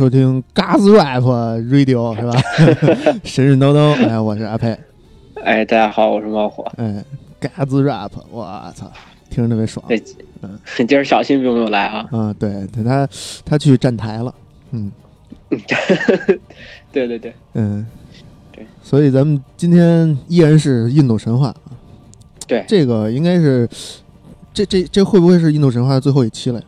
[0.00, 1.20] 收听嘎子 rap
[1.68, 2.32] radio 是吧？
[3.22, 4.74] 神神叨叨，哎，我是阿佩，
[5.44, 7.04] 哎，大家好，我是猫火，哎，
[7.38, 8.90] 嘎子 rap，我操，
[9.28, 9.84] 听着特别爽。
[9.86, 10.02] 对，
[10.40, 12.08] 嗯，今儿小新并没有来啊。
[12.12, 13.06] 嗯，对，他
[13.44, 14.34] 他去站台了，
[14.70, 14.90] 嗯，
[16.90, 17.86] 对对对，嗯，
[18.52, 21.76] 对，所以咱们今天依然是印度神话啊。
[22.46, 23.68] 对，这个应该是，
[24.54, 26.64] 这这这会不会是印度神话的最后一期了呀？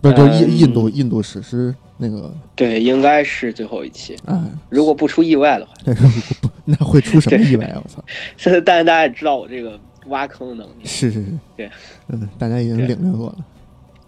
[0.00, 2.32] 不是，就是印印度印度史诗那个。
[2.54, 4.16] 对，应该是最后一期。
[4.26, 5.72] 哎，如果不出意外的话。
[5.84, 7.82] 那不，那会出什么意外啊？
[7.82, 8.04] 我操！
[8.36, 10.84] 现在，但是大家也知道我这个挖坑的能力。
[10.84, 11.32] 是是是。
[11.56, 11.70] 对，
[12.08, 13.38] 嗯，大家已经领略过了。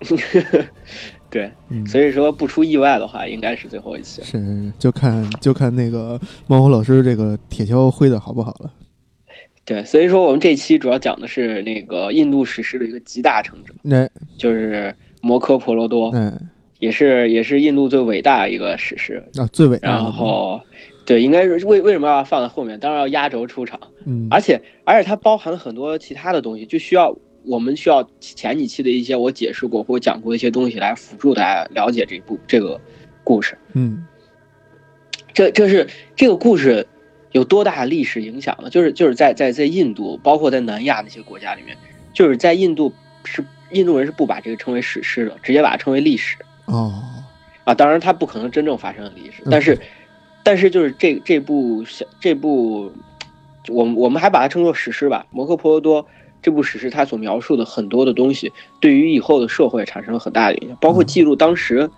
[1.29, 1.53] 对，
[1.87, 4.23] 所以说不出意外的话，应该是最后一期。
[4.23, 8.73] 是，就看就看那个猫火老师这个铁锹挥的好不好了。
[9.65, 19.89] 对，所以说我们这期主要讲的是那个印度史诗的一个集大成者，那就是摩诃婆罗多，嗯，也是也是印度最伟大的一个史诗啊，最伟大。
[19.91, 20.61] 然后，
[21.05, 22.79] 对，应该是为为什么要放在后面？
[22.81, 32.81] 当然要压轴出场，嗯，而且而且它包含了很多其他的东西，就需要我们需要前几期的一些我解释过或讲过的一些东西来辅助大家了解这部这个
[33.25, 34.07] 故事，嗯，
[35.33, 36.87] 这这是这个故事。
[37.33, 38.69] 有多大的历史影响呢？
[38.71, 41.77] 就是就是在在在印度，包括在南亚那些国家里面，
[42.13, 42.93] 就是在印度
[43.23, 46.37] 是印度人是不把这个称为史诗的，直接把它称为历史。
[46.67, 47.03] 哦，
[47.65, 49.79] 啊，当然它不可能真正发生的历史，但是
[50.43, 52.93] 但是就是这这部小这部，
[53.69, 55.27] 我们我们还把它称作史诗吧。
[55.31, 56.07] 摩诃婆罗多
[56.43, 61.91] 这部史诗，它所描述的很多的东西，对于以后的社会产生了很大的影响，包括记录当时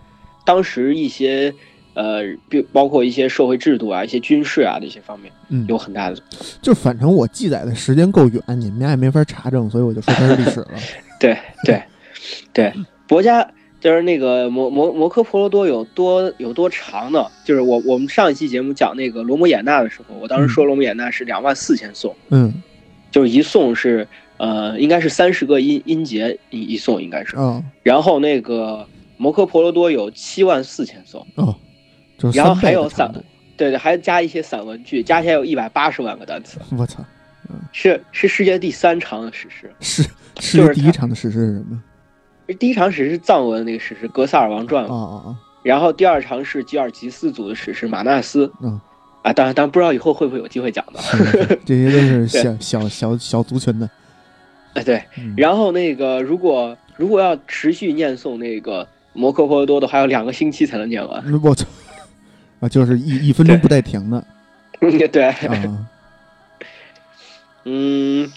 [0.45, 1.55] 当时一些。
[1.95, 6.17] 呃，比包括一些社会制度啊，一些军事啊的一些方面，嗯，有很大的。
[6.63, 10.69] 就反正我记载的时间够远，你们家也没法查证，所以我就说它是历史了。
[11.23, 11.83] 对对
[12.53, 12.73] 对，
[13.07, 13.49] 博家
[13.81, 17.25] 就是那个摩摩摩诃婆罗多有多有多长呢？
[17.45, 22.53] 就是我我们上一期节目讲那个罗摩衍那的时候，我当时说罗摩衍那是两万四千颂，嗯，
[23.11, 24.07] 就是一颂是
[24.37, 31.57] 呃，应该是三十个音音节一一颂应该是，嗯，然后那个摩诃婆罗多有七万四千颂，哦。
[32.33, 33.13] 然后还有散，
[33.57, 36.61] 对对，还加一些散文句，加起来有一百八十万个单词。
[36.79, 37.05] 我操，
[37.73, 39.69] 是是世界第三长的史诗。
[39.81, 40.09] 是，
[40.41, 41.83] 是第一场的史诗是什么？
[42.59, 45.37] 第一场史诗藏文那个史诗《格萨尔王传》啊啊啊！
[45.63, 48.47] 然后第二场是吉尔吉斯族的史诗《马纳斯》。
[48.61, 48.81] 嗯，
[49.23, 51.01] 啊，当然，当然不知道以后会不会有机会讲到。
[51.65, 53.89] 这些都是小小小小族群的。
[54.75, 55.03] 哎，对。
[55.37, 61.41] 然后那个，如果如果要持续念诵那个摩诃婆罗多的，还有两个星期才能念完。
[61.43, 61.67] 我操！
[62.61, 64.25] 啊，就是一一分钟不带停的，
[65.09, 65.89] 对，啊，
[67.65, 68.31] 嗯，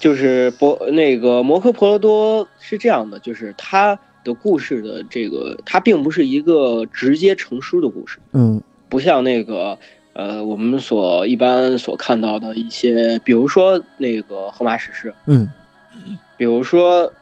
[0.00, 9.78] 就是博那个摩诃婆罗多是这样的，就是他的故事的这个，它并不是一个直接成书的故事，嗯，不像那个
[10.14, 15.48] 呃我们所一般所看到的一些，比如说那个荷马史诗，嗯，
[16.36, 17.12] 比如说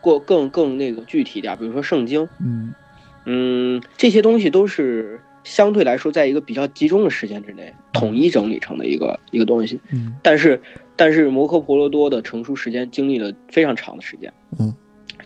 [0.00, 2.74] 过更更那个具体点，比如说圣经，嗯
[3.24, 5.20] 嗯，这些东西都是。
[5.46, 9.78] 相对来说，在一个比较集中的时间之内，统一整理成的一个一个东西。
[9.92, 10.58] 嗯，但是，
[10.96, 14.32] 但是摩诃婆罗多的成书时间经历了非常长的时间。
[14.58, 14.74] 嗯，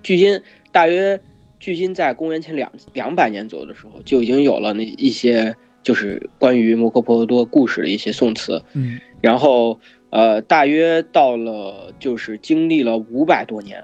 [0.02, 0.40] 距今
[0.72, 1.20] 大约，
[1.60, 8.62] 距今在公元前两两百年左右的时候，就已经有了那一些就是关于摩诃婆罗多故事的一些宋词。
[8.74, 9.78] 嗯，然后，
[10.10, 13.82] 呃，大约到了就是经历了五百多年，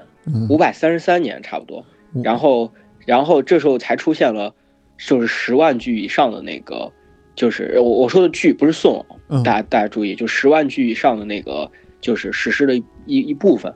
[0.49, 1.85] 五百三十三年差不多。
[2.23, 2.73] 然后，
[3.06, 4.55] 然后这时候才出现了。
[4.97, 6.91] 就是十万句以上的那个，
[7.35, 9.05] 就是我我说的句不是颂，
[9.44, 11.69] 大家大家注意，就十万句以上的那个，
[12.05, 13.73] 就是史诗的一一部分。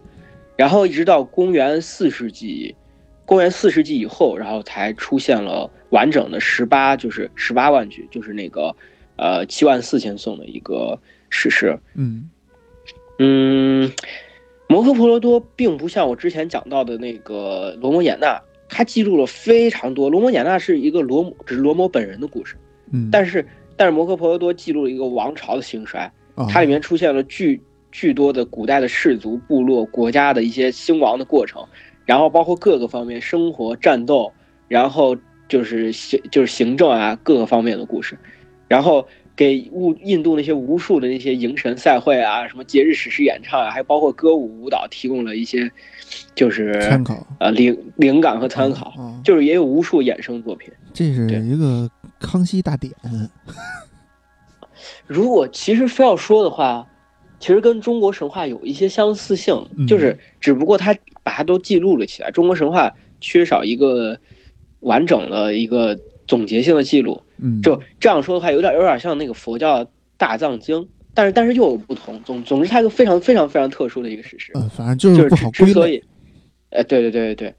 [0.57, 2.75] 然后一直到公元四世纪，
[3.25, 8.75] 公元四世纪以后，然后才出现了完整的十八，就是十八万句，就是那个
[9.17, 10.99] 呃七万四千颂的一个
[11.31, 11.79] 史诗。
[11.95, 12.29] 嗯
[13.19, 13.91] 嗯，
[14.69, 18.39] 摩诃婆罗多并不像我之前讲到的那个罗摩衍那。
[18.71, 22.55] 他记录了非常多，罗摩衍那是一个罗，只是罗摩本人的故事，
[22.93, 23.43] 嗯，但是
[23.79, 26.13] 但是摩诃婆罗多记录了一个王朝的兴衰，
[26.51, 27.59] 它里面出现了巨
[27.91, 31.67] 巨多的古代的氏族、部落、国家的一些兴亡的过程，
[32.05, 34.33] 然后包括各个方面生活、战斗，
[34.69, 35.17] 然后
[35.49, 38.19] 就是行就是行政啊各个方面的故事，
[38.67, 45.71] 然后给物印度那些无数的那些迎神赛会啊，什么节日史诗演唱啊，还包括歌舞舞蹈提供了一些。
[46.35, 50.73] 就是参考啊，灵灵感和参考，就是也有无数衍生作品。
[50.95, 52.91] 这是一个康熙大典。
[55.07, 56.87] 如果其实非要说的话，
[57.41, 62.31] 其实跟中国神话有一些相似性，就是只不过他把它都记录了起来。
[62.31, 64.19] 中国神话缺少一个
[64.81, 67.23] 完整的一个总结性的记录。
[67.39, 72.21] 嗯，就这样说的话，有点有点像那个佛教大藏经，但是但是又有不同。
[72.25, 74.53] 总总之，它一个非常非常非常特殊的一个史诗。
[74.57, 76.03] 嗯，反正就是不好归类。
[76.71, 77.55] 呃，对对对对对，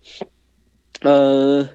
[1.01, 1.67] 嗯，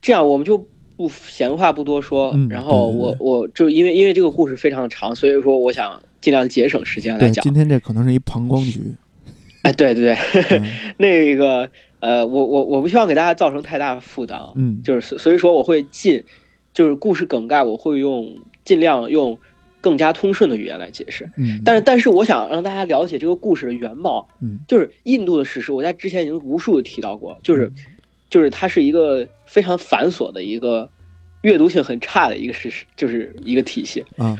[0.00, 2.34] 这样我们就不闲话不多说。
[2.48, 7.42] 然后我我就因为因为这个故事非常长，所以说我想尽量节省时间来讲。
[7.42, 8.80] 今天这可能是一膀胱局。
[9.62, 10.62] 哎，对对对，
[10.98, 11.70] 那个
[12.00, 16.22] 呃，我我我不希望给大家造成太大的负担，嗯，就是所以说我会尽，
[16.74, 19.38] 就是故事梗概我会用尽量用
[19.80, 27.72] 更加通顺的语言来解释，嗯，但是但是我想让大家了解这个故事的原貌，嗯，就是印度的史诗，我在之前已经无数的提到过，就是
[28.28, 30.90] 就是它是一个非常繁琐的一个
[31.42, 34.36] 阅读性很差的一个事实，就是一个体系，啊。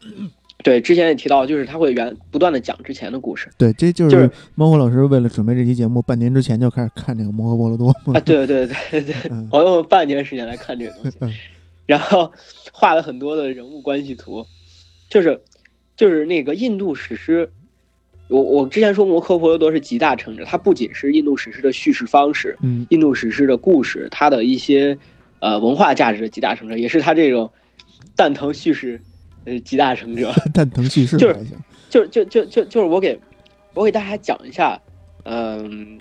[0.62, 3.48] 对，之前也提到，就是他会原不断的讲之前的故事。
[3.56, 8.20] 对，这就是猫火老师为了准备这期节目，半年之前就开始看这个《摩诃婆罗多》啊。
[8.20, 9.14] 对对对对对，
[9.50, 11.38] 我用半年时间来看这个东西，
[11.86, 12.30] 然后
[12.72, 14.44] 画了很多的人物关系图，
[15.08, 15.40] 就是
[15.96, 17.50] 就是那个印度史诗。
[18.28, 24.96] 我我之前说《摩诃婆罗多》是集大成者，它不仅是印度史诗的叙事方式，嗯，印度史诗的故事，它的一些
[25.40, 27.50] 呃文化价值的集大成者，也是它这种
[28.14, 29.00] 蛋疼叙事。
[29.44, 31.36] 呃，集大成者， 蛋疼叙事就是，
[31.88, 33.18] 就就就就就是我给，
[33.72, 34.78] 我给大家讲一下，
[35.24, 35.98] 嗯，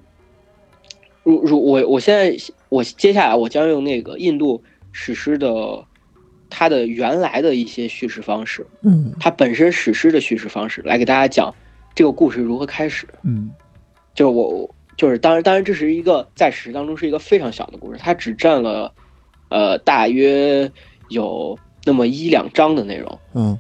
[1.24, 2.36] 如如我我现在
[2.68, 5.86] 我接下来我将用那个印度史诗的
[6.50, 11.54] 它的原来的一些叙事方式，嗯，它本身史诗的叙事方式来给大家讲
[11.98, 13.50] 这个故事如何开始，嗯，
[14.14, 18.94] 就我就是当然当然这是一个在史实当中是一个非常小的故事，它只占了
[19.50, 20.72] 呃大约
[21.10, 21.58] 有。
[21.86, 23.58] 那么一两章的内容，嗯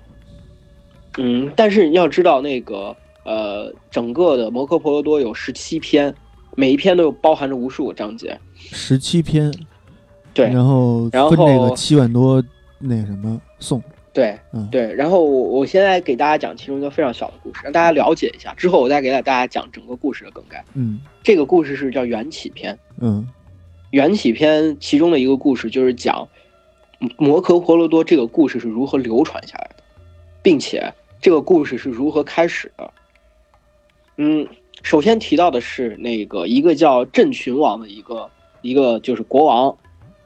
[1.17, 2.93] 嗯，但是你要知道，那个
[3.23, 6.13] 呃，整个的《摩诃婆罗多》有十七篇，
[6.57, 8.37] 每一篇都有包含着无数个章节。
[8.53, 9.49] 十七篇，
[10.33, 12.43] 对，然后然后分这个七万多
[12.79, 13.81] 那个什么颂，
[14.17, 20.65] 对，嗯对，然后我我现在给大家讲其中一个非常小的故事，让大家了解一下，之后我再给大家讲整个故事的梗概。
[20.73, 22.75] 嗯，这个故事是叫缘起篇。
[22.99, 23.27] 嗯，
[23.91, 26.27] 缘起篇其中的一个故事就是讲。
[27.15, 29.83] 摩诃婆罗多这个故事是如何流传下来的，
[30.41, 30.91] 并且
[31.21, 32.91] 这个故事是如何开始的？
[34.15, 34.47] 嗯，
[34.81, 38.27] 首先提到的是那个一个叫镇群王的一个
[38.63, 39.77] 一个就是国王，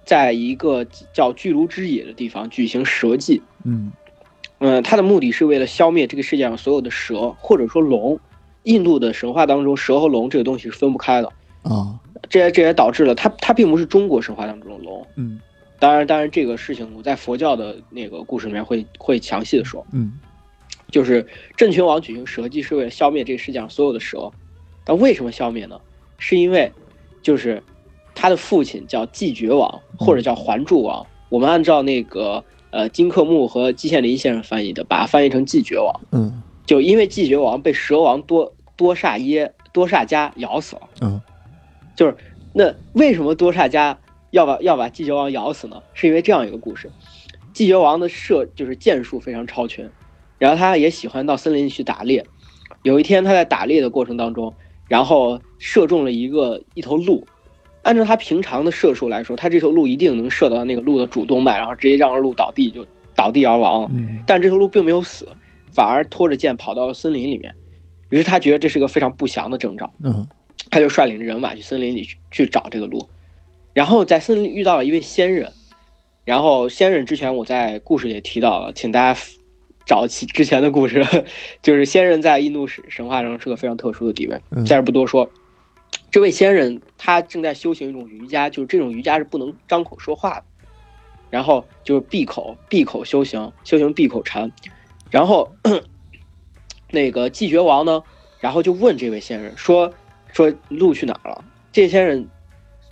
[0.06, 3.42] 在一个叫巨卢之野的地方举行蛇祭。
[3.64, 3.92] 嗯
[4.60, 8.20] 嗯，他的目的是为了消灭这个世界上所有的蛇或者说龙。
[8.64, 11.28] 印度的神话当中，蛇和龙这个东西是分不开的
[11.64, 12.00] 啊。
[12.30, 15.08] 这也这也导致了它它并不是中国神话当中的龙。
[15.16, 15.40] 嗯。
[15.80, 19.84] 当然，当然，这个事情我在佛教的那个故事里面会会详细的说。
[19.92, 20.14] 嗯，
[20.92, 21.26] 就是
[21.58, 24.32] 镇群王举行蛇祭是为了消灭这个世界上所有的蛇，
[24.86, 25.82] 但为什么消灭呢？
[26.20, 26.72] 是因为，
[27.24, 27.64] 就是
[28.14, 36.02] 他的父亲叫季绝王或者叫还柱王，我们按照那个呃金克木和季羡林先生翻译的，把它翻译成季绝王。
[36.12, 40.82] 嗯，就因为季绝王被蛇王多多煞耶多煞加咬死了。
[41.02, 41.22] 嗯，
[41.96, 42.16] 就是
[42.54, 43.98] 那为什么多煞加？
[44.32, 46.90] 要把要把季绝王咬死呢，是因为这样一个故事：
[47.52, 49.90] 季绝王的射就是箭术非常超群，
[50.38, 52.26] 然后他也喜欢到森林里去打猎。
[52.84, 54.54] 有一天他在打猎的过程当中，
[54.88, 57.28] 然后射中了一个一头鹿。
[57.84, 62.86] 按照他平常的射术来说，他这头鹿一定能射到那个鹿的主动脉，然后直接让鹿倒地就
[63.16, 63.90] 倒地而亡。
[64.28, 65.28] 但这头鹿并没有死，
[65.74, 67.54] 反而拖着剑跑到了森林里面。
[68.10, 69.92] 于是他觉得这是个非常不祥的征兆。
[70.04, 70.28] 嗯，
[70.70, 73.10] 他就率领着人马去森林里去去找这个鹿。
[73.74, 75.52] 然后在森林遇到了一位仙人，
[76.24, 79.20] 然后仙人之前我在故事里提到了，请大家
[79.86, 81.04] 找其之前的故事，
[81.64, 85.28] 就是仙人在印度史神话中是个非常特殊的地位，在这不多说。
[86.10, 90.44] 这位仙人他正在修行一种瑜伽，就是这种瑜伽是不能张口说话的，
[91.30, 94.52] 然后就是闭口闭口修行，修行闭口禅。
[95.10, 95.52] 然后
[96.92, 98.04] 那个季绝王呢，
[98.40, 99.94] 然后就问这位仙人说
[100.34, 102.28] ：“说路去哪儿了？”这仙人。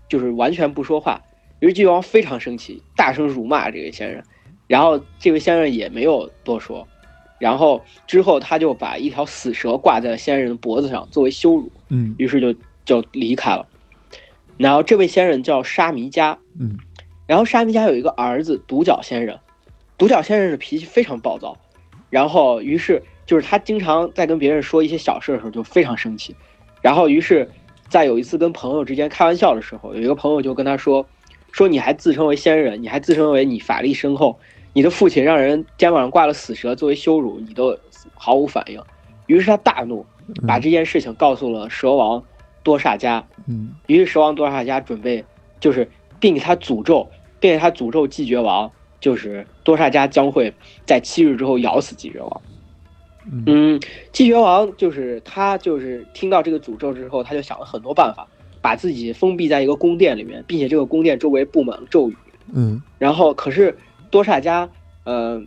[0.07, 1.21] 就是完全不说话，
[1.59, 4.23] 于是巨王非常生气，大声辱骂这位仙人，
[4.65, 6.87] 然后这位仙人也没有多说，
[7.37, 13.67] 然后之后他就把一条死蛇挂在了先人的脖子上作为羞辱，嗯，于是就就离开了。
[14.57, 16.77] 然后这位先人叫沙弥迦，嗯，
[17.27, 19.39] 然后沙弥迦有一个儿子独角仙人，
[19.97, 21.57] 独角仙人的脾气非常暴躁，
[22.09, 26.35] 然后于是就是他经常在跟别人说一些小事的时候就非常生气，
[26.81, 27.49] 然后于是。
[27.89, 31.03] 在有一次跟朋友之间开玩笑的时候，有一个朋友就跟他说
[31.51, 34.37] ：“说你还自称为仙人，你还自称为你法力深厚，
[34.73, 37.75] 你的父亲让人肩膀上挂了死蛇作为羞辱，你都
[38.13, 38.79] 毫无反应。”
[39.25, 40.05] 于是他大怒，
[40.47, 42.23] 把这件事情告诉了蛇王
[42.63, 43.23] 多萨迦。
[43.47, 45.23] 嗯，于是蛇王多萨迦准备
[45.59, 45.89] 就是
[46.19, 50.53] 并且他诅咒，并且他诅咒季绝王，就是多萨迦将会
[50.85, 52.41] 在七日之后咬死季绝王。
[53.45, 53.79] 嗯，
[54.11, 58.27] 季绝王就是他，就是听到这个诅咒之后，他就想了很多办法，
[58.59, 62.17] 把自己封闭在一个宫殿里面，并且这个宫殿周围布满了咒语。
[62.51, 63.77] 嗯，然后可是
[64.09, 64.67] 多萨迦，
[65.03, 65.43] 呃，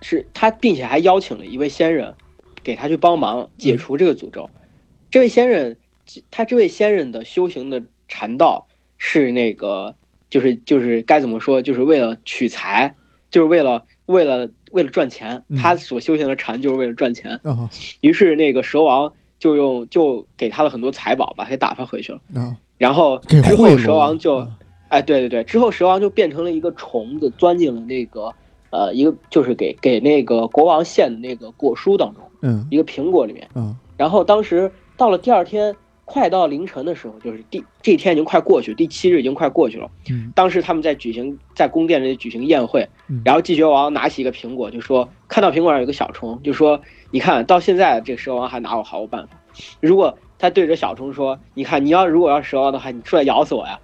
[0.00, 2.14] 是他，并且还邀请了一位仙人，
[2.62, 4.48] 给他去帮忙解除这个诅咒。
[5.10, 5.76] 这位仙人，
[6.30, 8.66] 他这位先人的修行的禅道
[8.98, 9.94] 是那个，
[10.30, 12.94] 就是就是该怎么说，就是为了取财，
[13.30, 14.48] 就是为了为了。
[14.74, 17.38] 为了赚钱，他所修行的禅就是为了赚钱。
[18.02, 22.20] 于是那个蛇王就用就给他了很多财宝，把他给打发回去了。
[22.76, 24.44] 然后之后蛇王就，
[24.88, 28.34] 哎，对对对，之后蛇王就变成了一个虫子，钻进了那个
[28.70, 33.48] 呃一个就是给给那个国王献的那个果蔬当中，嗯，一个苹果里面。
[33.54, 35.76] 嗯，然后当时到了第二天。
[36.06, 39.90] 快到凌晨的时候，就是第这天已经快过去，第七日已经快过去了。
[40.10, 42.86] 嗯，当时他们在举行在宫殿里举行宴会，
[43.24, 46.78] 然后季绝王拿起一个苹果，就说看到苹果上有个小虫，就说
[47.10, 49.30] 你看到现在这个蛇王还拿我毫无办法。
[49.80, 53.78] 如果他对着小虫说，你看你要如果要蛇王的话，你出来咬死我呀。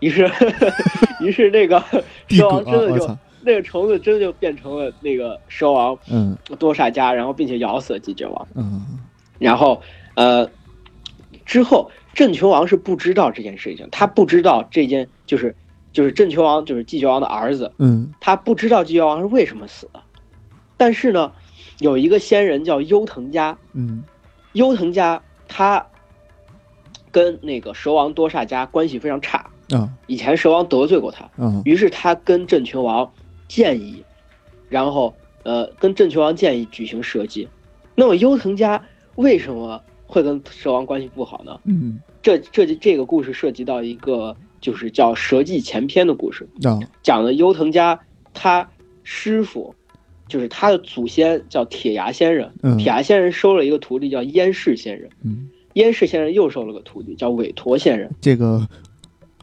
[0.00, 0.30] 于是，
[1.20, 1.82] 于是那个
[2.28, 8.48] 蛇王真的就那个虫子真的就变成了那个蛇王，嗯，多萨迦，然后并且咬死了季绝王。
[8.54, 8.82] 嗯，
[9.38, 9.78] 然后
[10.14, 10.48] 呃。
[11.46, 15.54] 之后，郑球王是不知道这件事情，他不知道这件就是，
[15.92, 20.02] 就是郑球王就是季球王的儿子，嗯，他不知道季球王是为什么死的，
[20.76, 21.30] 但是呢，
[21.78, 24.02] 有一个仙人叫优藤家，嗯，
[24.54, 25.86] 优藤家他
[27.12, 33.08] 跟那个蛇王多萨家关系非常差，啊，以前蛇王得罪过他，嗯，于是他跟郑球王
[33.46, 34.02] 建议，
[34.68, 37.48] 然后呃，跟郑球王建议举行蛇祭，
[37.94, 38.82] 那么优藤家
[39.14, 39.80] 为什么？
[40.06, 41.58] 会跟蛇王关系不好呢？
[41.64, 46.48] 嗯，这这这个故事涉及到一个就是叫《蛇记前篇》的故事，
[47.02, 47.98] 讲的优藤家
[48.32, 48.68] 他
[49.02, 49.74] 师傅，
[50.28, 58.66] 就是他的祖先叫铁牙仙人，铁牙仙人收了一个徒弟叫燕氏仙人，嗯，燕氏仙人又收了个徒弟叫韦陀仙人，这个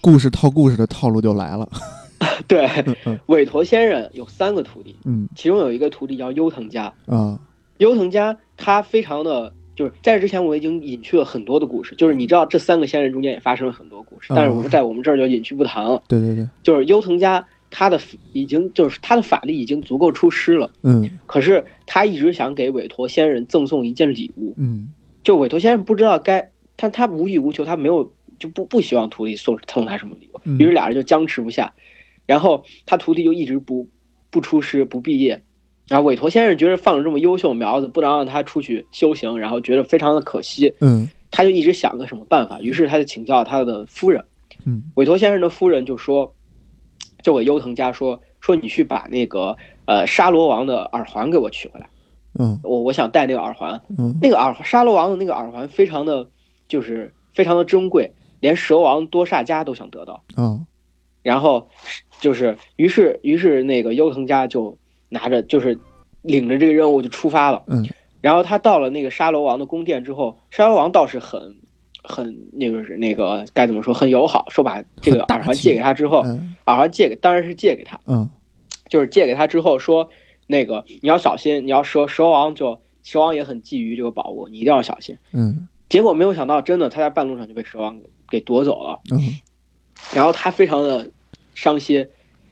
[0.01, 1.69] 故事套故事的套路就来了。
[2.47, 2.67] 对，
[3.27, 7.37] 韦陀仙人有三个徒弟，嗯，其中有一个徒弟叫优藤家，啊，
[7.79, 9.53] 优藤家他非常的。
[9.75, 11.95] 就是在这之前，我已经隐去了很多的故事。
[11.95, 16.01] 就是你知道，这三个仙人中间也发生了很多故事，但是我们在我们这儿就隐去不谈了。
[16.07, 17.99] 对对对，就是优藤家，他的
[18.33, 20.69] 已经就是他的法力已经足够出师了。
[20.83, 24.53] 嗯，可是他一直想给韦陀仙人赠送一件礼物。
[24.57, 24.89] 嗯，
[25.23, 31.73] 就韦陀仙人不知道该他他无欲无求，他没有就不不希望徒弟送送他什么礼物，于是俩人就僵持不下。
[32.25, 33.87] 然后他徒弟就一直不
[34.29, 35.41] 不出师不毕业。
[35.93, 40.73] 然后韦陀先生觉得放着这么优秀苗子，不能让他出去修行，然后觉得非常的可惜。
[40.81, 44.25] 嗯，他就一直想个什么办法，于是他就请教他的夫人。
[44.65, 46.33] 嗯，韦陀先生的夫人就说，
[47.21, 51.87] 就给优藤家说说你去把那个呃沙罗王的耳环给我取回来。
[52.39, 53.79] 嗯，我我想戴那个耳环。
[53.95, 56.27] 嗯，那个耳沙罗王的那个耳环非常的，
[56.67, 60.23] 就是非常的珍贵，连蛇王多萨迦都想得到。
[60.37, 60.65] 嗯，
[61.21, 61.69] 然后
[62.19, 64.75] 就是于是于是那个优藤家就。
[65.13, 65.77] 拿着就是
[66.23, 67.87] 领着这个任务就出发了，嗯，
[68.19, 71.55] 然后他到了那个沙罗王的宫殿之后，沙罗王倒是很
[72.03, 76.25] 很那个是那个该怎么说很友好，说把这个耳环借给他之后，
[76.65, 78.27] 耳环借给当然是借给他，嗯，
[78.89, 80.09] 就是借给他之后说
[80.47, 89.19] 那个你要小心，你要蛇蛇王就蛇王也很觊觎这个宝物，你一定要小心，嗯，结果没有想到真的他在半路上就被蛇王给夺走了，嗯，
[90.15, 91.07] 然后他非常的
[91.53, 92.07] 伤心，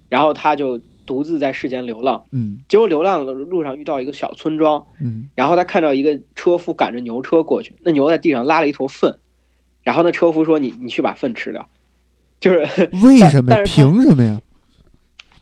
[0.07, 0.79] 然后他就。
[1.11, 9.19] 独自在世间流浪，嗯，结果流浪的路上遇到一个小村庄，嗯，然后他看到一个车夫赶着牛车过去，那牛在地上拉了一坨粪，
[9.83, 11.67] 然后那车夫说：“你你去把粪吃掉。”
[12.39, 12.59] 就是
[13.03, 13.53] 为什么？
[13.65, 14.39] 凭什么呀？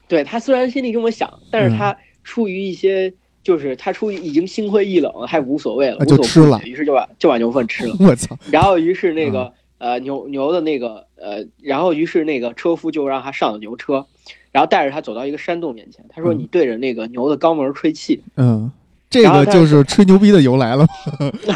[0.07, 7.95] 对他虽然心里这么想，但是他出于一些，就是他出于已经心灰意冷了，还无所谓了，就吃了，于是就把就把牛粪吃了。
[8.01, 8.35] 我操！
[8.51, 14.05] 然后于是那个呃牛牛的那个呃，然后于是那个车夫就让他上了牛车。
[14.51, 18.71] 然后带着他走到一个山洞面前，他说：“你对着那个牛的肛门吹气。”嗯，
[19.07, 20.88] 这个就是吹牛逼的由来了。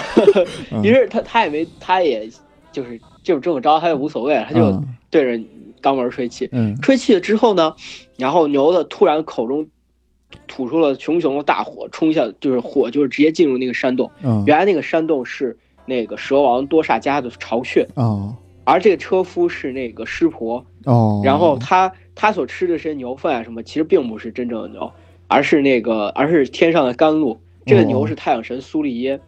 [0.83, 2.29] 于是他他也没，他也
[2.71, 5.43] 就是就这么着，他也无所谓，他就对着
[5.81, 6.47] 肛门吹气。
[6.51, 7.75] 嗯，吹气了之后呢，
[8.15, 9.67] 然后牛的突然口中
[10.47, 14.11] 吐出了熊熊的大火，冲下就是火，就是直接进入那个山洞。
[14.21, 17.87] 嗯，原来那个山洞是那个蛇王多萨迦的巢穴。
[17.95, 20.65] 哦，而这个车夫是那个湿婆。
[20.85, 21.91] 哦，然后他。
[22.15, 24.91] 他所吃的这些牛粪啊，什么其实并不是真正的牛，
[25.27, 27.35] 而是那个，而是天上的甘露。
[27.65, 29.19] 这个牛是太阳神苏利耶。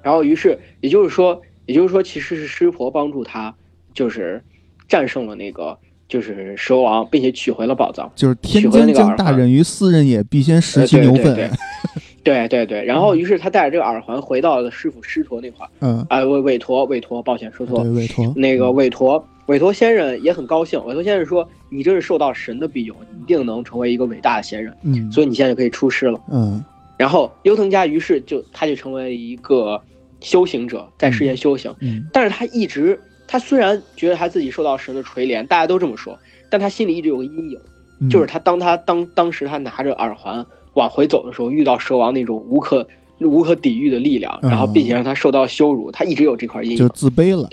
[0.00, 3.52] 然后，于是也就是说，也就是说，其实是湿婆帮助他，
[3.92, 4.40] 就是
[4.86, 8.08] 战胜了那个就是蛇王，并且取回了宝藏。
[8.14, 11.34] 就是天将降大任于斯人也，必先食其牛粪。
[11.34, 11.50] 对对对，
[12.24, 15.70] 然后于是他带着这个耳环回到了师傅师陀那块儿。
[15.80, 17.90] 嗯，啊，韦韦陀，韦陀，抱歉说错了。
[17.90, 20.80] 韦陀，那个韦陀，韦陀先生也很高兴。
[20.86, 24.72] 韦陀先生说：“你这是受到神的庇佑，你一定能成为一个伟大的仙人。
[24.82, 26.64] 嗯，所以你现在就可以出师了。”嗯，
[26.96, 29.80] 然后优藤家于是就他就成为一个
[30.20, 31.74] 修行者，在世间修行。
[31.80, 36.16] 嗯，但是他一直，他虽然觉得他自己受到神的垂怜，大家都这么说，
[36.48, 40.46] 但他心里一直有个阴影，就是他当他当当时他拿着耳环。
[40.74, 42.86] 往回走的时候，遇到蛇王那种无可
[43.18, 47.48] 无可抵御的力量，然后并且让他受到羞辱，他一直有这块阴影，就自卑了，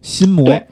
[0.00, 0.44] 心魔。
[0.44, 0.62] 对，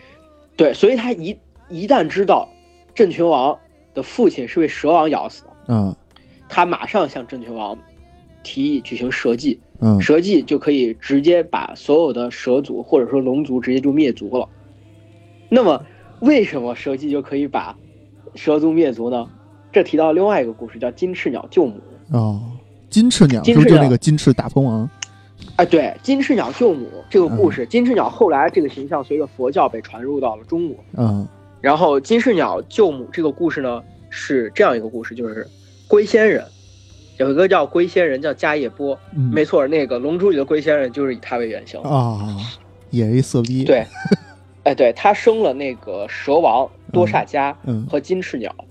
[0.56, 1.36] 对，所以他一
[1.68, 2.48] 一旦知道
[2.94, 3.58] 镇群王
[3.92, 5.94] 的父亲是被蛇王咬死的，嗯，
[6.48, 7.76] 他马上向镇群王
[8.42, 14.48] 提议举行蛇祭，嗯，蛇祭就可以直接把所有的蛇族或者说龙族直接就灭族了。
[15.48, 15.84] 那么，
[16.20, 17.76] 为什么蛇祭就可以把
[18.34, 19.28] 蛇族灭族呢？
[19.74, 21.74] 这提到另外一个故事，叫金翅鸟救母。
[22.12, 22.40] 哦，
[22.88, 24.88] 金翅鸟是不是就那个金翅大鹏王？
[25.56, 30.76] 哎，对，金翅鸟救母这个故事，金翅鸟后来这个形象随着佛教被传入到了中国。
[30.96, 31.26] 嗯，
[31.60, 35.44] 然后金翅鸟救母这个故事呢，是这样一个故事，就是
[35.88, 36.44] 龟仙人
[37.18, 38.96] 有一个叫龟仙人，叫迦叶波。
[39.12, 42.36] 没错，那个《龙珠》里的龟仙人就是以他为原型啊，
[42.90, 43.64] 也是一色逼。
[43.66, 43.84] 对，
[44.62, 47.52] 哎，对他生了那个蛇王多煞迦
[47.90, 48.54] 和金翅鸟。
[48.58, 48.66] 嗯，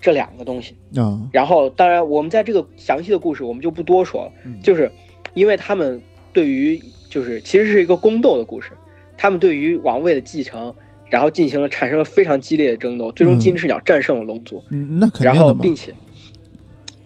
[0.00, 0.74] 这两个东西。
[0.96, 4.90] 啊，然后当然我们在这个详细的故事我们就不多说了，就是
[5.34, 6.00] 因为他们
[6.32, 8.70] 对于就是其实是一个宫斗的故事，
[9.16, 10.74] 他们对于王位的继承，
[11.08, 15.92] 然后进行了产生了非常激烈的争斗，最终金翅鸟战胜了龙族，嗯，那肯定然后并且，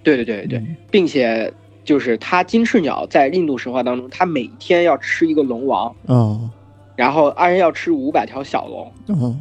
[0.03, 1.53] 对对对对，并且
[1.85, 6.51] 就是他金翅鸟在印度神话当中，他每天要吃一个龙王，哦，
[6.97, 9.37] 然后二人要吃五百条小龙，哦，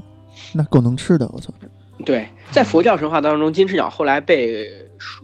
[0.54, 1.54] 那够能吃的，我操。
[2.06, 4.68] 对，在佛教神话当中，金翅鸟后来被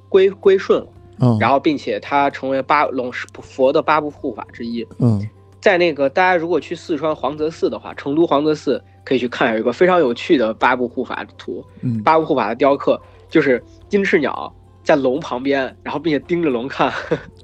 [0.08, 0.88] 归归顺了，
[1.20, 3.12] 嗯然后并且它成为八龙
[3.42, 4.86] 佛的八部护法之一。
[5.00, 5.28] 嗯，
[5.62, 16.92] 在那个大家如果去四川黄泽寺的话，成都黄泽寺可以去看有一个非常有趣的八部护法图，嗯八部护法的雕刻就是金翅鸟在龙旁边，然后并且盯着龙看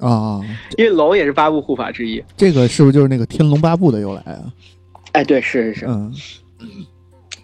[0.00, 0.40] 啊，
[0.76, 2.22] 因为龙也是八部护法之一。
[2.36, 4.52] 这个是不是就是那个天龙八部的由来啊？
[5.12, 6.12] 哎，对，是是是，嗯。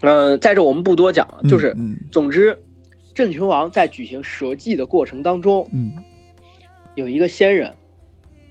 [0.03, 1.73] 嗯，在这我们不多讲，就是，
[2.11, 2.61] 总之，
[3.13, 5.93] 镇群王在举行蛇祭的过程当中，嗯，
[6.95, 7.73] 有一个仙人，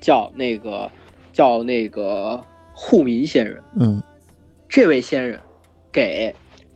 [0.01, 0.91] 叫那个，
[1.35, 4.03] 叫那个护民仙人，嗯，
[4.67, 5.39] 这位仙人，
[5.93, 6.35] 给，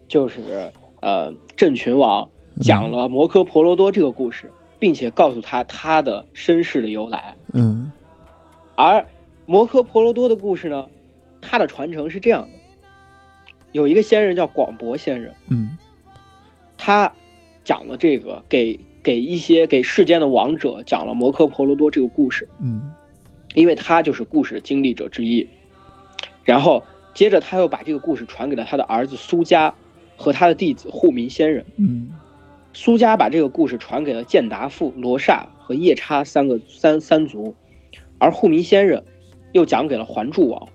[0.08, 2.28] 就是呃镇群王
[2.60, 7.90] 讲了摩诃婆罗多这个故事，并且告诉他他的身世的由来，嗯，
[8.74, 9.06] 而
[9.46, 10.86] 摩诃婆罗多的故事呢，
[11.40, 12.55] 它的传承是这样的。
[13.76, 15.76] 有一个仙人叫广博仙人，嗯，
[16.78, 17.12] 他
[17.62, 22.90] 讲了这个，给给一些给世间的王者讲了摩诃婆罗多这个故事，嗯，
[23.52, 25.46] 因为他就是故事的经历者之一。
[26.42, 29.74] 然后接着他又把这个故事传给了他的儿子苏家
[30.16, 32.08] 和他的弟子护民仙人，嗯，
[32.72, 37.54] 苏家把这个故事传给了建达父、罗刹和夜叉三个三三族，
[38.16, 39.04] 而护民仙人
[39.52, 40.66] 又讲给了还柱王，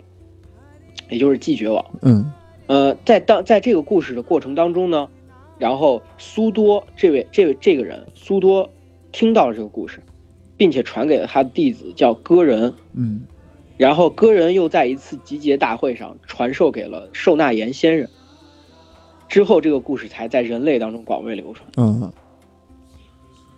[1.09, 2.31] 也就是季绝王，嗯。
[2.71, 5.09] 呃，在当在这个故事的过程当中呢，
[5.57, 8.69] 然后苏多这位这位这个人苏多
[9.11, 10.01] 听到了这个故事，
[10.55, 13.23] 并且传给了他的弟子叫歌人，嗯，
[13.75, 18.09] 然后歌人又在一次集结大会上传授给了受纳言仙人，
[19.27, 22.09] 之后这个故事才在人类当中广为流传，嗯，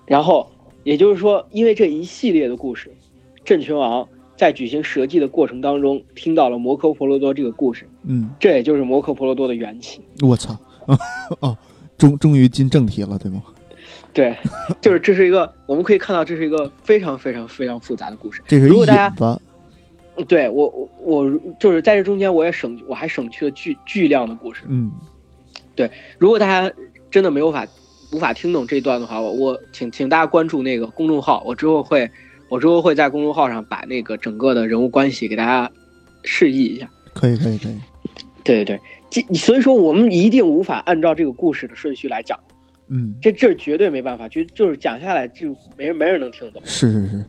[0.08, 0.50] 然后
[0.84, 2.92] 也就是说，因为这一系列的故事，
[3.46, 4.10] 镇群王。
[4.36, 10.02] 在举行蛇祭的过程当中，听到了摩诃婆罗多这个故事，嗯，这也就是摩诃婆罗多的缘起。
[10.22, 10.58] 我操，
[11.40, 11.56] 哦，
[11.98, 13.44] 终终于进正题了，对吗？
[14.12, 14.36] 对，
[14.82, 18.42] 就是这是一个，我们可以看到这是一个非常非常非常复杂的故事。
[18.48, 19.42] 这是引子。
[20.28, 24.64] 对我我我就是在这中间，我也省我还省去了巨巨量的故事。
[24.68, 24.92] 嗯，
[25.76, 26.74] 对，如果大家
[27.10, 27.66] 真的没有法
[28.12, 32.10] 无法听懂这段的话，我我请请大家关注那个公众号，我之后会。
[32.54, 35.72] 我之后会在公众号上把那个整个的人物关系给大家
[36.24, 36.88] 示意一下。
[37.12, 37.76] 可以，可以，可以。
[38.44, 42.40] 对对对，这所以说我们一定无法按照这个故事的顺序来讲。
[42.90, 46.62] 嗯，这这绝对没办法，就就是讲下来就没人没人能听懂。
[46.64, 47.26] 是是是，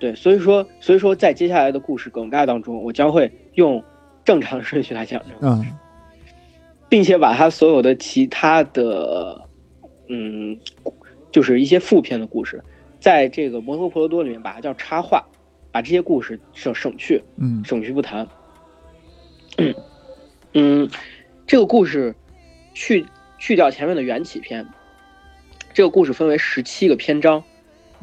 [0.00, 3.80] 对，所以说所以说在接下来的故事梗概当中，我将会用
[4.24, 5.68] 正常的顺序来讲这个故事，
[6.88, 9.40] 并且把它所有的其他的，
[10.08, 10.58] 嗯，
[11.30, 12.60] 就是一些副片的故事。
[13.04, 15.22] 在这个摩诃婆罗多里面，把它叫插画，
[15.70, 18.26] 把这些故事省省去，嗯，省去不谈。
[20.54, 20.88] 嗯，
[21.46, 22.14] 这个故事
[22.72, 23.04] 去
[23.38, 24.66] 去掉前面的缘起篇，
[25.74, 27.44] 这个故事分为十七个篇章，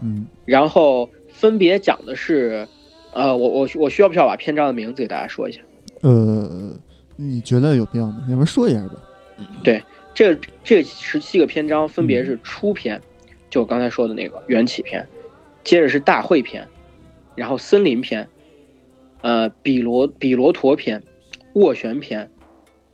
[0.03, 2.67] 嗯，然后分别讲的是，
[3.11, 5.61] 呃，我我我需要不需要把篇章的名字给大家说一下？
[6.01, 6.77] 呃，
[7.15, 8.23] 你觉得有必要吗？
[8.29, 8.93] 要不说一下吧。
[9.63, 9.83] 对，
[10.13, 13.01] 这这十七个篇章分别是初篇，
[13.51, 15.05] 就我刚才说的那个缘起篇，
[15.63, 16.67] 接着是大会篇，
[17.35, 18.27] 然后森林篇，
[19.21, 21.03] 呃，比罗比罗陀篇，
[21.53, 22.31] 斡旋篇，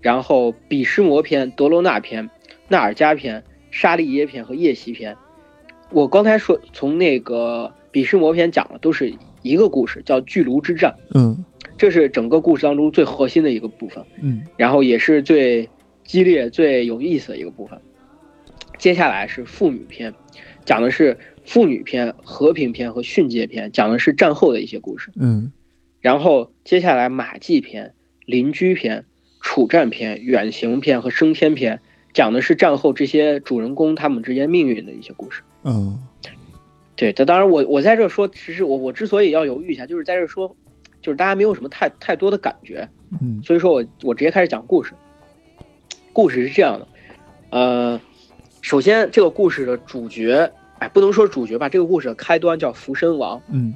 [0.02, 2.30] 然后比湿摩篇、德罗纳篇、
[2.68, 5.16] 纳尔加篇、沙利耶篇和夜袭篇。
[5.92, 10.96] 我刚才说从那个比湿摩篇讲的都是一个故事，叫巨炉之战。
[11.14, 11.46] 嗯，
[11.78, 14.04] 这是整个故事当中最核心的一个部分。
[14.22, 15.70] 嗯，然后也是最
[16.04, 17.80] 激烈、最有意思的一个部分。
[18.78, 20.14] 接下来是妇女篇，
[20.68, 25.10] 讲的是妇女篇、和平篇和训诫篇，讲的是战后的一些故事。
[25.16, 25.54] 嗯，
[26.02, 27.94] 然后接下来马季篇、
[28.26, 29.06] 邻居篇、
[29.40, 31.80] 处战篇、远行篇和升天篇，
[32.12, 35.42] 讲的是战后这些主人公他们之间命运的一些故事。
[35.64, 35.98] 嗯，
[36.98, 40.54] 对，这当然我我在这说，其实我我之所以要犹豫一下，就是在这说，
[41.02, 42.90] 就是大家没有什么太太多的感觉，
[43.22, 44.92] 嗯，所以说我我直接开始讲故事。
[46.12, 46.88] 故事是这样的，
[47.52, 48.02] 呃，
[48.68, 53.42] 首先这个故事的主角，哎，不能说主角吧，这个故事的开端叫福身王。
[53.48, 53.74] 嗯，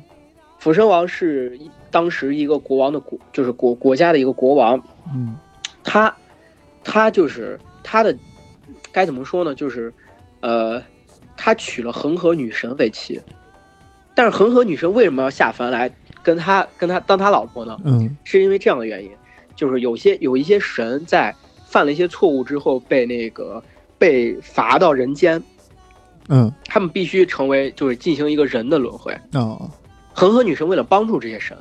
[0.59, 1.57] 福身王是
[1.89, 4.77] 当时一个国王的国，就是国国家的一个国王。
[5.15, 5.33] 嗯，
[5.81, 6.13] 他
[6.83, 8.13] 他就是他的
[8.91, 9.55] 该怎么说呢？
[9.55, 9.93] 就是
[10.41, 10.83] 呃，
[11.37, 13.17] 他娶了恒河女神为妻，
[14.13, 15.89] 但是恒河女神为什么要下凡来
[16.21, 17.79] 跟他跟他当他老婆呢？
[17.85, 19.09] 嗯，是因为这样的原因，
[19.55, 23.63] 就是有些有一些神在犯了一些错误之后被那个
[24.01, 25.39] 被罚到人间，
[26.27, 29.15] 嗯，他们必须成为就是进行一个人的轮回。
[29.33, 29.69] 哦，
[30.11, 31.55] 恒河女神为了帮助这些神，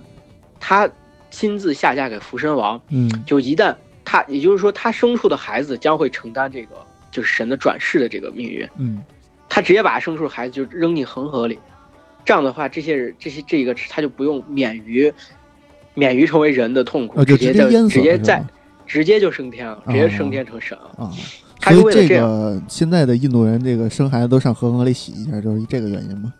[0.59, 0.89] 她
[1.31, 3.77] 亲自下嫁给福神王，嗯，就一旦
[4.07, 6.77] 她，也就是说她生出的孩子将会承担这个
[7.11, 9.03] 就是神的转世的这个命运，嗯，
[9.47, 11.59] 她直接把生出的孩子就扔进恒河里，
[12.25, 15.13] 这样的话，这些人这些这个她就不用免于
[15.93, 18.43] 免于成为人的痛苦，直接就直接在
[18.87, 21.13] 直接就升天了，直接升天成神了。
[21.61, 26.33] 所以这个现在的印度人这个生孩子都上恒河里洗一下，就是这个原因吗？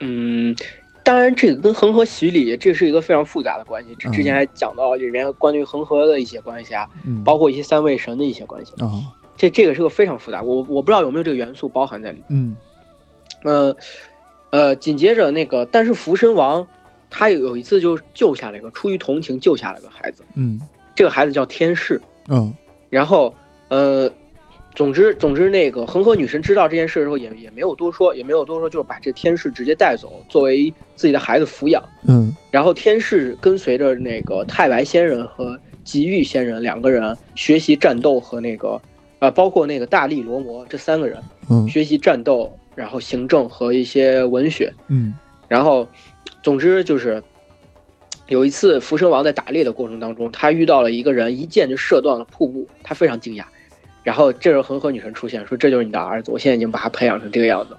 [0.00, 0.54] 嗯，
[1.02, 8.92] 当然这个跟恒河洗礼这是一个非常复杂的关系，之之前嗯还讲到里面关于恒河的一些关系啊，嗯，包括一些三位神的一些关系，啊，
[9.36, 12.24] 这这个是个非常复杂，我我不知道有没有这个元素包含在里面。
[12.28, 12.56] 嗯。
[13.44, 13.76] 呃，
[14.50, 16.66] 呃，紧接着那个，但是福神王
[17.10, 20.60] 他有有一次就救下了一个出于同情救下了个孩子，嗯。
[20.94, 22.54] 这个孩子叫天士，嗯
[22.88, 23.34] 然后
[23.68, 24.08] 呃，
[24.74, 31.82] 总之总之那个恒河女神知道这件事之后也也没有多说，也没有多说，就是把这天士直接带走作为自己的孩子抚养。
[32.08, 38.80] 嗯然后天士跟随着那个太白仙人和吉玉仙人两个人学习战斗和那个
[39.20, 44.72] 呃，包括那个大力罗摩这三个人嗯学习战斗，然后行政和一些文学。
[44.88, 45.14] 嗯
[45.46, 45.86] 然后，
[46.42, 47.22] 总之就是
[48.28, 53.44] 有一次福生王在打猎的过程当中，他遇到了一个人，一箭就射断了瀑布，他非常惊讶。
[54.04, 57.76] 然后这时候恒河女神出现，说：“这就是你的儿子，我现在已经把他培养成这个样子，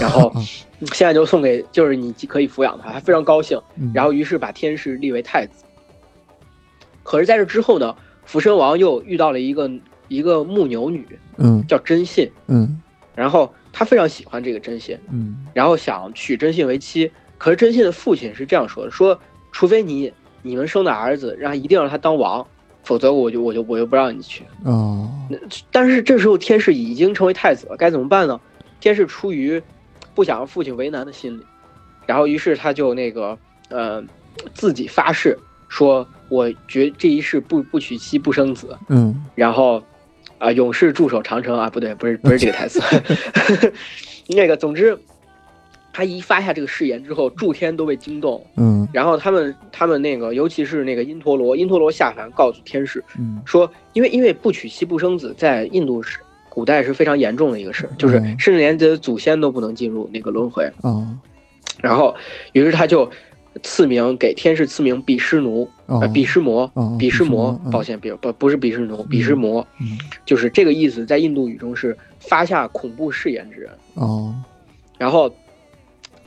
[0.00, 0.40] 然后啊
[0.92, 3.60] 现在就送给，就是你可以抚养他。”他非常高兴。
[3.76, 5.64] 嗯然后于是把天士立为太子。
[7.02, 9.70] 可是在这之后呢，福身王又遇到了一个
[10.08, 12.80] 一个牧牛女，嗯叫真信，嗯
[13.14, 17.10] 然后他非常喜欢这个真信，嗯然后想娶真信为妻。
[17.38, 19.20] 可是真信的父亲是这样说的：说
[19.52, 20.10] 除非你
[20.40, 22.46] 你们生的儿子让一定让他当王，
[22.86, 24.44] 否则我就我就我就不让你去。
[24.64, 25.10] 哦
[25.72, 28.40] 但是这时候天士已经成为太子了，该怎么办呢？
[28.80, 29.60] 天士出于
[30.14, 31.42] 不想让父亲为难的心理，
[32.06, 33.36] 然后于是他就那个
[33.70, 34.02] 呃
[34.54, 35.36] 自己发誓
[35.68, 39.82] 说，我绝这一世不不娶妻不生子，嗯然后
[40.38, 42.80] 啊、永世驻守长城啊，不对，不是不是这个台词，
[44.28, 44.96] 那个总之。
[45.96, 48.86] 他一发下这个誓言之后，诸天都被惊动，嗯。
[48.92, 53.40] 然后他们他们那个，尤其是那个因陀罗，因陀罗下凡告诉天使，嗯。
[53.46, 56.18] 说，因为因为不娶妻不生子，在印度是
[56.50, 60.70] 古代是非常严重的一个事，就是嗯甚至连自己的祖先都不能进入那个轮回。
[60.82, 61.08] 哦。
[61.80, 62.14] 然后，
[62.52, 63.10] 于是他就
[63.62, 66.00] 赐名给天使赐名比湿奴，哦。
[66.00, 69.96] 呃，比湿魔，哦比湿魔抱歉，比不不是比湿奴，比湿魔，嗯。
[70.26, 73.70] 就是这个意思，在印度语中是发下恐怖誓言之人。
[73.94, 74.34] 哦。
[74.98, 75.34] 然后，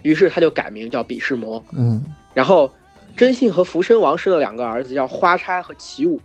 [0.01, 1.63] 于是他就改名叫比湿魔。
[1.71, 2.71] 嗯然后，
[3.17, 6.19] 真信和福身王生了两个儿子，叫花差和齐武，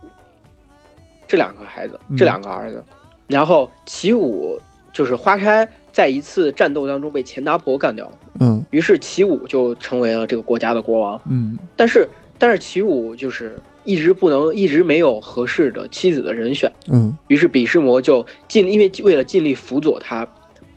[1.26, 2.84] 这两个孩子，嗯这两个儿子。
[3.26, 4.60] 然后齐武
[4.92, 11.20] 就是花差，在一次战斗当中被钱达婆干掉了，嗯于是齐武就成为了这个国家的国王。
[11.28, 12.08] 嗯但是，
[12.38, 16.70] 但是齐武就是一直不能，一直没有合适的妻子的人选。
[16.88, 20.28] 嗯，于是比湿魔就尽，因为为了尽力辅佐他，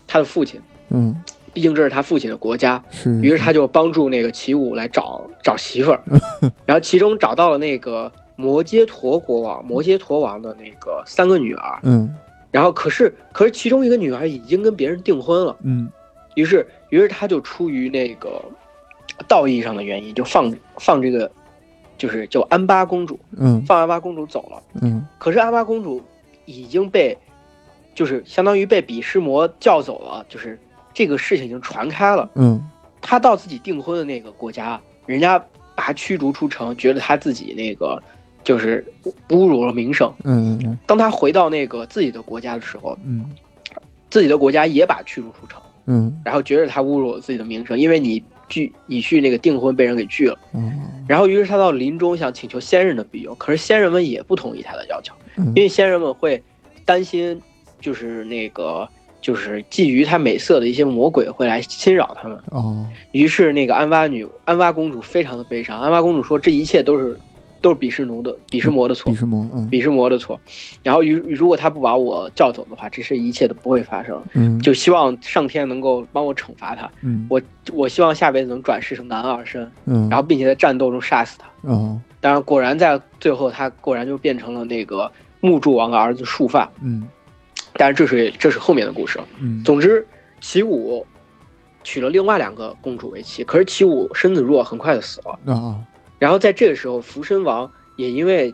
[0.07, 0.59] 他的父亲。
[0.89, 1.13] 嗯，
[1.57, 2.79] 毕竟这是他父亲的国家。
[2.91, 3.19] 是。
[3.19, 5.99] 于是他就帮助那个齐武来找找媳妇儿，
[6.67, 11.79] 然后其中找到了那个摩羯陀国王，摩羯陀王的那个三个女儿。
[11.81, 12.15] 嗯，
[12.51, 15.57] 然后可是可是其中一个女儿已经跟别人订婚了。
[15.63, 15.89] 嗯，
[16.35, 18.39] 于是于是他就出于那个
[19.27, 21.31] 道义上的原因，就放放这个。
[21.97, 25.99] 就是叫安巴公主，嗯，放安巴公主走了，嗯，可是安巴公主
[26.45, 27.17] 已经被，
[27.95, 30.59] 就是相当于被比湿魔叫走了，就是
[30.97, 32.59] 这个事情已经传开了，嗯，
[33.01, 35.37] 他到自己订婚的那个国家，人家
[35.75, 38.01] 把他驱逐出城，觉得他自己那个
[38.43, 38.83] 就是
[39.29, 43.23] 侮辱了名声，嗯嗯，当他回到那个自己的国家的时候，嗯，
[44.09, 48.23] 自己的国家也把驱逐出城，嗯，然后觉得他侮辱了自己的名声，因为你。
[48.49, 50.39] 拒你去那个订婚被人给拒了，
[51.05, 55.13] 然后于是他到临终想请求先人的庇佑，可是先人们也不同意他的要求，
[55.47, 56.41] 因为先人们会
[56.85, 57.41] 担心，
[57.81, 58.87] 就是那个
[59.27, 62.39] 就是觊觎他美色的一些魔鬼会来侵扰他们。
[62.51, 67.19] 哦，于是那个安巴女安巴公主非常的悲伤，安巴公主说这一切都是。
[67.59, 70.39] 都是比什奴的比什魔的错，比什魔，嗯，比什魔的错。
[70.83, 74.21] 然后，如如果他不把我叫走的话，这些一切都不会发生。
[74.35, 76.87] 嗯，就希望上天能够帮我惩罚他。
[77.01, 77.41] 嗯，我
[77.73, 79.69] 我希望下辈子能转世成男儿身。
[79.85, 81.47] 嗯，然后并且在战斗中杀死他。
[81.67, 85.11] 哦，当然，果然在最后，他果然就变成了那个
[85.41, 86.71] 木柱王的儿子束发。
[86.83, 87.07] 嗯，
[87.77, 89.19] 但是这是这是后面的故事。
[89.39, 90.05] 嗯，总之，
[90.41, 91.05] 齐武
[91.83, 95.53] 娶了另外两个公主为妻，可是齐武身子弱，很快就死了。
[95.53, 95.79] 啊。
[96.19, 98.53] 然后在这个时候，福身王也因为，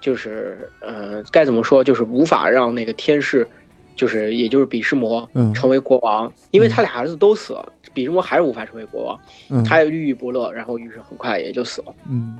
[0.00, 3.48] 就是呃，该怎么说，就是无法让那个天士，
[3.96, 11.94] 就是也就是比什魔成为国王，因为他俩儿子都死了，比什魔还是无法成为国王，他也郁郁不乐，然后于是很快也就死了。
[12.08, 12.38] 嗯，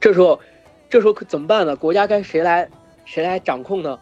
[0.00, 0.38] 这时候，
[0.90, 1.76] 这时候可怎么办呢？
[1.76, 2.68] 国家该谁来
[3.04, 3.96] 谁来掌控呢？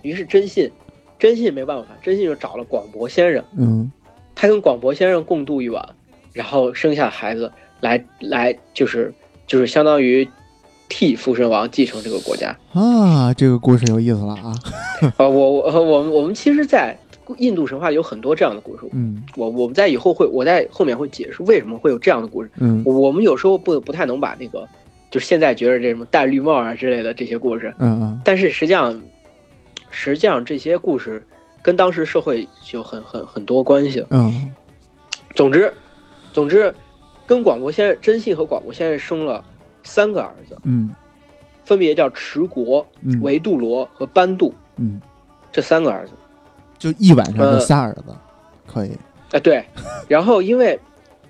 [0.00, 0.70] 于是真信，
[1.18, 3.90] 真信没办法，真信就找了广博先生，嗯，
[4.34, 5.88] 他跟广博先生共度一晚，
[6.32, 7.50] 然后生下孩子，
[7.80, 9.12] 来来就是。
[9.46, 10.26] 就是相当于
[10.88, 14.54] 替附身王继承这个国家啊，这个故事有意思了啊！
[15.18, 16.96] 啊， 我我我们我们其实，在
[17.36, 18.84] 印度神话有很多这样的故事。
[18.94, 22.50] 嗯，我我们在以后会我在后面会解释为什么会有这样的故事。
[22.56, 24.66] 嗯，我们有时候不不太能把那个，
[25.10, 28.98] 就是现在觉得这什么戴绿帽啊之类的这些故事，嗯嗯，但是实际上
[29.94, 31.24] 实际上这些故事
[31.62, 34.04] 跟当时社会有很很很多关系。
[34.10, 34.52] 嗯，
[35.34, 35.72] 总之，
[36.32, 36.74] 总之。
[37.26, 39.42] 跟广博先生真信和广博先生生了
[39.82, 40.94] 三个儿子，嗯，
[41.64, 42.86] 分别叫持国、
[43.22, 45.00] 维杜罗和班杜，嗯，
[45.50, 46.12] 这三个儿子，
[46.78, 48.14] 就一晚上就仨儿子，
[48.66, 48.90] 可以，
[49.30, 49.64] 哎对，
[50.06, 50.78] 然后因为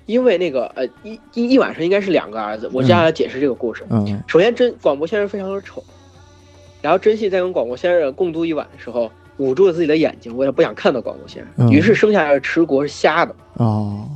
[0.06, 5.80] 因为那个呃一一一晚上应该是两个儿子，我接下来解释这个故事，嗯，首先真广博先生非常的丑，
[6.84, 14.06] 然后真信在跟广国先生共度一晚的时候，捂住了自己的眼睛，为了不想看到广国先生，于是生下来的持国是瞎的，哦。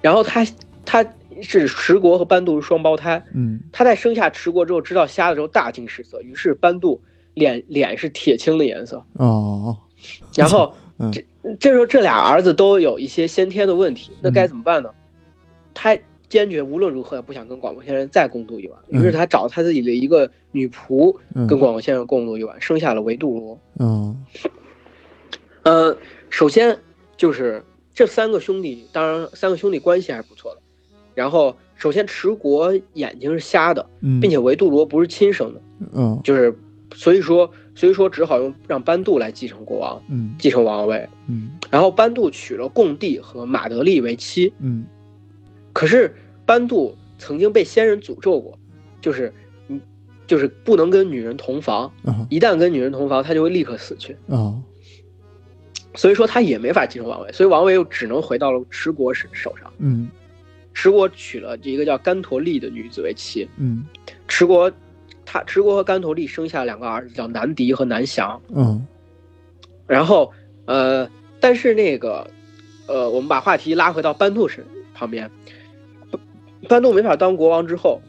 [0.00, 0.44] 然后他
[0.84, 1.06] 他
[1.40, 7.00] 是持国和班杜是双胞胎，嗯，他在生下持国之后知道瞎的时候大惊失色，于是班杜
[7.34, 9.00] 脸脸是铁青的颜色。
[9.12, 9.76] 哦，
[10.34, 10.74] 然后
[11.12, 11.24] 这
[11.60, 14.90] 这时候这俩儿子都有一些先天的问题，那该怎么办呢？
[15.72, 15.96] 他
[16.28, 21.16] 坚决无论如何也不想跟广播先生再共度一晚，于是他找他自己的一个女仆
[21.48, 23.60] 跟广播先生共度一晚，生下了维杜罗。
[23.78, 24.24] 嗯，
[25.62, 25.96] 呃，
[26.30, 26.78] 首先
[27.16, 27.64] 就是。
[27.96, 30.60] 这三个兄弟，当然三个兄弟关系还是不错的。
[31.14, 33.88] 然后，首先持国眼睛是瞎的，
[34.20, 35.60] 并且维杜罗不是亲生的，
[35.94, 36.54] 嗯，就是
[36.94, 41.52] 所以说，所以说只好用让班杜来继承国王，嗯，继承王位，嗯。
[41.70, 44.84] 然后班杜娶了贡帝和马德利为妻，嗯。
[45.76, 46.10] 可是
[46.46, 48.58] 班杜曾经被仙人诅咒过，
[49.02, 49.30] 就是，
[49.68, 49.78] 嗯，
[50.26, 51.92] 就是不能跟女人同房，
[52.30, 54.56] 一旦跟女人同房，他就会立刻死去，啊。
[55.94, 59.70] 所以说他也没法继承王位，所以王位又只能回到了持国手手上。
[59.76, 60.08] 嗯，
[60.72, 63.46] 持国娶了一个叫甘陀利的女子为妻。
[63.58, 63.84] 嗯，
[64.26, 64.72] 持国，
[65.26, 68.40] 他持国和甘陀利生下两个儿子，叫南迪和南翔。
[68.48, 68.86] 嗯，
[69.86, 70.32] 然后
[70.64, 71.06] 呃，
[71.38, 72.30] 但是那个
[72.86, 75.30] 呃，我们把话题拉回到班杜身旁边，
[76.66, 78.00] 班杜没法当国王之后，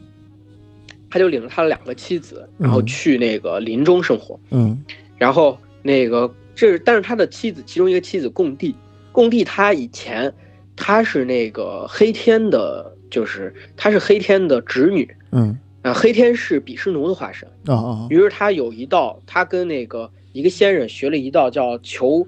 [1.08, 4.38] 他就领着他的两个妻子，然后去那个林中生活。
[4.50, 4.78] 嗯，
[5.16, 6.32] 然后那个。
[6.60, 8.74] 这是，但是他的妻子，其中一个妻子贡帝，
[9.12, 10.34] 贡帝他以前
[10.74, 22.26] 他是那个黑天的，就是他是黑天的侄女，嗯，啊，黑天是比湿奴的化身，哦哦，于是他有一道，他跟那个一个仙人学了一道叫求，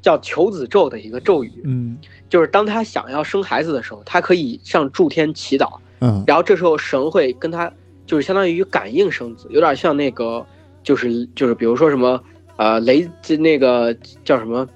[0.00, 1.96] 叫求子咒的一个咒语，嗯，
[2.28, 7.72] 就是当他想要生孩子的时候，他可以向诸天祈祷，嗯，然后这时候神会跟他。
[8.06, 10.44] 就是相当于感应生子，有点像那个，
[10.82, 12.20] 就是就是比如说什么，
[12.56, 13.08] 呃，雷
[13.38, 14.68] 那个叫什么，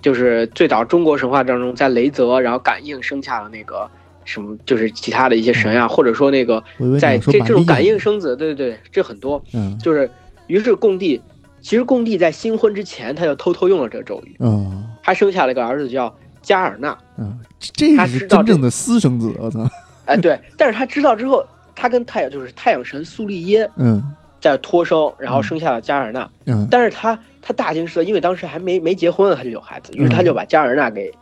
[0.00, 3.90] 就是最早中国神话当中，在雷泽然后感应生下了那个
[4.24, 6.62] 什么，就是其他的一些神啊，或者说那个
[7.00, 10.08] 在这这种感应生子，对对对，这很多，嗯，就是
[10.46, 11.20] 于是共帝，
[11.66, 19.68] 其实共帝在新婚之前他就偷偷用了这个咒语，嗯，他生下了一个儿子叫加尔纳，嗯，这是真正的私生子，我操，
[20.06, 21.44] 哎对，但是他知道之后。
[21.78, 24.02] 他跟太阳就是太阳神苏利耶，嗯，
[24.40, 31.12] 在托生，然后生下了加尔纳，嗯，但是他他大惊失色，因为当时还没没结婚，他就有孩子，于是他就把加尔纳给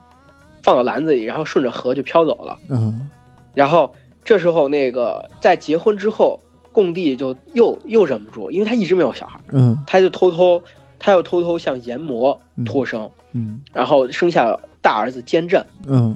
[0.63, 3.11] 放到篮子里，然后顺着河就飘走了，嗯，
[3.53, 3.93] 然后
[4.25, 6.39] 这时候那个在结婚之后，
[6.75, 10.61] 贡帝就又又忍不住，因为他一直没有小孩，嗯，他就偷偷
[10.99, 16.15] 他又偷偷向炎魔托生，嗯，然后生下大儿子坚战，嗯，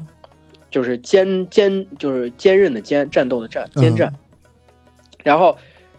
[0.71, 4.13] 就是坚坚就是坚韧的坚，战斗的战，坚战。
[5.23, 5.57] 然后，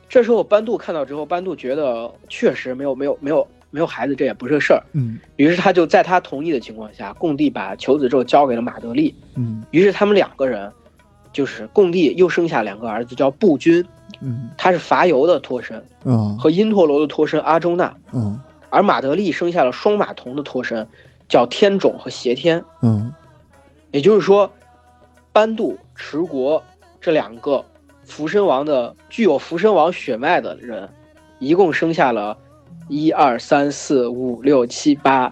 [0.08, 4.82] 这时候班杜看到之后，班杜觉得确实没有没有没有没有孩子，这也不是个事儿。
[4.93, 9.13] 嗯，于是他就在他同意的情况下，贡帝把求子咒交给了马德利。
[9.36, 10.72] 嗯，于是他们两个人，
[11.32, 13.86] 就是贡帝又生下两个儿子，叫布君，
[14.22, 20.88] 嗯，他是伐尤的托身，嗯，和因陀罗的托身阿周那，嗯，而马德利生下了双马童的托身，
[21.28, 22.63] 叫天种和邪天。
[22.82, 23.13] 嗯，
[23.91, 24.52] 也就是说，
[25.32, 26.63] 班杜、持国
[27.00, 27.63] 这两个。
[28.06, 30.89] 福身王的具有福身王血脉的人，
[31.38, 32.36] 一共生下了，
[32.88, 35.32] 一二三四五六七八，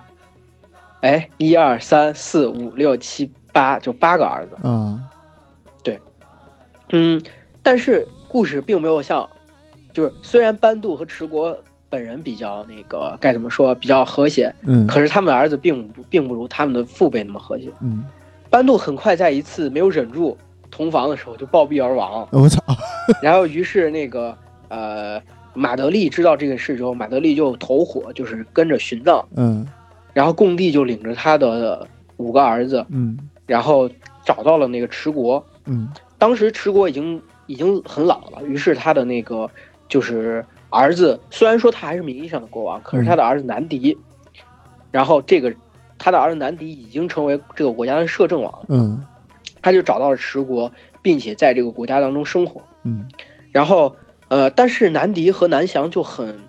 [1.02, 4.56] 哎，一二三四五六七八，就八个儿子。
[4.64, 5.04] 嗯，
[5.82, 6.00] 对，
[6.92, 7.20] 嗯，
[7.64, 9.28] 但是故事并没有像，
[9.94, 11.58] 就是虽然班杜和持国
[11.90, 17.72] 本人比较那个该怎么说比较和谐，嗯，可是他们的儿子并不并不如他们的父辈那么和谐。
[17.82, 18.04] 嗯，
[18.50, 20.38] 班杜很快在一次没有忍住。
[20.70, 22.62] 同房的时候就暴毙而亡， 我操！
[23.22, 24.38] 然后于是那个
[24.68, 25.20] 呃
[25.54, 29.26] 马德利知道这个事之后，马德利就投火，就是跟着殉葬。
[29.38, 29.66] 嗯，
[30.14, 31.88] 然后贡帝就领着他的
[32.18, 33.90] 五个儿子，嗯，然后
[34.26, 35.44] 找到了那个持国。
[35.66, 39.50] 嗯，当时持国已经已经很老了，于是他的那个
[39.90, 43.98] 就是儿子，虽然说他还是名义上的国王，可是他的儿子南迪，
[44.92, 45.52] 然后这个
[45.98, 48.66] 他的儿子南迪已经成为这个国家的摄政王。
[48.70, 49.04] 嗯。
[49.60, 52.62] 他就找到了持国，并且在这个国家当中生活。
[52.84, 53.06] 嗯，
[53.52, 53.94] 然后，
[54.30, 56.40] 呃，但是南迪和南翔就很，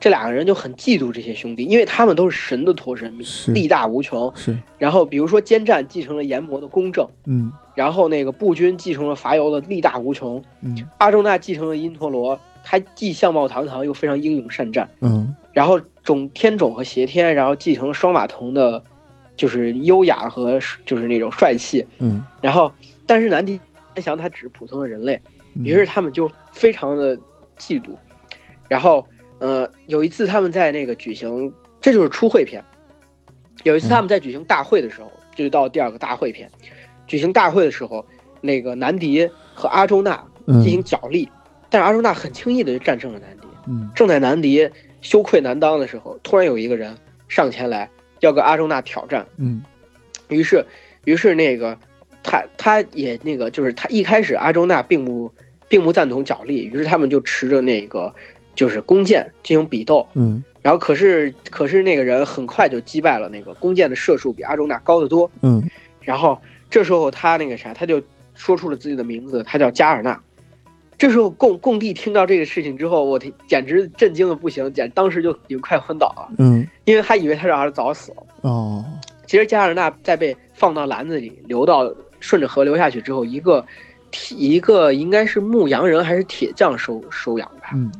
[0.00, 3.12] 这两个人就很嫉妒这些兄弟，因为他们都是神的托身，
[3.48, 4.32] 力大无穷。
[4.34, 4.56] 是。
[4.78, 7.06] 然后，比如说坚战继承了炎魔的公正。
[7.26, 7.52] 嗯。
[7.78, 10.42] 然后那个步军继承了伐尤的力大无穷。
[10.62, 10.76] 嗯。
[10.98, 14.88] 阿周那继承了因陀罗，他既相貌堂堂又非常英勇善战。
[14.98, 15.32] 嗯。
[15.52, 18.82] 然后种天种和邪天，然后继承了双马童的。
[19.36, 22.72] 就是优雅和就是那种帅气，嗯，然后
[23.06, 23.60] 但是南迪
[23.94, 25.20] 南翔他只是普通的人类，
[25.54, 27.16] 于是他们就非常的
[27.56, 27.90] 嫉妒，
[28.66, 29.06] 然后
[29.38, 32.60] 呃有一次他们在那个举行，这就是初会篇，
[33.62, 36.50] 有一次他们在举行大会的时候，就到第二个大会篇，
[37.08, 38.06] 举行大会的时候，
[38.40, 41.28] 那个南迪和阿周那进行角力，
[41.68, 47.90] 但是阿周那很轻易的就战胜了南迪，嗯，正在南迪羞愧难当的时候，突然有一个人上前来。
[48.20, 49.62] 要跟阿周那挑战，嗯，
[50.26, 50.64] 于是，
[51.04, 51.78] 于是那个
[52.20, 55.32] 他他也那个就是他一开始阿周那并不
[55.68, 58.12] 并不赞同角力，于是他们就持着那个
[58.56, 65.62] 就是弓箭进行比斗，嗯，然后可是可是那个人很快就击败了那个弓箭的射术比阿周那高得多，嗯，
[66.00, 66.36] 然后
[66.70, 68.02] 这时候他那个啥他就
[68.34, 70.20] 说出了自己的名字，他叫加尔纳。
[70.96, 73.16] 这时候，贡贡帝听到这个事情之后，我
[73.46, 76.28] 简直震惊的不行，简当时就已经快昏倒了。
[76.38, 78.26] 嗯，因为他以为他的儿子早死了。
[78.40, 78.84] 哦，
[79.24, 81.88] 其实加尔纳在被放到篮子里，流到
[82.18, 83.64] 顺着河流下去之后，一个
[84.30, 87.76] 一个应该是牧羊人还是铁匠收收养他。
[87.76, 87.92] 嗯，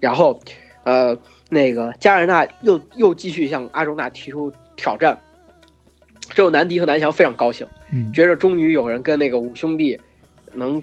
[0.00, 0.40] 然后，
[0.84, 1.14] 呃，
[1.50, 5.20] 那个加尔纳又又继续向阿周那提出挑战。
[6.30, 7.66] 之后，南迪和南翔非常高兴，
[8.12, 9.98] 觉着终于有人跟那个五兄弟
[10.52, 10.82] 能。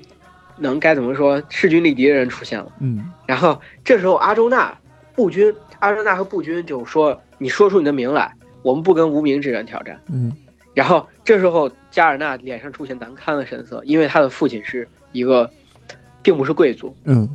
[0.58, 1.43] 能该怎么说？
[1.49, 2.72] 势均力敌的人出现了。
[2.80, 4.74] 嗯，然后这时候阿周那
[5.14, 10.32] 步军，阿周那和步军就说：“你说出你的名来，我们不跟无名之人挑战。”嗯，
[10.74, 15.51] 然后这时候加尔纳脸上出现难堪的神色，因为他的父亲是一个，
[16.24, 16.95] 并不是贵族。
[17.03, 17.30] 嗯，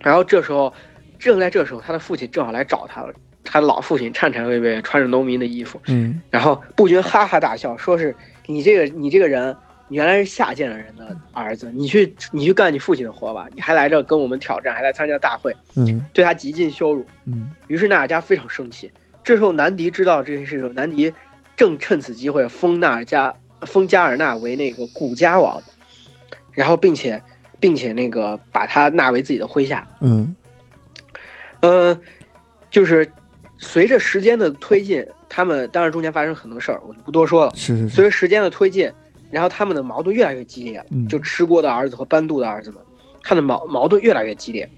[0.00, 0.72] 然后这时候，
[1.18, 3.12] 正在这时候，他的父亲正好来找他了。
[3.44, 5.78] 他的老父亲颤颤巍巍，穿着农民的衣服。
[5.88, 8.16] 嗯，然后步军哈哈大笑，说是
[8.48, 9.56] 你这个你这个人。
[9.90, 17.50] 你原来是下贱的人的儿子，你去你去干你父亲的活吧，你还来这跟我们挑战，还来参加大会，嗯，对他极尽羞辱，嗯。
[17.68, 18.92] 于是纳尔加非常生气。
[19.24, 21.10] 这时候南迪知道这件事情，南迪
[21.56, 25.62] 正趁此机会封纳尔加封加尔纳为那个古家王，
[26.52, 27.22] 然后并且
[27.58, 29.88] 并且那个把他纳为自己的麾下。
[30.02, 30.36] 嗯，
[31.60, 31.98] 呃，
[32.70, 33.10] 就是
[33.58, 37.52] 随着时间的推进，他们当然中间发生很多事儿，我就不多说了。
[37.54, 37.94] 是是是。
[37.94, 38.90] 随着时间的推进，
[39.30, 42.80] 然后他们的矛盾越来越激烈，就吃锅的儿子和班杜的儿子们，
[43.22, 44.68] 他的矛矛盾越来越激烈。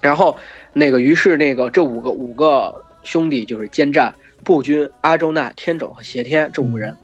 [0.00, 0.36] 然后
[0.72, 4.14] 那个，于是那个这五个五个兄弟就是奸战、
[4.44, 6.96] 步军、阿周那、天帚和邪天这五个人，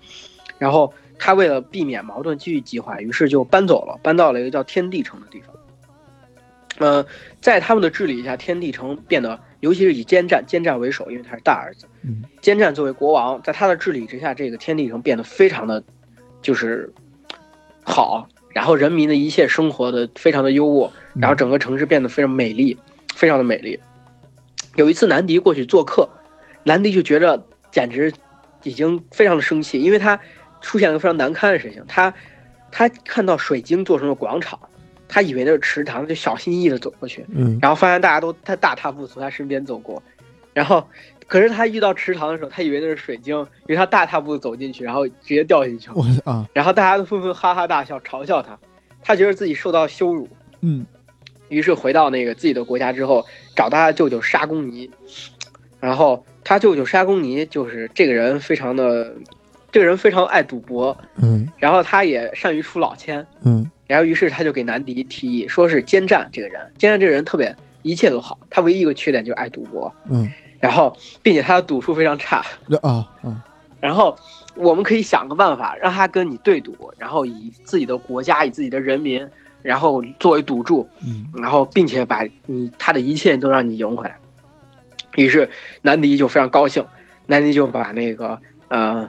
[0.58, 0.92] 然后。
[1.18, 5.56] 他为了避免矛盾继续激化，于是就搬走了，搬到了一个叫天地城的地方。
[6.76, 7.06] 呃，
[7.40, 11.86] 在他们的治理下，天地城变得，尤其是以奸战奸战为首，因为他是大儿子。
[12.02, 15.82] 嗯，奸战作为国王，在他的治理之下，这个天地城变得非常的，
[16.42, 16.92] 就是
[17.84, 22.76] 好，然后人民的一切生活的非常的优渥，然后整个城市变得非常美丽，
[23.14, 23.78] 非常的美丽。
[24.76, 26.08] 有一次，南迪过去做客，
[26.64, 28.12] 南迪就觉着简直
[28.62, 30.18] 已经非常的生气，因为他。
[30.62, 32.12] 出现了个非常难堪的事情，他，
[32.72, 34.58] 他看到水晶做成了广场，
[35.08, 40.02] 他以为那是池塘，就小心翼翼的走过去，嗯，然后发现大家都他大踏步从他身边走过，
[40.52, 40.86] 然后，
[41.26, 45.88] 可是他遇到池塘的时候，他以为那是水晶，因为他大踏步走进去，然后直接掉进去。
[45.90, 45.94] 了，
[46.24, 48.58] 啊，然后大家都纷纷哈哈大笑，嘲笑他，
[49.02, 50.28] 他觉得自己受到羞辱，
[50.60, 50.84] 嗯，
[51.48, 54.90] 于是回到那个自己的国家之后，找到他舅舅沙公尼，
[55.80, 59.14] 然后他舅舅沙公尼就是这个人非常的。
[59.72, 70.28] 这个人非常爱赌博，嗯，然后他也善于出老千，嗯，然后于是他就给南迪提议，说是奸战这个人，奸战这个人特别一切都好，他唯一一个缺点就是爱赌博，嗯，
[70.58, 72.44] 然后并且他的赌术非常差，
[72.82, 73.40] 啊嗯，
[73.80, 74.16] 然后
[74.54, 79.24] 我们可以想个办法让他跟你对赌，然后以自己的国家以自己的人民，
[79.62, 84.18] 然后作为赌注，嗯，然后并且把你他的一切都让你赢回来，
[85.14, 85.48] 于是
[85.82, 86.84] 南迪就非常高兴，
[87.26, 89.08] 南迪就把那个呃。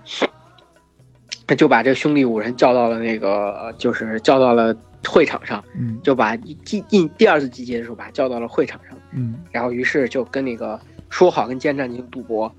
[1.48, 4.76] 他就把这兄弟五人叫到了那个，就是叫到了
[5.08, 10.78] 会场上，嗯，就把第第第二次集结的时候把他叫到了会场上，嗯，然后于是就跟那个
[11.10, 12.54] 说好跟奸战进行赌博，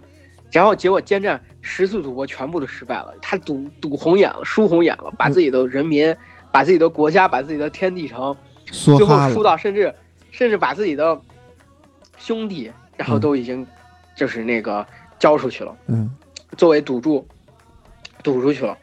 [0.50, 6.16] 然后结果奸战十次赌博全部都失败了，他赌赌红眼了，输红眼了，把自己的人民、
[6.50, 8.34] 把自己的国家、把自己的天地城，
[8.64, 9.94] 最后输到甚至
[10.30, 11.20] 甚至把自己的
[12.16, 13.66] 兄弟，然后都已经
[14.16, 14.86] 就是那个
[15.18, 16.10] 交出去了，嗯，
[16.56, 17.26] 作为赌注。
[18.32, 18.76] 赌出去了，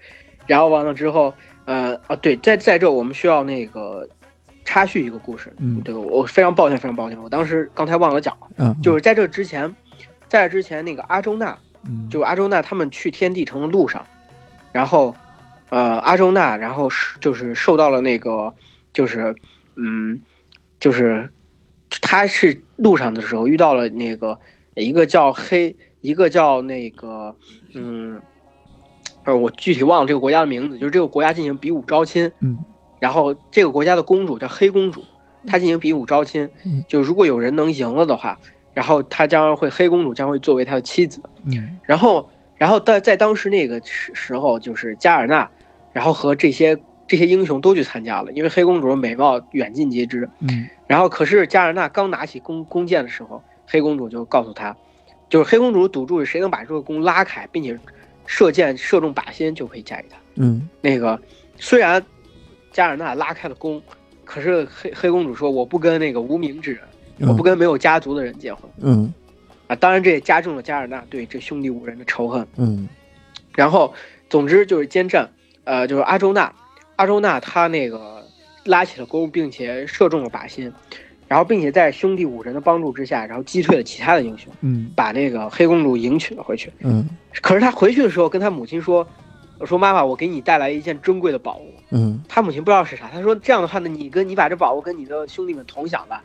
[0.47, 1.33] 然后完了之后，
[1.65, 4.07] 呃啊对，在在这我们需要那个
[4.63, 9.73] 插叙一个故事，嗯，对我非常抱歉，非常抱歉，我当时刚才忘了讲了，嗯，就是在这之前，
[10.27, 14.05] 在这之前那个阿周那，嗯，就阿周那他们去天地城的路上，
[14.71, 15.15] 然后，
[15.69, 18.53] 呃阿周那然后是就是受到了那个
[18.93, 19.35] 就是
[19.75, 20.21] 嗯
[20.79, 21.29] 就是
[22.01, 24.39] 他是路上的时候遇到了那个
[24.75, 27.35] 一个叫黑一个叫那个
[27.73, 28.21] 嗯。
[29.25, 32.59] 呃，我具体忘了这个国家的名字，就是这个国家进行比武招亲，嗯，
[32.99, 35.03] 然后这个国家的公主叫黑公主，
[35.47, 36.47] 她进行比武招亲，
[36.87, 38.37] 就如果有人能赢了的话，
[38.73, 45.49] 然后她将会黑公主将会作为他的妻子，嗯，然后，然后在在当时那个时时候，就是加尔纳，
[45.91, 54.77] 然后和这些这些英雄都去参加了，因为黑公主的美貌远近皆知，嗯，然后可是加尔纳刚拿起弓弓箭的时候，黑公主就告诉他，
[55.29, 57.79] 就是黑公主赌注谁能把这个弓拉开，并且。
[58.25, 60.17] 射箭射中靶心就可以嫁给他。
[60.35, 61.19] 嗯，那个
[61.57, 62.03] 虽然
[62.71, 63.81] 加尔纳拉开了弓，
[64.23, 66.83] 可是黑黑公主说我不跟那个无名之人，
[67.29, 68.69] 我不跟没有家族的人结婚。
[68.81, 69.13] 嗯，
[69.67, 72.45] 啊，当然这也加重了加尔纳对这兄弟五人的仇恨。
[72.57, 72.87] 嗯，
[73.53, 73.93] 然后
[74.29, 75.29] 总之就是奸战，
[75.63, 76.53] 呃，就是阿周纳，
[76.97, 78.27] 阿周纳他那个
[78.65, 80.71] 拉起了弓，并且射中了靶心。
[81.27, 87.07] 然后，并且在兄弟五人的帮助之下，然后击退了其他的英雄，嗯，把那个黑公主迎娶了回去，嗯。
[87.41, 89.05] 可是他回去的时候，跟他母亲说
[89.57, 92.21] ：“我说妈妈，我给你带来一件珍贵的宝物。”嗯。
[92.27, 96.23] 他母亲不知道是啥，他说：“这样的话呢，你跟你把这宝物跟你的兄弟们同享吧。”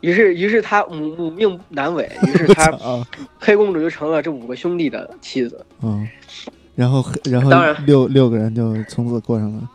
[0.00, 2.70] 于是，于是他母母命难违， 于是他
[3.38, 5.64] 黑公主就成了这五个兄弟的妻子。
[5.82, 6.06] 嗯。
[6.76, 9.68] 然后，然后，当然六六个人就从此过上了。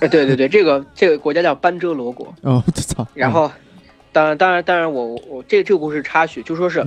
[0.00, 2.26] 哎，对对对，这个这个国家叫班遮罗国。
[2.42, 3.06] 哦，我操！
[3.14, 3.50] 然后，
[4.12, 6.84] 当然当然当然，我我这这个故事插曲，就说是，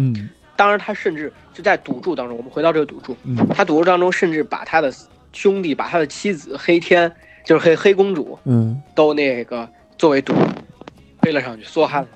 [0.56, 3.16] 当然他甚至就在赌注当中，我们回到这个赌注，
[3.54, 4.94] 他赌注当中甚至把他的
[5.34, 7.12] 兄弟，把他的妻子黑天，
[7.44, 9.68] 就是黑黑公主，嗯，都那个
[9.98, 10.34] 作为赌
[11.20, 12.08] 背了上去，梭哈了。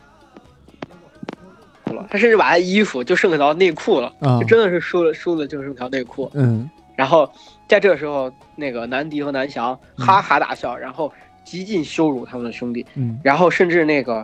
[2.10, 6.30] 他甚至把他衣服就剩下条内裤了，就真的是输了输了就剩条内裤。
[6.36, 7.28] 嗯，然后。
[7.74, 11.11] 在这时候，那个南迪和南翔哈哈大笑，然后
[11.43, 14.24] 极尽羞辱他们的兄弟，嗯，然后甚至那个，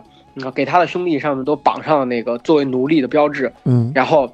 [0.54, 4.32] 给他的兄弟上面都绑上了那个作为奴隶的标志，嗯，然后，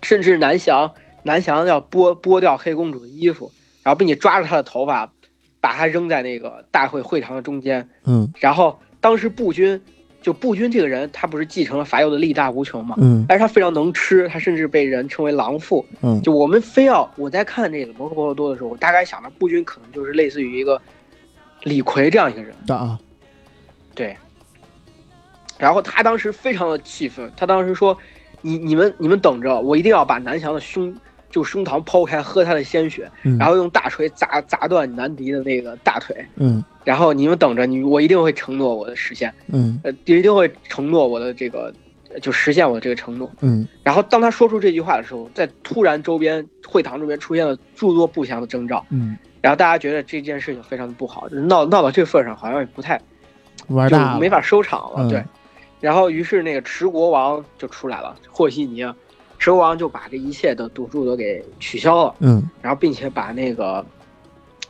[0.00, 0.90] 甚至南翔
[1.24, 3.52] 南翔要剥剥掉黑公主的衣服，
[3.82, 5.12] 然后并且抓住她的头发，
[5.60, 7.86] 把他扔在那个大会会堂的中间。
[8.06, 9.78] 嗯，然后当时步军，
[10.22, 12.94] 就步军这个人，他不是继承了伐右的力大无穷嘛？
[12.98, 15.84] 嗯，但是他非常能吃，他甚至被人称为狼父。
[16.00, 20.80] 嗯，就我们非要我在看这个《摩诃婆罗多》的时候，我大概想到步军可能就是类似于一个
[21.64, 22.54] 李逵这样一个人。
[22.68, 22.98] 啊，
[23.94, 24.16] 对。
[25.58, 27.96] 然后他当时非常的气愤，他当时说
[28.42, 30.92] ：“你你们你们等着，我一定要把南翔的胸
[31.32, 36.14] 就胸膛剖开，喝他的鲜血，然后用大锤砸砸断南迪的那个大腿。
[36.36, 39.32] 嗯，然后你们等着，你我一定会承诺我的实现。
[39.46, 41.72] 嗯，呃，一定会承诺我的这个，
[42.20, 43.28] 就实现我的这个承诺。
[43.40, 43.66] 嗯。
[43.82, 48.84] 然后当他说出这句话的时候，在突然周边会堂周边出现了诸多不祥的征兆。
[48.90, 49.16] 嗯。
[49.40, 53.00] 然后大家觉得这件事情非常的不好，闹闹到这份上，好像也不太
[53.68, 55.08] 玩大没法收场了。
[55.08, 55.24] 对。
[55.80, 58.94] 然后，于是那个持国王就出来了，霍希尼，持
[59.50, 63.84] 国王就把这一切的赌注都给取消了，嗯，然后并且把那个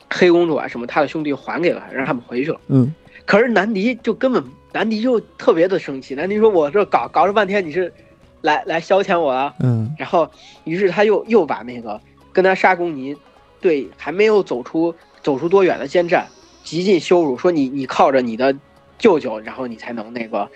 [0.08, 2.94] 黑公主啊什么他的兄弟还给了，让他们回去了，嗯。
[3.26, 4.42] 可是南迪就根本，
[4.72, 7.92] 南迪就特别的生气，南迪说：“我这搞搞了半天，你是
[8.40, 9.94] 来来消遣我啊？”嗯。
[9.98, 10.28] 然后，
[10.64, 12.00] 于是他又又把那个
[12.32, 13.14] 跟他沙公尼
[13.60, 16.26] 对还没有走出走出多远的奸战
[16.64, 18.56] 极尽羞辱，说：“你你靠着你的
[18.98, 20.48] 舅舅，然后你才能那个。”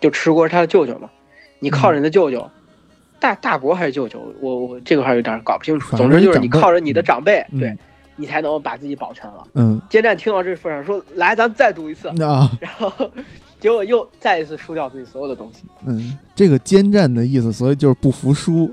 [0.00, 1.10] 就持国是他的舅舅嘛，
[1.58, 2.48] 你靠着你的舅舅，
[3.20, 5.96] 大大伯还是舅舅，我我这个还有点搞不清楚。
[5.96, 7.76] 总之就是你靠着你的长辈，对，
[8.16, 9.46] 你才能把自己保全了。
[9.54, 9.80] 嗯。
[9.88, 12.50] 接战听到这份上说：“来，咱再赌一次。”啊。
[12.60, 12.92] 然后
[13.60, 15.64] 结果又再一次输掉自己所有的东西。
[15.86, 18.72] 嗯，这个奸战的意思，所以就是不服输。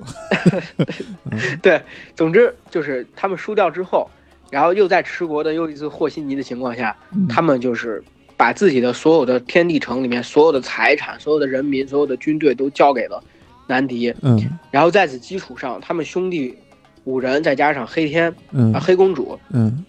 [1.62, 1.82] 对，
[2.16, 4.10] 总之就是他们输掉之后，
[4.52, 6.96] 然后又在持国的又一次和稀泥的情况下，
[7.30, 8.04] 他们就是。
[8.38, 13.24] 把自己的所有的天地城里面所有的财产、所有的人民、所有的军队都交给了
[13.68, 14.14] 南迪。
[14.22, 14.40] 嗯，
[14.72, 16.58] 然后在此基础上，他们兄弟
[17.04, 19.84] 五人再加上黑天，嗯，黑公主，嗯，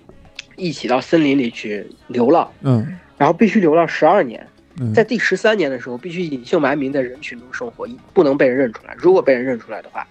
[0.56, 2.50] 一起到森林里去流浪。
[2.62, 4.46] 嗯，然后必须流浪十二年。
[4.80, 8.94] 嗯，在第十三年的时候，必须隐姓埋名在人群中生活，不能被人认出来。
[8.98, 10.06] 如果被人认出来的话，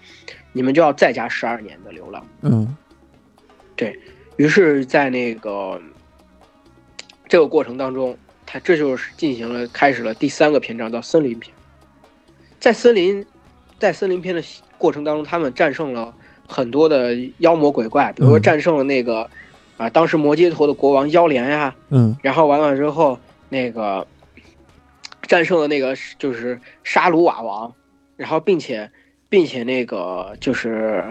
[0.54, 2.26] 你们就要再加十二年的流浪。
[2.42, 2.76] 嗯，
[3.76, 4.00] 对
[4.38, 5.82] 于是，在那个
[7.28, 8.18] 这个过程当中。
[8.48, 11.52] 他这就是进行了开始了第三个篇章，叫森林篇。
[12.60, 13.26] 在森林，
[13.80, 14.42] 在森林篇的
[14.78, 16.14] 过程当中，他们战胜了
[16.48, 19.30] 很多的妖魔鬼怪，比如说战胜了那个
[19.78, 23.20] 啊，当时摩羯陀的国王妖莲呀，嗯，然后完了之后，
[23.50, 24.08] 那个
[25.24, 27.74] 战胜了那个就是沙鲁瓦王，
[28.16, 28.90] 然后并且
[29.30, 31.04] 并且那个就是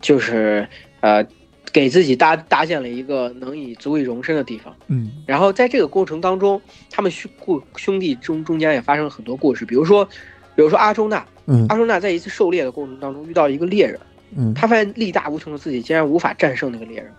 [0.00, 0.68] 就是
[1.00, 1.26] 呃。
[1.72, 10.08] 给自己搭搭建了一个能以足以容身的地方，嗯，然后在这个过程当中，他们兄故兄弟中中间也发生了很多故事，比如说，
[10.54, 13.98] 比如说阿周那，嗯，阿周那在一次狩猎的过程当中遇到一个猎人，
[14.36, 17.12] 嗯，他发现力大无穷的自己竟然无法战胜那个猎人，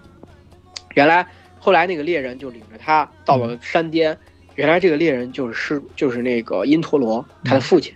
[0.93, 1.25] 原来
[1.59, 4.17] 后来那个猎人就领着他到了山巅，
[4.55, 7.93] 原来这个猎人就是师就是那个因陀罗他的父亲，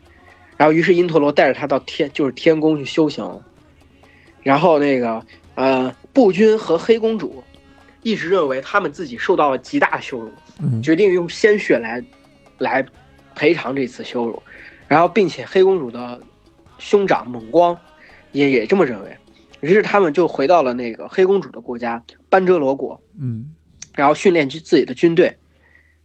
[0.58, 3.42] 然后于是因陀罗带着他到天就是天宫去修行，
[4.44, 5.26] 然后那个。
[5.56, 7.44] 呃，步军和黑公主
[8.02, 10.32] 一直认为他们自己受到了极大的羞辱，
[10.82, 12.02] 决定用鲜血来
[12.60, 12.86] 来
[13.36, 14.42] 赔偿这次羞辱。
[14.90, 16.20] 然后，并且黑公主的
[16.80, 17.78] 兄长猛光
[18.34, 19.16] 也也这么认为。
[19.62, 23.54] 于是，他们就回到了那个黑公主的国家班哲罗国，嗯，
[23.94, 25.38] 然后训练自自己的军队。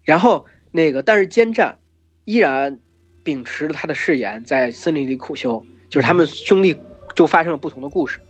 [0.02, 1.78] 然后，那个但是奸战
[2.24, 2.78] 依然
[3.22, 5.64] 秉持着他的誓言，在森林里苦修。
[5.88, 6.76] 就是他们兄弟
[7.14, 8.20] 就发生了不同的故事。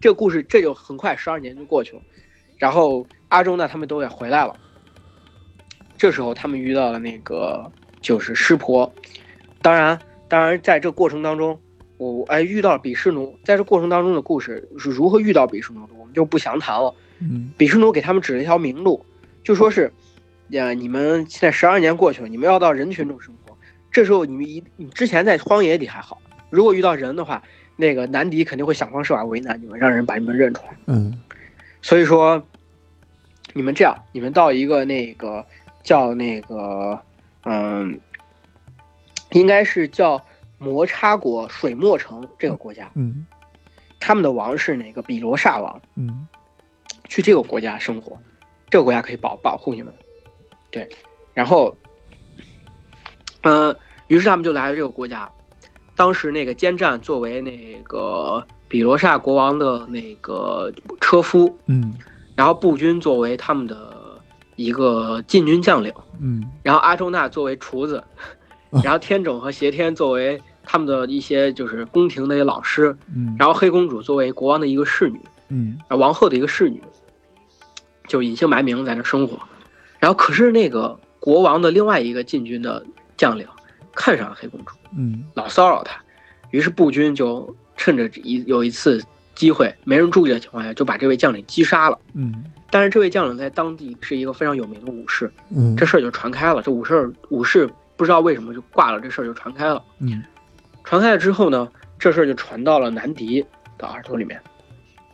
[0.00, 2.02] 这个故事这就很快十二年就过去了，
[2.58, 4.54] 然后阿忠呢，他们都也回来了。
[5.96, 8.92] 这时候他们遇到了那个就是湿婆，
[9.62, 11.58] 当然，当然在这过程当中，
[11.96, 16.94] 我哎遇到了比湿奴，在这过程当中的故事是如何遇到比湿奴的，我们就不详谈了。
[17.20, 19.04] 嗯，比湿奴给他们指了一条明路，
[19.42, 19.92] 就说是，
[20.48, 23.56] 呀，你们现在十二年过去了，你们要到人群中生活，
[23.90, 26.20] 这时候你们一你之前在荒野里还好，
[26.50, 27.42] 如果遇到人的话。
[27.78, 30.74] 那个南迪肯定会想方设法为难你们，让人把你们认出来。
[30.86, 31.12] 嗯，
[31.82, 32.42] 所以说，
[33.52, 35.44] 你们这样，你们到一个那个
[35.82, 36.98] 叫那个，
[37.46, 38.00] 嗯，
[39.30, 40.20] 应该是叫
[40.58, 42.90] 摩擦国水墨城这个国家。
[42.94, 43.24] 嗯，
[44.00, 45.80] 他们的王是哪个比罗刹王？
[45.94, 46.26] 嗯，
[47.08, 48.18] 去这个国家生活，
[48.68, 49.94] 这个国家可以保保护你们。
[50.70, 50.88] 对，
[51.32, 51.74] 然后，
[53.42, 53.74] 嗯，
[54.08, 55.30] 于是他们就来了这个国家。
[55.94, 60.70] 当时那个奸战作为那个比罗刹国王的那个
[61.00, 61.96] 车夫，嗯，
[62.34, 63.95] 然后步军作为他们的
[64.56, 68.02] 一个禁军将领，嗯，然后阿周那作为厨子，
[68.82, 76.82] 然后天种和邪天作为他们的一些就是宫廷的一些老师，嗯，然后黑公主作为国王的一个侍女，嗯，王后的一个侍女，
[78.08, 79.38] 就隐姓埋名在那生活。
[79.98, 82.84] 然后可是那个国王的另外一个禁军的
[83.16, 83.46] 将领
[83.94, 86.00] 看上了黑公主，嗯，老骚扰她，
[86.50, 89.02] 于是步军就趁着一有一次
[89.36, 91.96] 机会没人注意的情况下，就把这位将领击杀了。
[92.14, 96.60] 嗯，但是这位将领在当地是一个非常有名的武士，嗯，这事儿就传开了。
[96.62, 99.80] 这武士武士不知道为什么就挂了，这事儿就传开了。
[100.00, 100.24] 嗯，
[100.82, 101.68] 传开了之后呢，
[101.98, 103.44] 这事儿就传到了南迪
[103.78, 104.40] 的耳朵里面。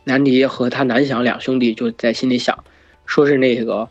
[0.05, 2.57] 南迪和他南翔两兄弟就在心里想，
[3.05, 3.87] 说是那个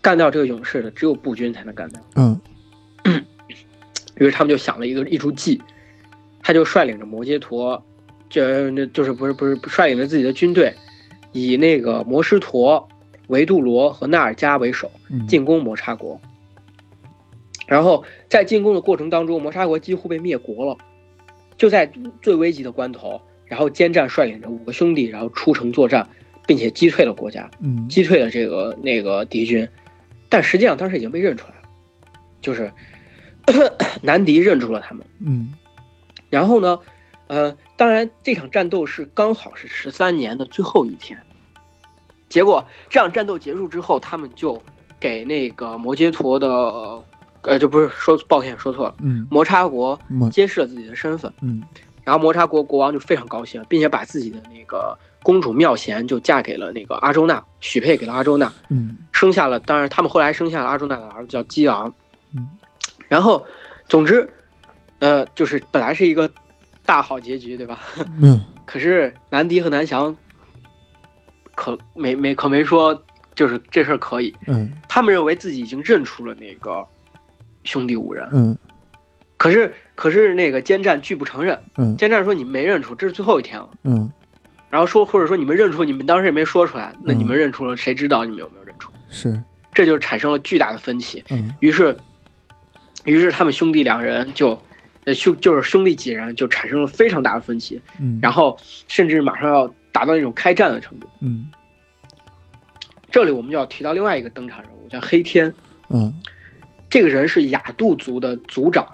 [0.00, 2.00] 干掉这个勇士的只有步军才能干掉。
[2.16, 2.40] 嗯，
[4.16, 5.60] 于是他们就想了一个一出计，
[6.42, 7.82] 他就率领着摩羯陀，
[8.30, 10.72] 就那就是不是不是率领着自己的军队，
[11.32, 12.88] 以那个摩师陀、
[13.26, 16.18] 维杜罗和纳尔加为首嗯进攻摩叉国。
[17.66, 20.78] 然后在进攻的过程当中，摩叉国几乎被灭国了。
[21.56, 26.08] 就在最危急的关头，然后坚战率领着五个兄弟，然后出城作战，
[26.46, 29.68] 并且击退了国家，嗯击退了这个那个敌军。
[30.30, 31.68] 但实际上当时已经被认出来了，
[32.40, 32.72] 就是
[34.00, 35.04] 南迪认出了他们。
[35.18, 35.52] 嗯
[36.30, 36.78] 然后呢，
[37.26, 41.18] 呃，当然这场战斗是刚好是十三年的最后一天。
[42.28, 44.62] 结果这场战斗结束之后，他们就
[45.00, 46.46] 给那个摩羯陀的，
[47.40, 51.32] 呃，就不是说抱歉说错了，嗯摩擦国嗯揭示了自己的身份。
[51.40, 51.62] 嗯
[52.04, 61.90] 然后摩擦国国王就非常高兴，并且把自己的那个公主妙贤就嫁给了那个阿周那，许配给了阿周那，嗯生下了，当然他们后来生下了阿周那的儿子叫基昂。
[62.36, 62.46] 嗯
[63.08, 63.46] 然后，
[63.88, 64.28] 总之，
[64.98, 66.30] 呃，就是本来是一个
[66.90, 67.78] 大好结局，对吧？
[68.20, 70.16] 嗯 可是南迪和南翔
[71.54, 73.00] 可没没可没说，
[73.32, 74.34] 就是这事儿可以。
[74.48, 76.84] 嗯他们认为自己已经认出了那个
[77.62, 78.58] 兄弟五人，嗯
[79.36, 81.56] 可是可是那个奸战拒不承认。
[81.76, 83.70] 嗯奸战说你没认出，这是最后一天了。
[83.84, 84.10] 嗯，
[84.68, 88.90] 然后说或者说你们认出，你们当时也没说出来，那嗯你们认出了，谁知道你们有没有认出？
[89.08, 89.40] 是，
[89.72, 91.22] 这就产生了巨大的分歧。
[91.30, 91.96] 嗯于是，
[93.04, 94.60] 于是他们兄弟两人就，
[95.10, 98.56] 呃兄就是兄弟几人就产生了非常大的分歧，嗯，然后
[98.86, 101.08] 甚至马上要达到那种开战的程度。
[101.20, 101.50] 嗯
[103.10, 105.52] 这里我们就要提到另外一个登场人物，叫黑天。
[105.88, 106.14] 嗯
[106.88, 108.86] 这个人是雅杜族的族长。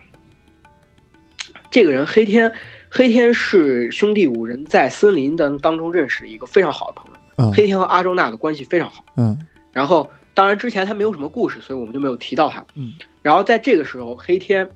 [1.71, 2.51] 这个人黑天，
[2.89, 7.21] 黑天是兄弟五人在森林的当中认识的一个非常好的朋友。
[7.37, 9.05] 嗯黑天和阿周娜的关系非常好。
[9.19, 9.39] 嗯
[9.71, 12.65] 然后，当然之前他没有什么故事，所以我们就没有提到他。
[12.75, 12.95] 嗯。
[13.21, 14.67] 然后在这个时候，黑天，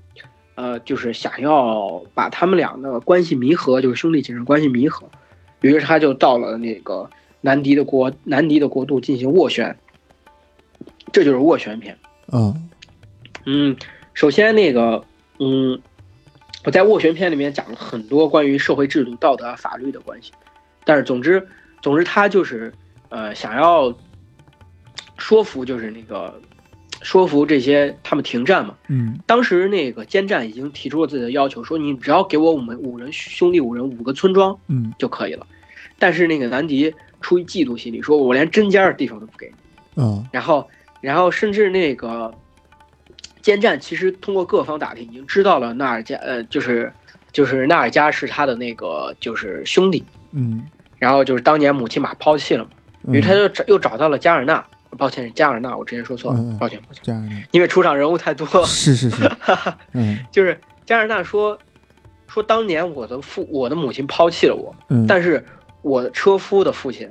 [0.60, 5.08] 呃，就是想要把他们俩的关系弥合，就是兄弟情人关系弥合，
[5.62, 7.08] 于是他就到了那个
[7.40, 9.74] 南迪的国南迪的国度进行斡旋。
[11.12, 11.96] 这就是斡旋篇。
[12.30, 12.68] 嗯
[13.46, 13.74] 嗯，
[14.12, 15.02] 首先那个，
[15.38, 15.80] 嗯，
[16.66, 20.30] 我在斡旋篇里面讲了很多关于社会制度、道德啊、法律的关系，
[20.84, 21.48] 但是总之，
[21.80, 22.70] 总之他就是，
[23.08, 23.90] 呃，想要
[25.16, 26.38] 说服，就是那个
[27.02, 28.74] 说服这些他们停战嘛。
[28.88, 29.18] 嗯。
[29.26, 34.92] 当时那个监战已经提出了自己的要求，说你只要给我我们五人兄弟五人五个村庄嗯。
[34.98, 35.46] 就可以了。
[35.98, 39.54] 但是那个南迪出于嫉妒心理，说我连针尖儿的地方都不给你。
[39.96, 40.66] 嗯然后，
[41.00, 42.32] 然后甚至那个
[43.42, 46.90] 监战其实通过各方打听，已经知道了纳尔加，呃，就是
[47.32, 50.64] 就是纳尔加是他的那个就是兄弟，嗯，
[50.98, 52.70] 然后就是当年母亲马抛弃了嘛，
[53.12, 54.64] 于是他就找又找到了加尔纳，
[54.98, 59.30] 抱歉是加尔纳，我之前说错了抱歉抱歉，因为出场人物太多，是是是，
[59.92, 60.18] 嗯。
[60.30, 61.58] 就是加尔纳说
[62.26, 65.44] 说当年我的父我的母亲抛弃了我，嗯，但是
[65.82, 67.08] 我的车夫的父亲，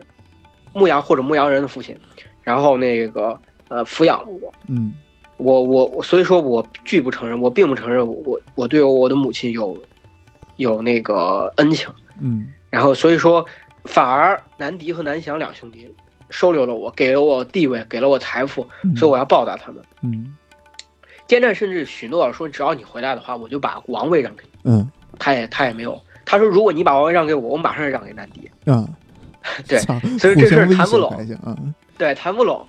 [0.73, 1.97] 牧羊或者牧羊人的父亲，
[2.43, 4.53] 然后那个呃抚养了我。
[4.67, 4.93] 嗯。
[5.37, 9.81] 我我我，所以说我拒不承认，我并不承认我我我对我的母亲有
[10.57, 11.87] 有那个恩情，
[12.19, 12.45] 嗯。
[12.69, 13.45] 然后所以说
[13.85, 15.89] 反而南迪和南翔两兄弟
[16.29, 19.81] 收留了我，给了我地位，给了我财富，嗯，所以我要报答他们。
[20.01, 20.35] 嗯。
[21.27, 24.71] 奸战甚至许诺说，只要你回来的话，我就把王位让给你。
[24.71, 24.91] 嗯。
[25.17, 28.49] 他也他也没有，他说如果你把王位让给我，我马上让给南迪。
[28.65, 28.87] 嗯，
[29.67, 29.77] 对
[30.17, 31.13] 所以这事儿谈不拢
[31.97, 32.65] 对，谈不拢，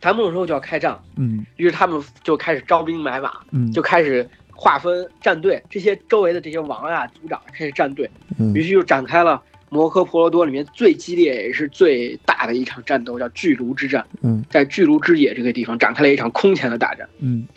[0.00, 1.46] 谈不拢之后就要开战，嗯。
[1.56, 8.52] 于是他们就开始招兵买马，嗯，就开始划分战队，这些周围的这些王啊、族长开始站队，嗯。
[8.52, 9.40] 于是就展开了
[9.72, 14.06] 摩诃婆罗多里面最激烈也是最大的一场战斗，叫巨卢之战。
[14.20, 17.08] 嗯在巨卢之野这个地方展开了一场空前的大战。
[17.20, 17.48] 嗯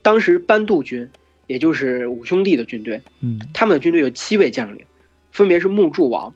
[0.00, 1.08] 当时班杜军，
[1.48, 4.84] 也就是五兄弟的军队，嗯他们的军队有七位将领，
[5.32, 6.32] 分别是木柱王、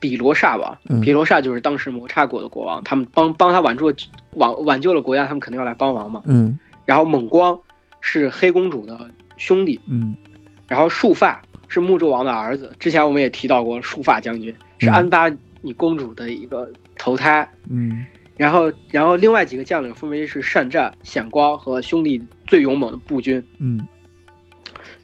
[0.00, 0.76] 比罗刹王。
[0.88, 3.96] 嗯比罗刹就是当时摩刹国的国王，他们帮帮他挽住了
[4.32, 6.22] 挽挽救了国家，他们肯定要来帮忙嘛。
[6.26, 7.56] 嗯然后猛光
[8.00, 10.16] 是黑公主的兄弟，嗯
[10.66, 12.72] 然后束发是木柱王的儿子。
[12.78, 15.28] 之前我们也提到过，束发将军是嗯安巴
[15.60, 17.48] 尼公主的一个投胎。
[17.70, 18.04] 嗯
[18.36, 23.42] 然后，然后另外几个将领分别是善战、显光和兄弟最勇猛的步军。
[23.58, 23.84] 嗯，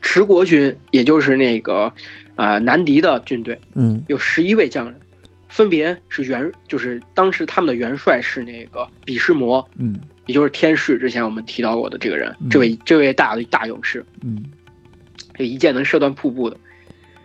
[0.01, 1.93] 持国军，也就是那个，
[2.37, 3.61] 呃，南狄的军队。
[3.75, 4.95] 嗯，有十一位将领，
[5.49, 9.69] 分别是元，就是当时他们的元帅是那个比什摩。
[9.79, 14.07] 嗯，也就是天士，之前我们提到过的这个人，这位这位大的大勇士。
[14.23, 14.45] 嗯，
[15.35, 16.57] 这一箭能射断瀑布的。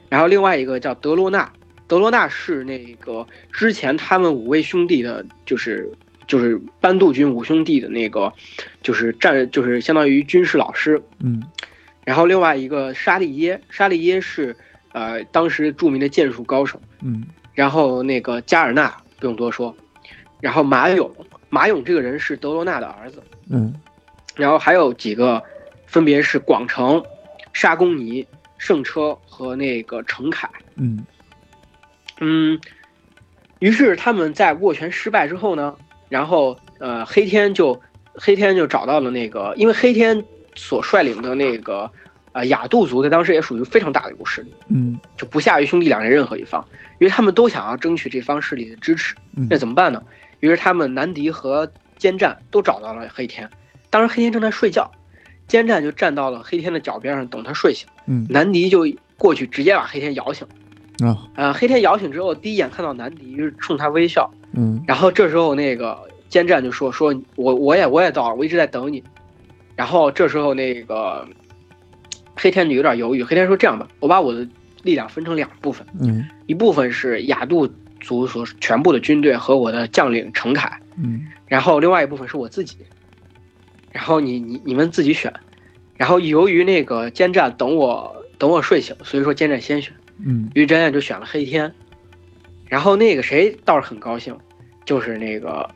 [0.09, 1.51] 然后另外一个叫德罗纳。
[1.87, 5.91] 德罗纳是那个之前他们五位兄弟的，就是
[6.27, 8.31] 就是班杜军五兄弟的那个，
[8.83, 11.01] 就是战就是相当于军事老师。
[11.19, 11.41] 嗯，
[12.05, 14.55] 然后另外一个沙利耶，沙利耶是
[14.91, 16.79] 呃当时著名的剑术高手。
[17.01, 17.23] 嗯，
[17.55, 19.75] 然后那个加尔纳不用多说，
[20.39, 21.11] 然后马勇，
[21.49, 23.23] 马勇这个人是德罗纳的儿子。
[23.49, 23.73] 嗯，
[24.35, 25.41] 然后还有几个，
[25.87, 27.03] 分别是广成、
[27.59, 28.25] 沙公尼、
[28.57, 30.49] 圣车和那个程凯。
[30.75, 31.05] 嗯。
[32.21, 32.57] 嗯，
[33.59, 35.75] 于是他们在握拳失败之后呢，
[36.07, 37.77] 然后呃，黑天就
[38.13, 40.23] 黑天就找到了那个，因为黑天
[40.55, 41.91] 所率领的那个
[42.31, 46.65] 呃雅杜族在当时也属于非常大的一股势力，嗯，就不下于兄弟两人任何一方，
[46.99, 49.13] 因为他们都想要争取这方势力的支持，
[49.49, 50.01] 那怎么办呢？
[50.39, 53.49] 于是他们南迪和坚战都找到了黑天，
[53.89, 54.89] 当时黑天正在睡觉，
[55.49, 58.87] 坚战就站到了黑天的脚边上等他睡醒，嗯，南迪就
[59.17, 60.47] 过去直接把黑天摇醒。
[60.99, 64.29] 啊，呃，黑天摇醒之后，第一眼看到南迪，是冲他微笑。
[64.53, 65.97] 嗯，然后这时候那个
[66.29, 69.03] 坚战就说：“说我我也我也到了，我一直在等你。”
[69.75, 71.27] 然后这时候那个
[72.35, 73.23] 黑天就有点犹豫。
[73.23, 74.47] 黑天说：“这样吧，我把我的
[74.83, 77.67] 力量分成两部分，嗯，一部分是雅杜
[78.01, 82.75] 族所全部的军队和我的将领程凯，嗯，然后另外一部分是我自己。
[83.91, 85.33] 然后你你你们自己选。
[85.95, 91.73] 然后由于那个坚战等我等我睡醒，所以说坚战先选。”嗯，于真就选了黑天，
[92.67, 94.37] 然后那个谁倒是很高兴，
[94.83, 95.69] 就是那个，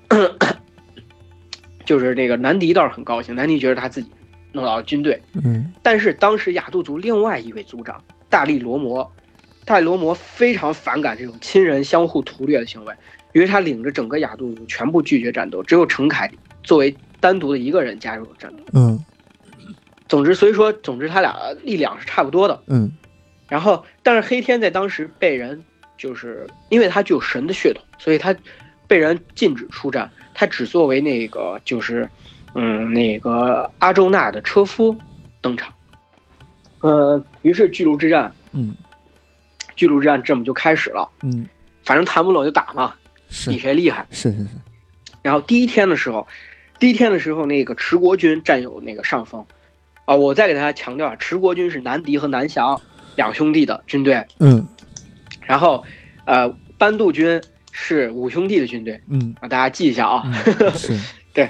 [1.85, 4.11] 就是那个南迪倒是很高兴，南迪觉得他自己
[4.51, 9.09] 弄到了军队，嗯，但是当时雅杜族另外一位族长大力罗摩，
[9.63, 12.93] 大力罗摩非常反感这种亲人相互屠掠的行为，
[13.31, 16.29] 于是他领着整个雅杜族全部拒绝战斗，只有程凯
[16.63, 16.93] 作为
[17.23, 18.63] 单独的一个人加入了战斗。
[18.73, 19.01] 嗯，
[20.09, 22.61] 总之，所以说，总之他俩力量是差不多的。
[22.67, 22.91] 嗯。
[23.47, 25.63] 然后，但是黑天在当时被人，
[25.97, 28.35] 就是因为他具有神的血统，所以他
[28.87, 32.09] 被人禁止出战，他只作为那个就是，
[32.55, 34.93] 嗯，那个阿周那的车夫
[35.39, 35.73] 登场。
[36.81, 38.75] 呃，于是巨鹿之战，嗯，
[39.77, 41.09] 巨鹿之战这么就开始了。
[41.21, 41.47] 嗯，
[41.85, 42.93] 反正谈不拢就打嘛，
[43.45, 44.05] 比谁厉害。
[44.11, 44.49] 是是是。
[45.21, 46.27] 然后第一天的时候，
[46.83, 49.45] 第一天的时候，那个持国军占有那个上风。
[50.03, 52.81] 啊，我再给大家强调啊，持国军是南迪和南翔。
[53.15, 54.67] 两兄弟的军队，嗯，
[55.45, 55.85] 然后，
[56.25, 60.29] 呃，班杜军是五兄弟的军队，嗯，啊，大家记一下啊，
[60.75, 60.99] 是，
[61.31, 61.49] 对，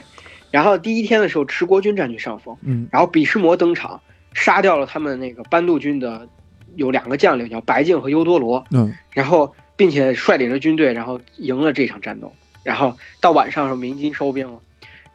[0.51, 3.99] 然后第一天的时候，持国军占据上风，嗯，然后比什摩登场，
[4.33, 6.27] 杀掉了他们那个班杜军的
[6.75, 12.31] 有两个将领，叫白净和优多罗，嗯，然后并且率领着军队，然后赢了这场战斗，
[12.61, 14.59] 然后到晚上时候鸣金收兵了，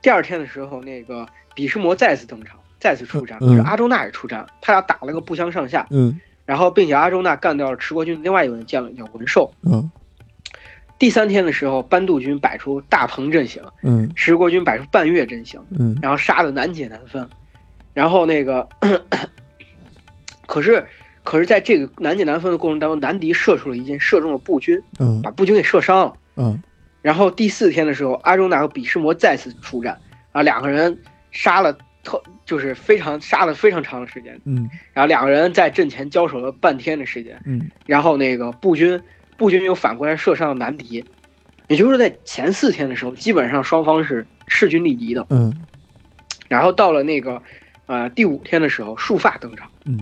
[0.02, 6.20] 第二天的时候，那个比什摩再次登场，再次出战，就是阿周那也出战，他俩打了个不相上下，嗯。
[6.44, 9.52] 然后，并且阿周那干掉了持国军另外一位将领叫文寿。
[9.64, 9.90] 嗯。
[10.98, 17.28] 第三天的时候，班杜军摆出大鹏阵型，嗯，持国军摆出半月阵型，嗯，然后杀的难解难分。
[17.92, 18.66] 然后那个，
[20.46, 20.86] 可是，
[21.22, 26.14] 可是在这个难解难分的过程当中，南迪射出了一箭，射中了步军，嗯，把步军给射伤了。
[26.36, 26.62] 嗯。
[27.02, 30.00] 然后第四天的时候，阿周那和比什摩再次出战，
[30.32, 30.98] 啊，两个人
[31.30, 31.76] 杀了。
[32.04, 38.98] 特就是非常杀了非常长的时间，嗯，然后两个人在阵前交手了半天的时间，嗯，然后那个步军
[39.36, 41.04] 步军又反过来射伤了南敌，
[41.66, 45.52] 也就是说在前四天的时候，基本上双方是势均力敌的，嗯，
[46.48, 47.42] 然后到了那个
[47.86, 49.98] 呃第五天的时候，束发登场，嗯，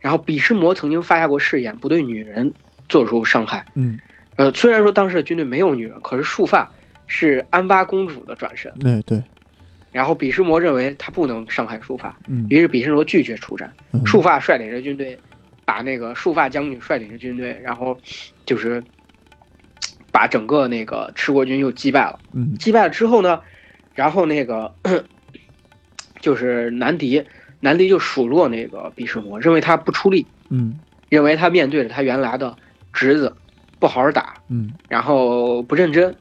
[0.00, 2.52] 然后比什摩曾经发下过誓言，不对女人
[2.88, 4.00] 做出伤害，嗯，
[4.36, 6.70] 呃虽然说当时的军队没有女人，可是束发
[7.06, 9.22] 是安巴公主的转身，对对。
[9.92, 13.72] 然后比什摩认为他不能伤害束发，嗯，于是比什摩拒绝出战。
[13.92, 15.16] 嗯、束发率领着军队，
[15.64, 17.96] 把那个束发将军率领着军队，然后
[18.44, 18.82] 就是
[20.10, 22.18] 把整个那个赤国军又击败了。
[22.32, 23.40] 嗯，击败了之后呢，
[23.94, 24.74] 然后那个
[26.18, 27.24] 就是南迪，
[27.60, 32.56] 南迪就数落那个比什摩，认为他不出力，嗯，认为他面对着他原来的
[32.92, 33.36] 侄子
[33.78, 36.14] 不好好打，嗯，然后不认真。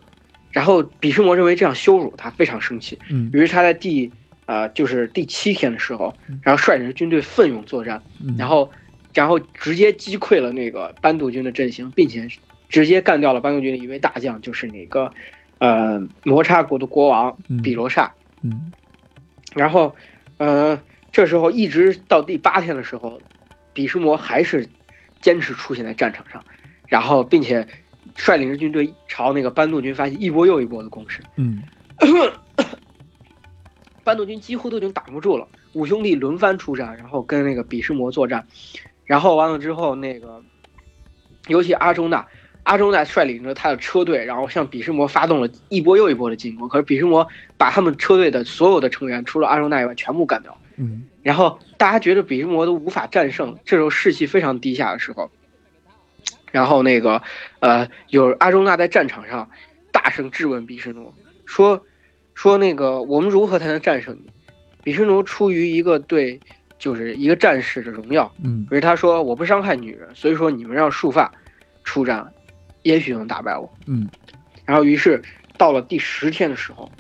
[0.52, 3.00] 然后比什摩认为这样羞辱他，非常生气。
[3.10, 4.12] 嗯，于是他在第
[4.46, 8.04] 呃就是第七天的时候，然后率领着军队奋勇作战，
[8.38, 8.70] 然后
[9.16, 12.28] 然后直接击溃了那个班杜军的阵型，并且
[12.70, 15.12] 直接干掉了班杜军的一位大将，就是那个
[15.58, 18.14] 呃摩擦国的国王比罗刹。
[18.44, 18.72] 嗯，
[19.56, 19.96] 然后，
[20.38, 20.80] 呃，
[21.12, 23.20] 这时候一直到第八天的时候，
[23.74, 24.68] 比什摩还是
[25.20, 26.44] 坚持出现在战场上，
[26.94, 27.68] 然后并且
[28.14, 31.24] 率领着军队朝那个班杜军发起一波又一波的攻势。
[31.38, 31.60] 嗯，
[34.06, 38.46] 班杜军几乎都已经挡不住了，五兄弟轮番出战，然后跟那个比什摩作战，
[39.06, 40.44] 然后完了之后，那个
[41.48, 42.24] 尤其阿忠那。
[42.62, 46.70] 阿忠纳率领着他的车队，然后向比什摩发动了一波又一波的进攻。
[46.70, 47.28] 可是比什摩
[47.58, 50.58] 把他们车队的所有的成员，除了阿忠那以外，全部干掉。
[50.78, 55.30] 嗯，然后大家觉得比什摩都无法战胜，这时候士气非常低下的时候，
[56.54, 57.20] 然后那个，
[57.62, 59.50] 呃，有阿周那在战场上
[59.92, 61.12] 大声质问比什奴，
[61.48, 61.84] 说，
[62.36, 64.32] 说那个我们如何才能战胜你？
[64.84, 66.40] 比什奴出于一个对，
[66.78, 71.34] 就是一个战士的荣耀，嗯，所以他说我不伤害女人，所以说你们让束发
[71.84, 72.32] 出战。
[72.84, 74.10] 也许能打败我，嗯，
[74.66, 75.24] 然后于是
[75.58, 76.92] 到了第十天的时候，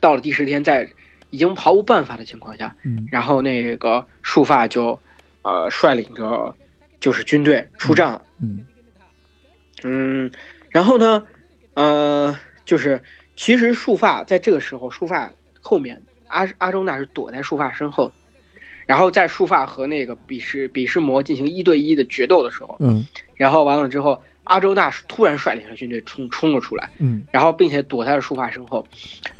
[0.00, 0.88] 到了第十天，在
[1.30, 5.00] 已经毫无办法的情况下，嗯，然后那个束发就，
[5.42, 6.54] 呃，率领着
[7.02, 8.64] 就是军队出战了，嗯，
[9.82, 10.30] 嗯，
[10.70, 11.26] 然后呢，
[11.74, 13.02] 呃，就是
[13.34, 18.12] 其实束发在这个时候，束发后面阿阿周那是躲在束发身后，
[18.86, 24.22] 然后在束发和那个比什比什魔进行一对一的决斗的时候，嗯，然后完了之后。
[24.44, 28.84] 阿周那突然率领着军队冲冲了出来，嗯，然后并且躲在了束发身后，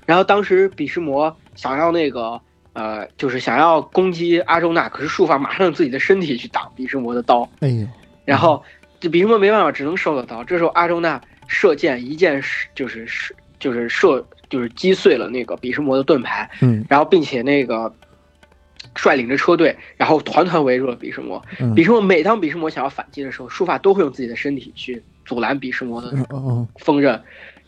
[0.07, 2.41] 然后当时比什魔想要那个
[2.73, 7.87] 呃，就是想要攻击阿周那，可是术法马上用自己的身体去挡比什魔的刀，哎呦，
[8.25, 8.63] 然后
[9.01, 10.43] 这比什魔没办法，只能收了刀。
[10.45, 17.93] 这时候阿周那射箭一箭是就是射就是射就是击碎了那个比什魔的盾牌，嗯，然后并且那个。
[18.97, 21.41] 率领着车队，然后团团围住了比什魔。
[21.75, 26.13] 比什魔每当比什魔想要反击的时候，术法都会用自己的身体去阻拦比什魔的
[26.79, 27.19] 锋刃。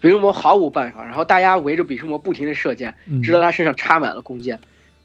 [0.01, 2.93] 比什魔毫无办法，然后大家围着比什魔不停的射箭，
[3.23, 4.59] 直到他身上插满了弓箭。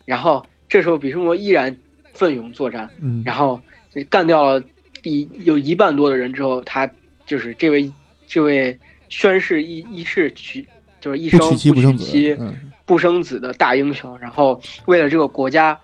[0.09, 1.77] 然后这时候比什摩依然
[2.13, 2.89] 奋勇作战，
[3.23, 3.61] 然后
[4.09, 4.63] 干掉了
[5.01, 6.89] 第有一半多的人之后，他
[7.25, 7.91] 就是这位
[8.27, 10.67] 这位宣誓一一世娶
[10.99, 12.37] 就是一生不娶妻
[12.85, 15.79] 不生子的大英雄，然后为了这个国家。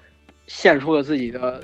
[0.48, 1.60] 献出了自己的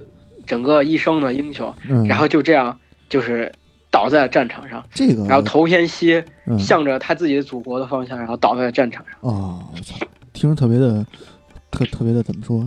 [0.47, 1.71] 整个一生的英雄，
[2.07, 2.75] 然后就这样
[3.07, 3.53] 就是
[3.91, 4.83] 倒在了战场上。
[4.91, 6.23] 这个，然后头偏西，
[6.57, 9.13] 向着他自己的祖国的方向，然后倒在了战场上。
[9.19, 9.95] 哦，我操，
[10.33, 11.05] 听着特别的，
[11.71, 12.63] 特特别的怎么说，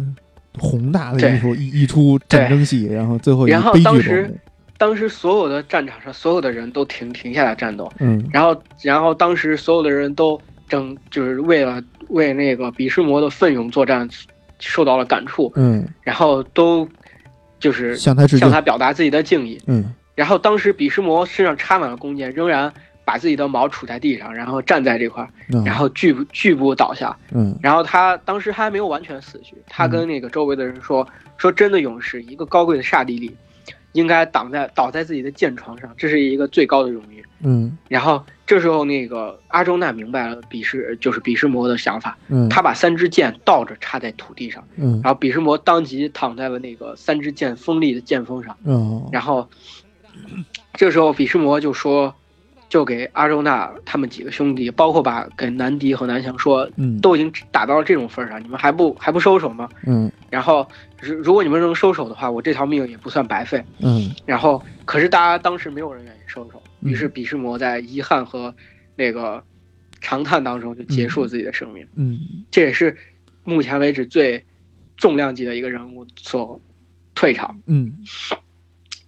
[0.59, 4.35] 宏大的一出一一出战争戏，然后最后然后当时
[4.77, 14.09] 当时所有的战场上所有的人都停停下来战斗，嗯，然后然后当时所有的人都正就是为了为那个比什魔的奋勇作战。
[14.61, 16.89] 受到了感触，嗯，然后都
[17.59, 22.73] 就是向他向他表达自己的敬意，嗯，然后当时比什魔身上插满了弓箭，仍然
[23.05, 25.29] 把自己的矛杵在地上，然后站在这块，
[25.65, 33.37] 然后拒不拒不倒下，嗯，然后他当时还没有完全死去，他跟那个周围的人说说真的勇士，一个高贵的刹帝利。
[33.93, 37.25] 应该挡在倒在自己的剑床上，这是一个最高的荣誉。
[37.45, 42.19] 嗯，然后这时候那个阿周那明白了比什就是比什魔的想法。
[42.27, 44.67] 嗯，他把三支箭倒着插在土地上。
[44.75, 48.57] 嗯，然后比什魔当即躺在了那个三支箭锋利的剑锋上。
[48.65, 49.49] 嗯，然后
[50.73, 52.13] 这时候比什魔就说。
[52.69, 59.69] 就给阿周那他们几个兄弟，包括把给南迪和南翔说，嗯，都已经打到了这种份上，你们还不还不收手吗？
[59.87, 60.67] 嗯，然后
[61.01, 63.65] 如如果你们能收手的话，我这条命也不算白费。
[63.79, 68.53] 嗯，然后可是大家当时没有人愿意收手，于是比什摩在遗憾和
[68.97, 69.45] 那个
[70.01, 71.87] 长叹当中就结束了自己的生命。
[71.95, 72.19] 嗯，
[72.51, 72.97] 这也是
[73.45, 74.45] 目前为止最
[74.97, 76.61] 重量级的一个人物所
[77.15, 77.61] 退场。
[77.67, 77.93] 嗯，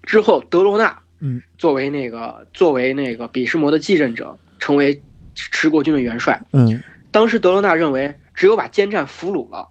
[0.05, 1.01] 之后德罗纳。
[1.21, 5.03] 嗯，作为那个作为那个比什摩的继任者，成为
[5.35, 6.41] 持国军的元帅。
[6.53, 9.69] 嗯，当时德罗纳认为，只有把奸战俘虏了，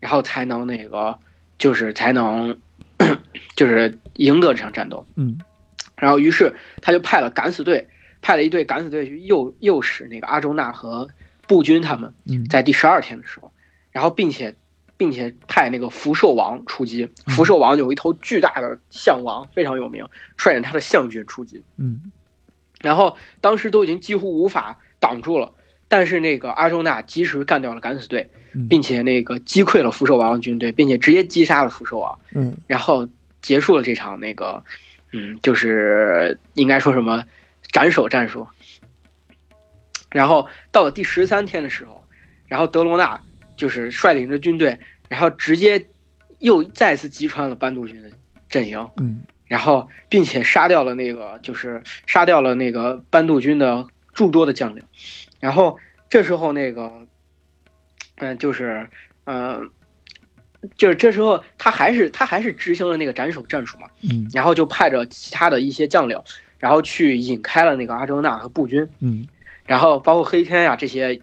[0.00, 1.18] 然后才能那个，
[1.58, 2.58] 就是才能，
[3.56, 5.06] 就是赢得这场战斗。
[5.16, 5.38] 嗯，
[5.96, 7.88] 然后于是他就派了敢死队，
[8.20, 11.08] 派了一队敢死队去诱诱使那个阿周纳和
[11.46, 12.12] 步军他们，
[12.48, 13.52] 在第十二天的时候，
[13.90, 14.54] 然后并且。
[15.02, 21.60] 并且派那个福寿王出击，福寿王有一头巨大的象王，非常有名，率领他的象军出击。
[21.76, 22.12] 嗯，
[22.80, 25.50] 然后当时都已经几乎无法挡住了，
[25.88, 28.30] 但是那个阿周那及时干掉了敢死队，
[28.70, 32.16] 并且那个击溃了福寿王的军队，并且直接击杀了福寿王。
[32.32, 33.08] 嗯，然后
[33.40, 34.62] 结束了这场那个，
[35.10, 37.24] 嗯，就是应该说什么
[37.72, 38.46] 斩首战术。
[40.10, 42.04] 然后到了第十三天的时候，
[42.46, 43.20] 然后德罗纳
[43.56, 44.78] 就是率领着军队。
[45.12, 45.88] 然后直接
[46.38, 48.10] 又再次击穿了班杜军的
[48.48, 54.82] 阵营，嗯，然后并且杀掉了那个，就是杀掉了那个班杜军的诸多的将领。
[55.38, 56.90] 然后这时候那个，
[58.16, 58.88] 嗯，就是，
[59.24, 59.68] 嗯，
[60.78, 66.18] 就是这时候他还是他还是执行了那个斩首战术嘛，嗯，然后就派着其他的一些将领，
[66.58, 69.28] 然后去引开了那个阿周那和步军，嗯，
[69.66, 71.20] 然后包括黑天呀这些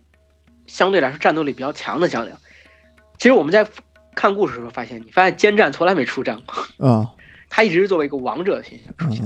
[0.68, 2.36] 相对来说战斗力比较强的将领。
[3.20, 3.68] 其实我们在
[4.16, 7.12] 看故事的时候发现，你发现奸战从来没出战过啊，
[7.50, 9.24] 他一直是作为一个王者的形象出现。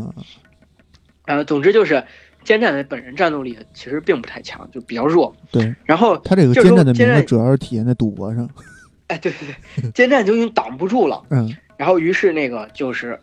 [1.26, 2.04] 呃，总之就是
[2.44, 5.34] 奸战的本人战斗力其实并不太强，就比较弱。
[5.52, 8.50] 对，然后他这个奸战的名字主要是体现在赌博上。
[9.08, 11.24] 哎，对对对，奸 战就已经挡不住了。
[11.30, 13.20] 嗯，然后于是那个就是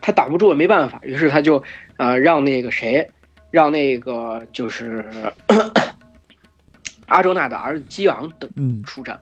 [0.00, 1.62] 他挡不住了，没办法，于是他就
[1.96, 3.10] 呃让那个谁，
[3.50, 5.04] 让那个就是
[7.06, 9.18] 阿周那的儿子基昂等出战。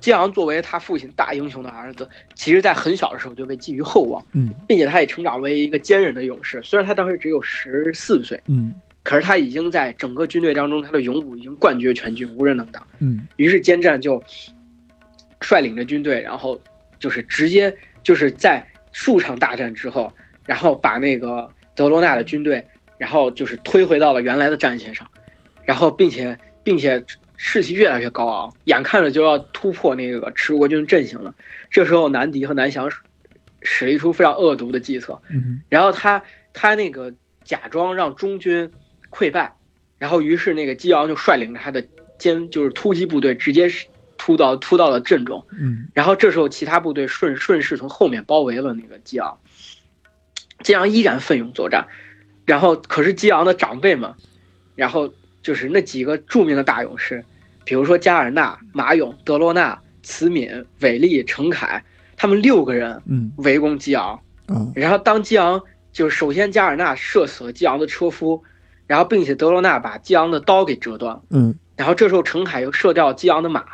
[0.00, 6.60] 基昂作为他父亲大英雄的儿子，其实在很小的时候就被寄予厚望，嗯，并且他也成长为一个坚韧的勇士。
[6.62, 13.26] 虽然他当时只有十四岁，嗯，可是他已经在整个军队当中，他的勇武已经冠绝全军，无人能挡，嗯。
[13.36, 14.22] 于是坚战就
[15.40, 16.60] 率领着军队，然后
[16.98, 20.12] 就是直接就是在数场大战之后，
[20.44, 22.64] 然后把那个德罗纳的军队，
[22.96, 25.06] 然后就是推回到了原来的战线上，
[25.64, 27.04] 然后并且并且。
[27.40, 31.32] 士气越来越高昂，眼看着就要突破那个持国军阵型了。
[31.70, 32.90] 这时候，南迪和南翔
[33.62, 35.22] 使了一出非常恶毒的计策。
[35.68, 36.20] 然后他
[36.52, 37.14] 他那个
[37.44, 38.68] 假装让中军
[39.08, 39.54] 溃败，
[39.98, 41.86] 然后于是那个基昂就率领着他的
[42.18, 43.70] 歼就是突击部队直接
[44.16, 45.46] 突到突到了阵中。
[45.52, 49.38] 嗯，然后这时候其他部队顺顺势从后面包围了那个基昂。
[50.64, 51.86] 基昂依然奋勇作战，
[52.44, 54.12] 然后可是基昂的长辈们，
[54.74, 55.14] 然后。
[55.48, 57.24] 就是那几个著名的大勇士，
[57.64, 61.82] 比如说加尔纳、马勇、德罗纳、慈敏、韦利、程凯，
[62.18, 65.58] 他们六个人，嗯，围攻基昂，嗯，然后当基昂
[65.90, 68.42] 就是首先加尔纳射死了基昂的车夫，
[68.86, 73.64] 然后并且德罗纳把基昂的刀给折断，嗯，然后这时候程凯又射掉基昂的马，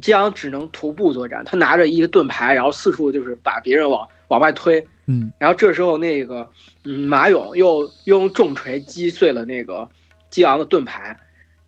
[0.00, 6.48] 基昂只能徒步作战，他拿着一个盾牌，然后四处就是把别人往往外推，嗯，然后这时候那个，
[6.84, 9.86] 嗯，马勇又用重锤击碎了那个。
[10.30, 11.18] 基昂的盾牌，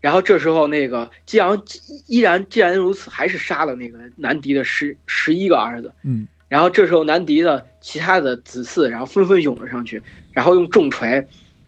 [0.01, 1.63] 然后这时候那个激昂
[2.07, 5.93] 依然既然如此，还是杀了那个南迪的十十一个儿子。
[6.03, 10.03] 嗯，然后这时候南迪的其他的子嗣，然后纷纷涌了上去，
[10.33, 11.27] 然后用重锤，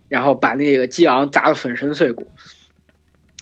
[0.09, 2.31] 然后把那个激昂砸得粉身碎骨。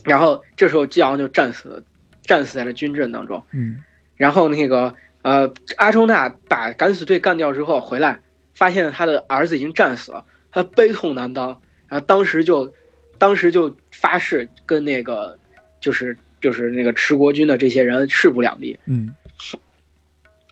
[0.05, 1.83] 然后这时候激昂就战死了，
[2.23, 3.43] 战死在了军阵当中。
[3.53, 3.83] 嗯，
[4.17, 8.21] 然后那个呃阿周那把敢死队干掉之后回来，
[8.55, 12.75] 发现他的儿子已经战死了，他悲痛难当，然后当时就。
[13.23, 15.39] 当时就发誓跟那个，
[15.79, 18.77] 就是就是那个持国军的这些人势不两立。
[18.87, 19.15] 嗯，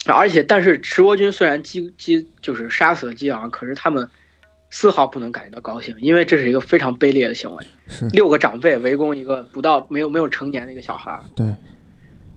[0.07, 4.09] 而且但是持国军虽然击击就是杀死了激昂，可是他们
[4.71, 7.67] 丝毫不能感觉到高兴，因为这是一个非常卑劣的行为。
[7.89, 11.21] 是六个长辈围攻一个不到没有没有成年的一个小孩。
[11.35, 11.53] 对。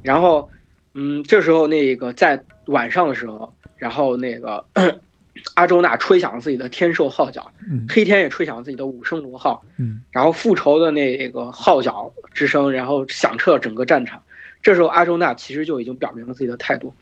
[0.01, 0.49] 然后，
[0.95, 4.65] 嗯，这时候那个在晚上的时候，然后那个。
[5.55, 7.51] 阿周那吹响了自己的天兽号角，
[7.89, 9.65] 黑天也吹响了自己的五声罗号，
[10.11, 14.21] 然后复仇的那个号角之声，然后响彻整个战场。
[14.61, 16.93] 这时候阿周那其实就已经表明了自己的态度，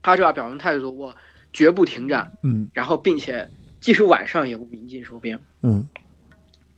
[0.00, 1.14] 阿周那表明态度，我
[1.52, 3.48] 绝不停战，嗯，然后并且
[3.80, 5.86] 即使晚上也不鸣金收兵，嗯，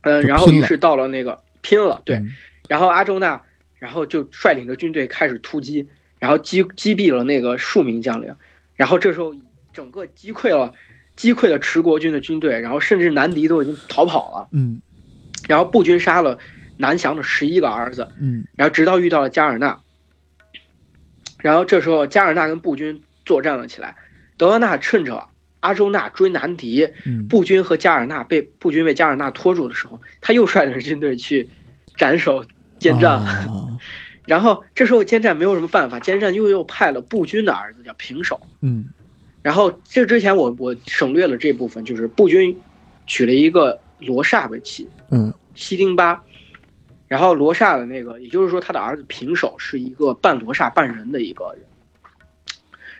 [0.01, 2.21] 嗯，然后于是到了那个拼了，对，
[2.67, 3.41] 然后阿周那
[3.77, 5.87] 然后就率领着军队开始突击，
[6.19, 8.35] 然后击击毙了那个数名将领。
[8.75, 9.33] 然后这时候，
[9.71, 10.73] 整个击溃了，
[11.15, 14.47] 击溃了持国军的军队，然后甚至南迪都已经逃跑了。
[14.51, 14.81] 嗯，
[15.47, 16.37] 然后步军杀了
[16.77, 18.07] 南翔的十一个儿子。
[18.19, 19.79] 嗯，然后直到遇到了加尔纳，
[21.39, 23.95] 然后这时候加尔纳跟步军作战了起来。
[24.37, 26.89] 德罗纳趁着阿周纳追南迪，
[27.29, 31.47] 步军和加尔纳被步军被加尔纳拖住的时候，他又率领军队去
[31.95, 32.43] 斩首
[32.79, 33.21] 奸战。
[34.25, 38.85] 然后这时候奸战没有什么办法，奸战又又派了步军的儿子叫平手，嗯，
[39.41, 42.57] 然后这之前我我省略了这部分，就是步军
[43.05, 46.23] 娶了一个罗刹为妻，嗯，西丁巴，
[47.09, 51.65] 然后罗刹的那个，也就是说他的儿子平手是一个半罗刹半人的一个人，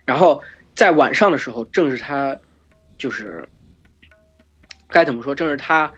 [0.04, 0.42] 然后
[0.76, 2.38] 在晚上的时候，正是他
[2.98, 3.48] 就是
[4.90, 5.90] 该怎么说，正是他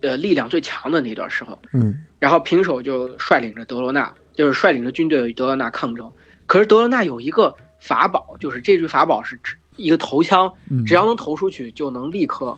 [0.00, 4.12] 呃力量最强的那段时候，嗯，然后平手就率领着德罗纳。
[4.38, 6.12] 就是率领着军队与德罗纳抗争，
[6.46, 9.36] 可是德罗纳有一个法宝，就是这句法宝是
[9.74, 10.54] 一个投枪，
[10.86, 12.56] 只要能投出去就能立刻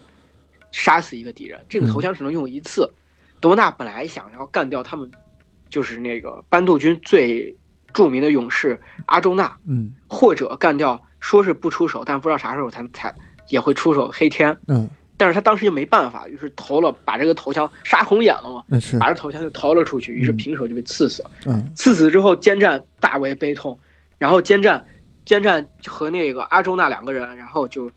[0.72, 1.58] 杀死一个敌人。
[1.70, 2.82] 这个投枪只能用一次。
[3.40, 5.10] 德罗纳本来想要干掉他们，
[5.70, 7.56] 就是那个班杜军最
[7.94, 13.14] 著名的勇士阿周纳，嗯，或者干掉说是不出手，但不知道啥时候才才
[13.48, 14.86] 也会出手黑天，嗯，
[15.20, 18.64] 但是他当时又没办法，于是投了，把这个头枪杀红眼了嘛，
[18.98, 21.30] 把这头枪就投了出去，于是平手就被刺死了。
[21.44, 23.78] 嗯，刺死之后，坚战大为悲痛，
[24.16, 24.82] 然后坚战，
[25.26, 27.90] 坚战和那个阿周那两个人，然后就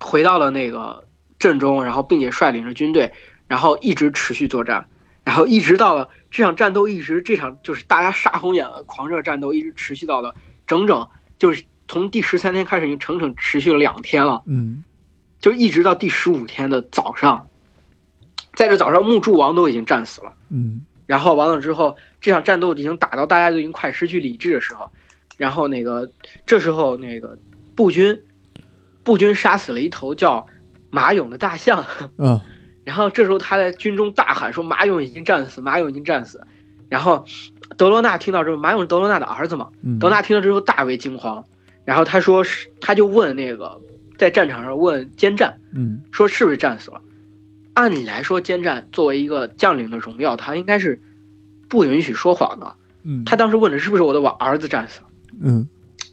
[0.00, 1.04] 回到了那个
[1.38, 3.12] 阵中，然后并且率领着军队，
[3.46, 4.88] 然后一直持续作战，
[5.22, 10.34] 然后一直到了这场战斗，一直这场就是大家杀红眼了，狂热战斗一直持续到了
[10.66, 11.06] 整整
[11.38, 14.42] 就是从第十三天开始，已经整整持续了两天了。
[14.46, 14.82] 嗯。
[15.40, 17.48] 就一直到第十五天的早上，
[18.54, 20.32] 在这早上，木柱王都已经战死了。
[20.48, 24.90] 嗯，然后完了之后，这场战斗已经打到大家都已经快失去理智的时候，
[25.36, 26.10] 然后那个
[26.46, 27.38] 这时候那个
[27.74, 28.22] 步军，
[29.04, 30.46] 步军杀死了一头叫
[30.90, 31.84] 马勇的大象。
[32.16, 32.40] 嗯，
[32.82, 36.46] 然后这时候他在军中大喊说：“马勇已经战死，马勇已经战死。”
[36.88, 37.26] 然后
[37.76, 39.68] 德罗纳听到之后，马勇是德罗纳的儿子嘛？
[40.00, 41.44] 德罗纳听到之后大为惊慌，
[41.84, 43.80] 然后他说是，他就问那个。
[44.16, 47.00] 在战场上问坚战，嗯，说是不是战死了？
[47.74, 51.00] 按理来说，坚战作为一个将领的荣耀，他应该是
[51.68, 52.74] 不允许说谎的。
[53.02, 55.06] 嗯，他当时问的是不是我的我儿子战死了？
[55.42, 55.68] 嗯，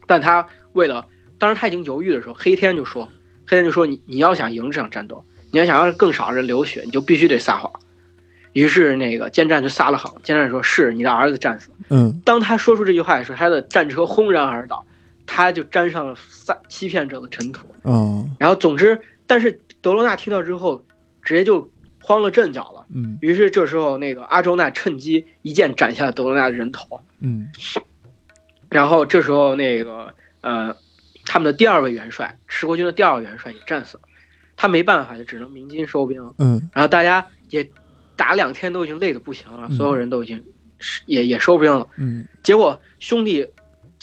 [0.06, 3.08] 但他为了，当时他已经犹豫的时候，黑天就说，
[3.48, 7.72] 黑天就说你你要想赢这场战斗，你要想让更少人流血，你就必须得撒谎。
[8.52, 11.78] 于是那个坚战就撒了谎，坚战说是你的儿子战死了。
[11.90, 14.86] 嗯，当他说出这句话的时候，他的战车轰然而倒。
[15.26, 20.86] 他就沾上了撒欺骗者的尘土，嗯，然后总之，但是德罗纳听到之后，
[21.22, 21.72] 直接就
[22.02, 27.50] 慌了阵脚了，嗯，于是这时候那个阿周那趁机一剑斩下了德罗纳的人头，嗯，
[28.70, 30.76] 然后这时候那个呃，
[31.26, 34.04] 他们的第二位元帅，持国军的第二位元帅也战死了，
[34.58, 37.68] 他没办法，就只能鸣金收兵，嗯，然后大家也
[38.18, 40.44] 打两天都已经累得不行了，所有人都已经
[41.06, 43.48] 也也收兵了，嗯，结果兄弟。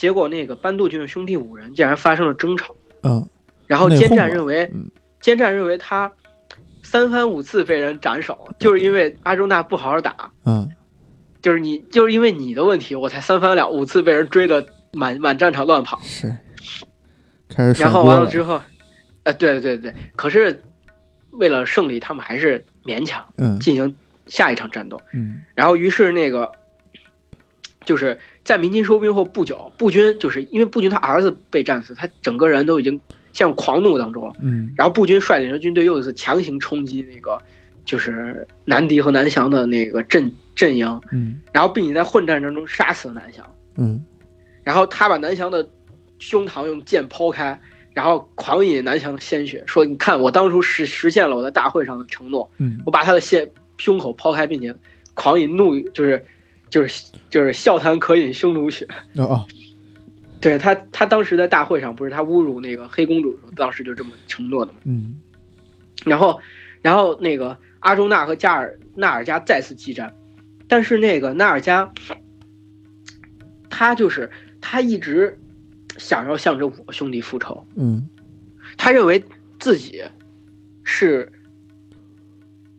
[0.00, 3.28] 结果那个班杜军的兄弟五人竟然发生了争吵，嗯，
[3.66, 4.72] 然后坚战认为，
[5.20, 6.10] 坚战认为他
[6.82, 10.66] 三番五次被人斩首，就是因为阿周那不好好打，嗯，
[11.42, 16.34] 就是你就是因为你的问题，我才三番两五次被人追的满满战场乱跑，是，
[17.50, 18.58] 开始然后完了之后，
[19.24, 20.62] 呃，对对对对，可是
[21.32, 23.22] 为了胜利，他们还是勉强
[23.60, 23.94] 进行
[24.24, 26.50] 下一场战斗，嗯，然后于是那个
[27.84, 28.18] 就是。
[28.50, 33.00] 在明军收兵后不久，步军就是因为步军他儿子被战死，他整个人都已经
[33.32, 34.34] 陷入狂怒当中。
[34.40, 37.40] 嗯，然后步军率领着军队又一次强行冲击那个，
[37.84, 41.00] 就是南迪和南翔的那个阵阵营。
[41.12, 43.46] 嗯，然后并且在混战当中杀死了南翔。
[43.76, 44.04] 嗯，
[44.64, 45.64] 然后他把南翔的
[46.18, 47.56] 胸膛用剑剖开，
[47.94, 52.50] 然后狂饮南翔的鲜血，说：“你看，我当初实实现了我在大会上的承诺。
[52.58, 53.48] 嗯，我把他的血
[53.78, 54.74] 胸口剖开，并且
[55.14, 56.20] 狂饮怒就是。”
[56.70, 58.86] 就是就是笑谈渴饮匈奴血
[59.16, 59.44] 哦，
[60.40, 64.78] 对他他当时在大会上不是他侮辱那个黑公主，当时就这么承诺的嘛。
[64.84, 65.16] 嗯，
[66.04, 66.40] 然后
[66.80, 70.14] 然后那个阿周那和加尔纳尔加再次激战，
[70.68, 71.92] 但是那个纳尔加
[73.68, 74.30] 他就是
[74.60, 75.36] 他一直
[75.98, 77.66] 想要向着我兄弟复仇。
[77.74, 78.08] 嗯，
[78.76, 79.24] 他认为
[79.58, 80.02] 自己
[80.84, 81.30] 是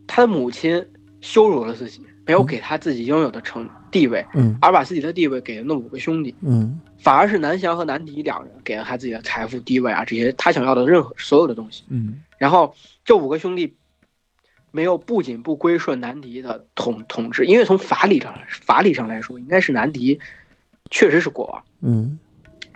[0.08, 0.86] 他的母亲
[1.20, 2.02] 羞辱了自己。
[2.24, 12.74] 没有给他自己应有的成地位，嗯，而把自己的地位给了那五个兄弟，嗯，反而是南翔和南迪两人给了他自己的财富、地位啊这些他想要的任何所有的东西，嗯，然后
[13.04, 13.76] 这五个兄弟
[14.72, 20.20] 没有不仅不归顺南迪的统统治，因为从法理上法理上来说，应该是南迪
[20.90, 22.18] 确实是国王，嗯，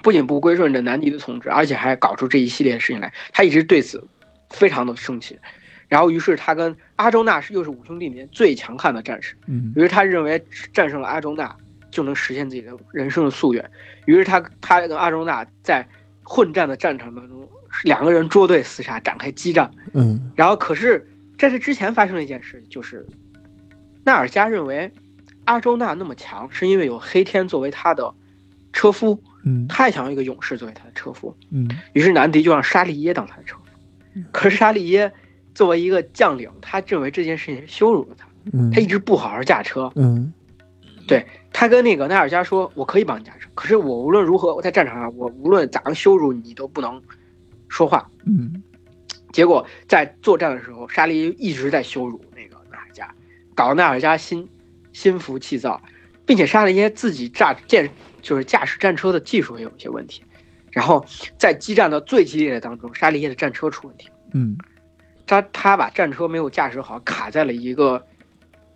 [0.04, 4.06] 不仅不归顺着南迪的统治，而且还搞出这一系列的事情来，他一直对此
[4.50, 5.40] 非常的生气。
[5.88, 9.36] 然后，于是他跟阿周那是又是五兄弟里面最强悍的战士。
[9.46, 10.44] 嗯，于是他认为
[10.74, 11.56] 战胜了阿周那
[11.92, 13.64] 就能实现自己的人生的夙愿。
[14.06, 15.88] 于是他他跟阿周那在
[16.24, 17.48] 混战的战场当中，
[17.84, 19.70] 两个人捉对厮杀，展开激战。
[19.94, 21.08] 嗯，然后可是
[21.38, 23.06] 在这之前发生了一件事，就是
[24.04, 24.92] 纳尔加认为
[25.44, 28.12] 阿周那那么强，是因为有黑天作为他的
[28.74, 29.22] 车夫。
[29.44, 31.38] 嗯，他也想要一个勇士作为他的车夫。
[31.52, 34.22] 嗯，于是南迪就让沙利耶当他的车夫。
[34.32, 35.14] 可是沙利耶。
[35.56, 38.28] 作为一个将领，他认为这件事情羞辱了他，
[38.74, 39.90] 他一直不好好驾车。
[39.96, 40.32] 嗯，
[41.08, 47.02] 对他跟那个奈尔加说：“我可以帮你驾车，可是我无论如何，我在战场上，我无论咋样羞辱你，都不能
[47.70, 48.62] 说话。”嗯，
[49.32, 53.10] 结果在作战的时候，沙利一直在羞辱那个奈尔加，
[53.56, 54.50] 搞得奈尔加心
[54.92, 55.82] 心浮气躁，
[56.26, 57.90] 并且沙利耶自己驾舰
[58.22, 60.22] 就是驾驶战车的技术也有一些问题。
[60.72, 61.06] 然后
[61.38, 64.10] 在激战的最激烈的当中，沙利耶的战车出问题。
[64.34, 64.58] 嗯。
[65.28, 68.06] 他他把战车没有驾驶好，卡在了一个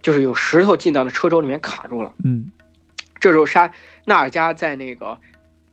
[0.02, 2.14] 就是有石头进到的车轴里面卡住了。
[2.24, 2.52] 嗯，
[3.20, 3.72] 这时候杀
[4.06, 5.18] 纳尔加在那个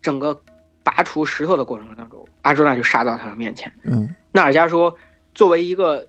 [0.03, 0.41] 整个
[0.83, 3.73] 拔除石头的过程当中，阿朱娜就杀到他的面前。
[3.85, 4.97] 嗯，纳尔加说
[5.35, 6.07] ：“作为一个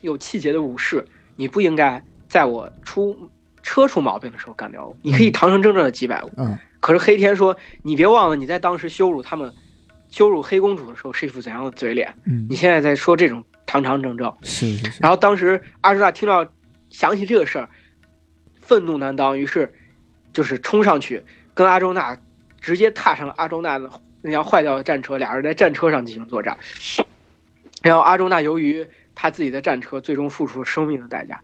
[0.00, 3.30] 有气节的武士，你不应该在我出
[3.62, 6.30] 车出毛病的时候干掉我，你可以堂堂正正的击败我。
[6.36, 9.52] 嗯，可是黑天说，你别忘了你在当时羞辱他们、
[10.08, 14.34] 羞辱黑公主的时候是一副怎样的嘴脸，嗯，你现在在说这种堂堂正正。
[14.42, 15.00] 是是是。
[15.00, 16.44] 然后当时阿周那听到
[16.90, 17.68] 想起这个事儿，
[18.60, 19.72] 愤怒难当，于是
[20.32, 21.22] 就是冲上去
[21.54, 22.18] 跟阿周那
[22.60, 23.88] 直接踏上了阿周那的
[24.22, 26.58] 那辆坏掉的战车，俩人在战车上进行作战。
[27.80, 28.84] 然后阿周那由于
[29.14, 31.40] 他自己的战车最终付出了生命的代价，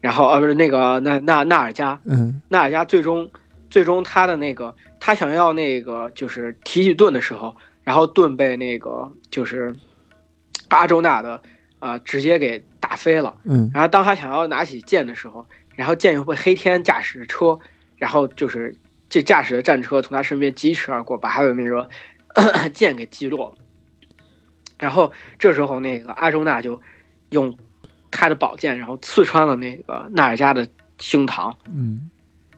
[0.00, 3.30] 然后呃不是那个那那纳尔加，嗯，纳尔加最终
[3.68, 7.54] 最终他的那个他想要那个就是提起盾的时候，
[7.84, 9.76] 然后盾被那个就是
[10.68, 11.40] 阿周那的
[11.78, 17.58] 呃直接给打飞了，嗯，然后当他想要拿起剑的时候，然后剑又被黑天驾驶的车，
[17.96, 18.76] 然后就是
[19.08, 21.88] 这驾驶的战车从他身边疾驰而过，把他的那个
[22.72, 23.54] 剑给击落了。
[24.78, 26.80] 然后这时候，那个阿周那就
[27.30, 27.56] 用
[28.10, 32.10] 他的宝剑，然后刺穿了那个纳尔加的胸膛，嗯，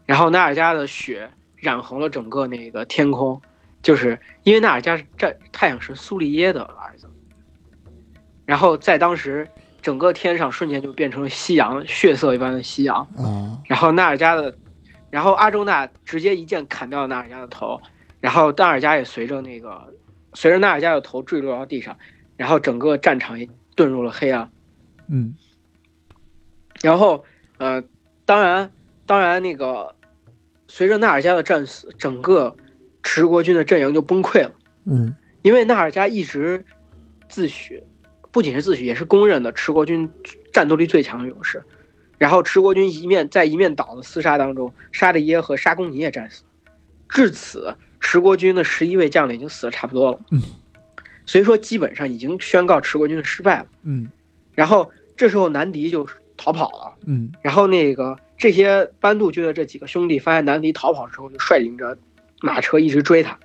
[0.04, 3.40] 然后纳尔加的血染红了整个那个天空，
[3.82, 7.08] 就是因为纳尔加是战太阳神苏利耶的儿子，
[8.48, 9.46] 然后在当时
[9.82, 14.56] 整个天上瞬间就变成了夕阳，血色一般的夕阳，嗯，然后纳尔加的，
[15.10, 17.78] 然后阿周那直接一剑砍掉了纳尔加的头，
[18.20, 19.92] 然后纳尔加也随着那个
[20.32, 21.94] 随着纳尔加的头坠落到地上，
[22.38, 23.46] 然后整个战场也
[23.76, 24.50] 遁入了黑暗。
[25.08, 25.34] 嗯。
[26.80, 27.22] 然后，
[27.58, 27.84] 呃，
[28.24, 28.70] 当然，
[29.04, 29.94] 当然，那个
[30.68, 32.56] 随着纳尔加的战死，整个
[33.02, 34.52] 持国军的阵营就崩溃了，
[34.86, 35.14] 嗯。
[35.42, 36.64] 因为纳尔加一直
[37.28, 37.82] 自诩，
[38.30, 40.10] 不仅是自诩，也是公认的持国军
[40.52, 41.62] 战斗力最强的勇士。
[42.18, 46.42] 然后持国军一面在一面倒的厮杀当中，沙利耶和沙公尼也战死，
[47.08, 50.20] 至此持国军的十一位将领已经死的差不多了。
[50.32, 50.42] 嗯，
[51.26, 53.66] 所以说基本上已经宣告持国军的失败了。
[53.84, 54.10] 嗯
[54.52, 56.94] 然后这时候南迪就逃跑了。
[57.06, 61.96] 嗯然后那个这些班杜军的这几个兄弟发现南迪逃跑之后，就率领着
[62.40, 63.38] 马车一直追他，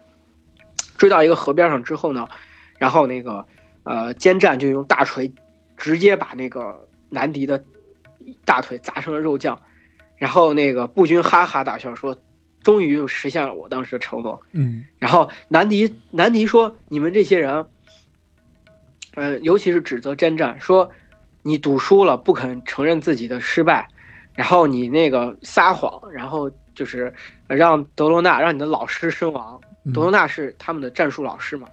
[0.98, 2.28] 追到一个河边上之后呢，
[2.80, 3.46] 然后那个
[3.84, 5.32] 呃奸战就用大锤
[5.78, 7.64] 直接把那个南迪的
[8.46, 9.62] 大腿砸成了肉酱，
[10.18, 12.18] 然后那个步军哈哈大笑说
[12.64, 17.66] ：“终于又实现了我当时的承诺。”嗯然后南迪南迪说：“你们这些人，
[19.16, 20.90] 呃，尤其是指责奸战，说
[21.42, 23.90] 你赌输了，不肯承认自己的失败，
[24.34, 27.14] 然后你那个撒谎，然后就是
[27.48, 29.60] 让德罗纳让你的老师身亡。
[29.84, 31.68] 嗯德罗纳是他们的战术老师嘛，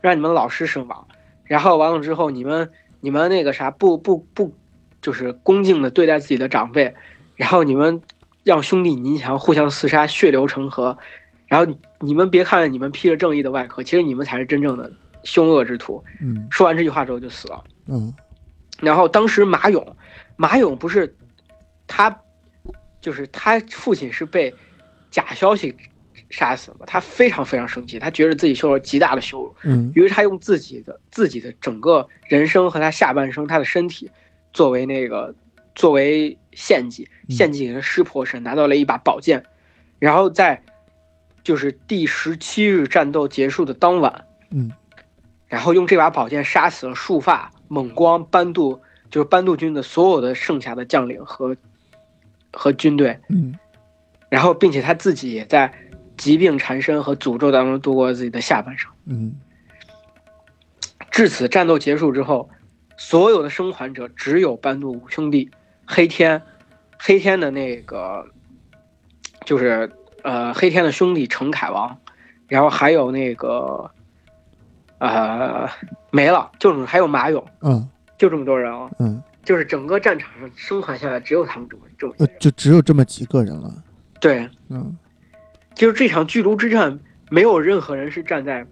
[0.00, 1.06] 让你们的老师身亡。
[1.44, 4.54] 然后完了之后，你们你们那个啥不不不，
[5.00, 6.94] 就是恭敬的对待自己的长辈，
[7.36, 8.00] 然后你们
[8.42, 10.98] 让兄弟泥墙互相厮杀，血流成河。”
[11.46, 14.90] 然后你们别看你们披着正义的外壳，其实你们才是真正的
[15.22, 16.02] 凶恶之徒。
[16.20, 17.62] 嗯说完这句话之后就死了。
[17.86, 18.12] 嗯
[18.80, 19.96] 然后当时马勇，
[20.36, 21.14] 马勇不是
[21.86, 22.18] 他，
[23.00, 24.52] 就是他父亲是被
[25.10, 25.76] 假消息
[26.36, 29.92] 杀死了，他非常非常生气，他觉得自己受了极大的羞辱，嗯。
[29.94, 34.10] 于是他用自己的自己的整个人生和他下半生他的身体
[34.52, 35.32] 作为那个
[35.76, 37.36] 作为献祭，嗯。
[37.36, 39.44] 献祭给了湿婆神，拿到了一把宝剑，
[40.00, 40.60] 然后在
[41.44, 44.72] 就是第十七日战斗结束的当晚，嗯。
[45.46, 51.56] 然后用这把宝剑杀死了束发、猛光、班杜，就是班杜军的所有的剩下的将领和
[52.52, 53.56] 和军队，嗯。
[54.30, 55.72] 然后并且他自己也在
[56.16, 58.90] 疾病缠身和诅咒当中度过自己的下半生。
[59.06, 59.34] 嗯。
[61.10, 62.48] 至此，战斗结束之后，
[62.96, 65.50] 所有的生还者只有班杜五兄弟、
[65.86, 66.42] 黑天、
[66.98, 68.26] 黑天的那个，
[69.44, 69.90] 就是
[70.22, 71.96] 呃黑天的兄弟程凯王，
[72.48, 73.90] 然后还有那个
[74.98, 75.68] 呃
[76.10, 77.88] 没了，就是还有马勇，嗯。
[78.16, 83.74] 就这么多人啊，嗯，就是整个战场上生还下来只有他们这么这么呃，就只有这么几个人了。
[84.20, 84.96] 对，嗯
[85.74, 86.98] 就是这场巨鹿之战，
[87.30, 88.66] 没有任何人是站在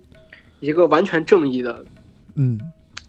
[0.61, 1.85] 一个完全正义的
[2.35, 2.61] 嗯。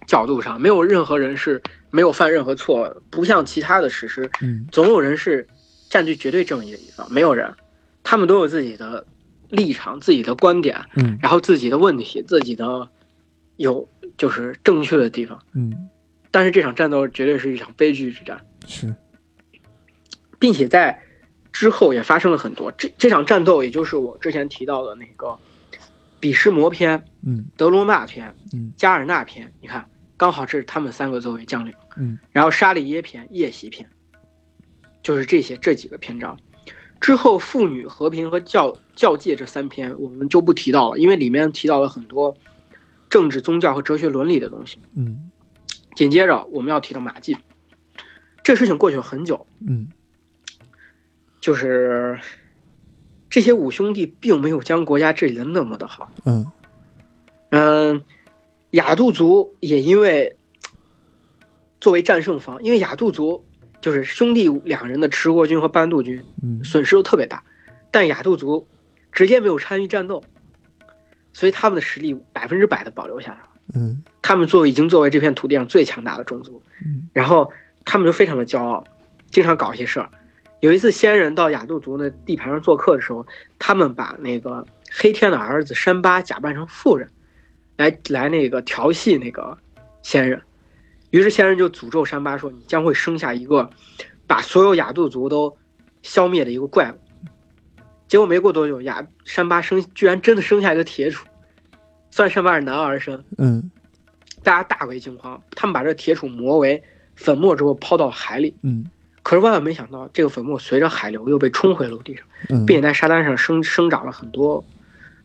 [0.06, 4.68] 角度上，没有任何人是没有犯任何错，不像其他的史诗，嗯。
[4.72, 5.48] 总有人是
[5.90, 7.54] 占据绝对正义的一方，没有人，
[8.04, 9.06] 他们都有自己的
[9.50, 11.18] 立场、自己的观点，嗯。
[11.22, 12.90] 然后自己的问题、自己的
[13.56, 13.88] 有
[14.18, 15.40] 就是正确的地方。
[15.54, 15.90] 嗯，
[16.32, 18.94] 但是这场战斗绝对是一场悲剧之战，是。
[20.38, 21.02] 并且在
[21.54, 22.70] 之后也发生了很多。
[22.74, 25.38] 这这场战斗，也就是我之前提到的那个
[26.20, 31.74] 比什摩篇、嗯德罗纳篇、嗯加尔纳篇，你看，刚好这是他们三个作为将领。
[31.96, 33.88] 嗯然后沙利耶篇、夜袭篇，
[35.02, 36.38] 就是这些这几个篇章。
[37.00, 42.36] 之后，妇女、和平和教教界这三篇我们就不提到了，因为里面提到了很多
[43.10, 44.80] 政治、宗教和哲学伦理的东西。
[44.96, 45.30] 嗯
[45.96, 47.38] 紧接着我们要提到马季，
[48.42, 49.90] 这事情过去了很久，嗯，
[51.44, 52.18] 就是
[53.30, 56.50] 这些五兄弟并没有将国家治理的那么的好，嗯
[57.50, 58.02] 嗯，
[58.70, 60.38] 雅杜族也因为
[61.82, 63.44] 作为战胜方，因为雅杜族
[63.82, 67.44] 就是兄弟两人的持国军和班杜军嗯损失都特别大，
[67.92, 68.66] 但雅杜族
[69.12, 70.24] 直接没有参与战斗，
[71.34, 73.50] 所以他们的实力百分之百的保留下来了。
[73.74, 77.52] 嗯他们作为已经作为这片土地上最强大的种族，嗯然后
[77.84, 78.86] 他们就非常的骄傲，
[79.30, 80.10] 经常搞一些事儿。
[80.64, 83.28] 有一次，仙人到雅杜族的地盘上做客的时候，
[83.60, 87.06] 他们把那个黑天的儿子山巴假扮成妇人，
[87.76, 89.58] 来来那个调戏那个
[90.04, 90.42] 仙人。
[91.10, 93.70] 于是仙人就诅咒山巴说：“你将会生下一个
[94.26, 95.54] 把所有雅杜族都
[96.02, 96.96] 消灭的一个怪物。”
[98.08, 101.24] 结果没过多久，雅山巴生居然真的生下一个铁杵，
[102.10, 103.22] 算山巴是男儿身。
[103.38, 103.70] 嗯
[104.42, 106.82] 大家大为惊慌，他们把这铁杵磨为
[107.18, 108.86] 粉末之后抛到海里，嗯
[109.24, 114.64] 可是万万没想到，这个粉末随着海流又被冲回陆地上，嗯，并且在沙滩上生生长了很多，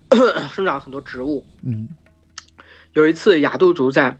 [0.54, 1.44] 生长了很多植物。
[1.62, 1.88] 嗯
[2.94, 4.16] 有一次，雅杜族在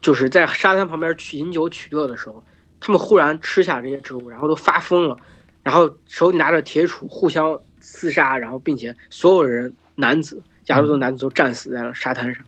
[0.00, 2.44] 就是在沙滩旁边去饮酒取乐的时候，
[2.78, 5.16] 他们忽然吃下这些植物，然后都发疯了，
[5.62, 12.44] 然后手里拿着铁杵互相厮杀，然后并且所有人男子雅杜族男子都战死在了沙滩上。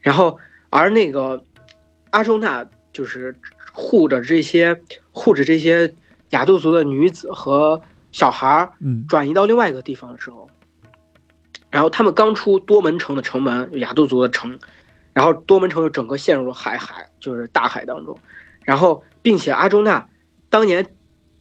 [0.00, 1.42] 然后，而那个
[2.10, 3.34] 阿周那就是
[3.72, 4.80] 护着这些
[5.10, 5.94] 护着这些
[6.30, 7.80] 雅杜族的女子和
[8.12, 9.04] 小孩儿嗯。
[9.08, 10.48] 转移到另外一个地方的时候，
[11.70, 14.58] 然后他们刚出多门城的城门，雅杜族的城，
[15.12, 18.18] 然后多门城就整个陷入了海海，就是大海当中，
[18.62, 20.06] 然后并且阿周那
[20.50, 20.86] 当年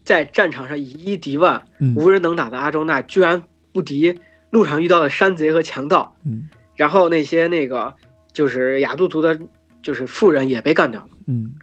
[0.03, 1.93] 在战场上以一敌万，嗯。
[1.95, 3.43] 无人能打的阿周那居然
[3.73, 6.49] 不敌路上遇到的山贼和强盗，嗯。
[6.75, 7.93] 然后那些那个
[8.31, 9.39] 就是雅杜族的，
[9.83, 11.09] 就是富人也被干掉了。
[11.27, 11.53] 嗯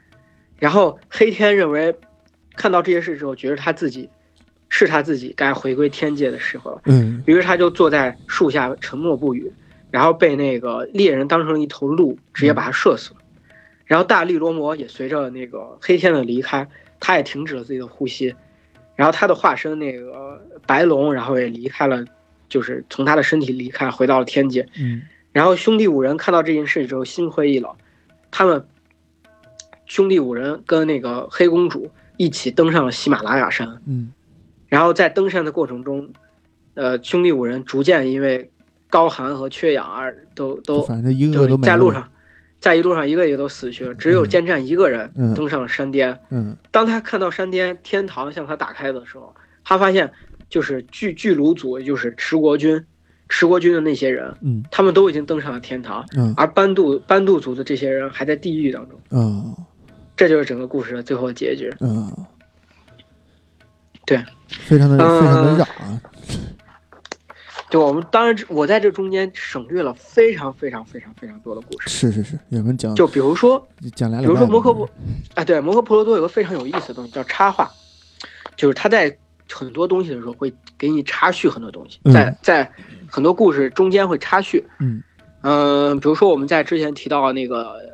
[0.58, 1.94] 然后黑天认为，
[2.56, 4.08] 看到这些事之后，觉得他自己
[4.68, 6.82] 是他自己该回归天界的时候了。
[6.86, 9.52] 嗯于是他就坐在树下沉默不语，
[9.90, 13.16] 然后被那个猎人当成了一头鹿，直接把他射死了。
[13.86, 16.68] 然后大力罗摩也随着那个黑天的离开，
[17.00, 18.34] 他也停止了自己的呼吸。
[18.96, 22.04] 然后他的化身那个白龙，然后也离开了，
[22.48, 24.68] 就是从他的身体离开，回到了天界。
[24.78, 27.72] 嗯然后兄弟五人看到这件事之后，心灰意冷，
[28.30, 28.66] 他们
[29.88, 33.82] 兄弟五人跟那个黑公主一起登上了喜马拉雅山。
[33.86, 34.12] 嗯
[34.68, 36.10] 然后在登山的过程中，
[36.74, 38.50] 呃，兄弟五人逐渐因为
[38.90, 42.06] 高寒和缺氧而都都反正一个个都没，在路上，
[42.60, 46.20] 在一路上一个一个都死去了，只有嗯坚战一个人嗯登上了山巅。
[46.28, 49.34] 嗯当他看到山巅天堂向他打开的时候，
[49.64, 50.12] 他发现
[50.50, 52.84] 就是巨巨卢族，也就是持国军，
[53.30, 59.00] 持国军的那些人，嗯他们都已经登上了天堂，嗯而班杜班杜族的这些人还在地狱当中。
[59.12, 59.56] 嗯
[60.18, 61.72] 这就是整个故事的最后的结局。
[61.78, 62.12] 嗯，
[64.04, 66.00] 对，非常的嗯非常的绕啊，
[67.70, 71.88] 就我们当然，我在这中间省略了非常非常非常非常多的故事。
[71.88, 73.64] 是是是，有人讲就比如说，
[73.94, 74.90] 讲俩比如说摩诃婆，
[75.36, 77.70] 啊，对，摩诃婆罗多有个非常有意思的东西叫插画，
[78.56, 79.16] 就是他在
[79.48, 82.72] 很多东西的时候会给你插叙很多东西，嗯在在
[83.06, 84.66] 很多故事中间会插叙。
[84.80, 85.00] 嗯
[85.42, 87.87] 嗯、比如说我们在之前提到那个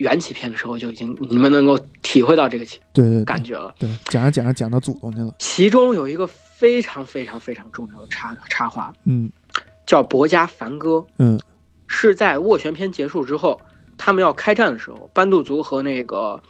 [0.00, 3.74] 缘起篇的时候，就已经你们能够体会到这个情对对对感觉了。
[3.78, 9.30] 对，讲着讲着讲到祖宗去了，其中有一个非常非常非常重要的插插画，嗯
[9.86, 11.04] 叫伯家梵歌。
[11.18, 11.38] 嗯
[11.86, 13.60] 是在斡旋篇结束之后，
[13.98, 16.40] 他们要开战的时候，班杜族和那个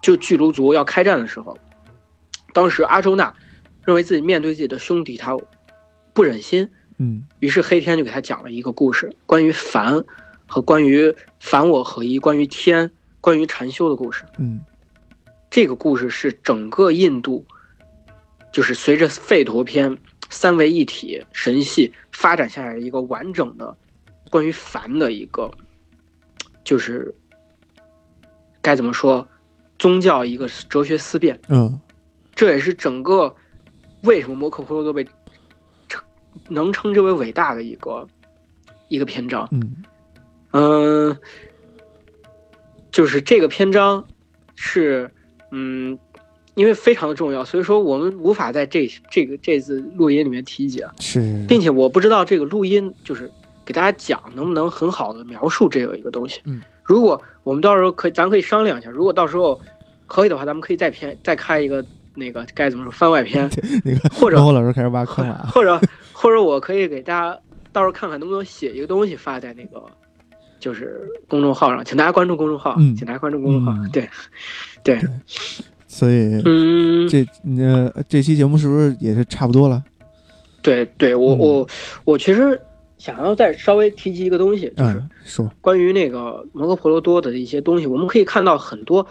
[0.00, 1.58] 就巨卢族要开战的时候，
[2.54, 3.34] 当时阿周那
[3.84, 5.36] 认为自己面对自己的兄弟，他
[6.14, 10.04] 不忍心，嗯于是黑天就给他讲了一个故事，关于凡
[10.54, 12.88] 和关于凡我合一，关于天，
[13.20, 14.24] 关于禅修的故事。
[14.38, 14.60] 嗯
[15.50, 17.44] 这个故事是整个印度，
[18.52, 19.98] 就是随着吠陀篇
[20.30, 23.76] 三位一体神系发展下来的一个完整的
[24.30, 25.50] 关于凡的一个，
[26.62, 27.12] 就是
[28.62, 29.26] 该怎么说，
[29.76, 31.36] 宗教一个哲学思辨。
[31.48, 31.80] 嗯
[32.32, 33.34] 这也是整个
[34.02, 35.04] 为什么摩诃婆罗多被
[35.88, 36.00] 称
[36.48, 38.06] 能称之为伟大的一个
[38.86, 39.48] 一个篇章。
[39.50, 39.82] 嗯
[40.54, 41.16] 嗯，
[42.92, 44.06] 就是这个篇章
[44.54, 45.10] 是，
[45.50, 45.98] 嗯，
[46.54, 53.28] 因为非常的重要，所以说我们无法在这这个这次录音里面提及啊，是，并且我不知道这个录音就是
[53.64, 56.40] 给大家讲能不能很好的描述这个一个东西。
[56.44, 59.60] 嗯，如果我们到时候可以，咱可以商量一下，如果到时候
[60.06, 63.50] 可以的话，咱们可以再篇再开一个那个该怎么说番外篇，
[63.84, 65.80] 那个或者我老师开始挖坑了啊，或者
[66.12, 67.36] 或者我可以给大家
[67.72, 69.82] 到时候看看能不能写一个东西发在那个，
[70.64, 73.74] 就是公众号上，请大家关注公众号，请大家关注公众号。
[73.92, 74.08] 对，
[74.82, 74.98] 对，
[75.86, 77.22] 所以，嗯，这
[77.58, 79.84] 呃，这期节目是不是也是差不多了？
[80.62, 81.68] 对，对我我
[82.04, 82.58] 我其实
[82.96, 85.52] 想要再稍微提及一个东西，就是说。
[85.60, 89.06] 关于那个摩诃婆罗多的一些东西，我们可以看到很多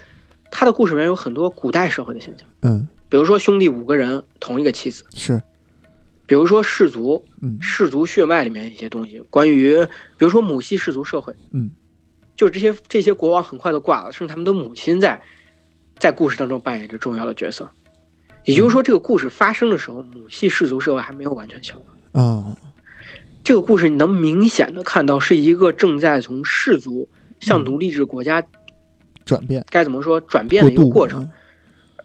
[0.50, 5.40] 他的故事里面有很多古代社会的现象，嗯，比如说兄弟五个人同一个妻子，是。
[6.26, 9.76] 比如说氏族，嗯，氏族血脉里面一些东西，关于
[10.18, 11.70] 比如说母系氏族社会，嗯，
[12.38, 15.22] 就这些这些国王很快都挂了，甚至他们的母亲在
[15.98, 17.70] 在故事当中扮演着重要的角色。
[18.46, 21.76] 也就是说，这个故事发生的时候，母系氏族社会还没有完全消
[22.14, 22.58] 亡啊。
[23.44, 27.10] 这个故事你能明显的看到，是一个正在从氏族
[27.42, 28.42] 向奴隶制国家
[29.26, 31.30] 转变，该怎么说转变的一个过程。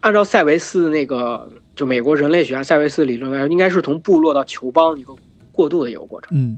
[0.01, 1.49] 按照塞维斯那个。
[1.79, 5.15] 就美国人类学家塞维斯理论来说，应该是从部落到酋邦一个
[5.53, 6.37] 过渡的一个过程。
[6.37, 6.57] 嗯，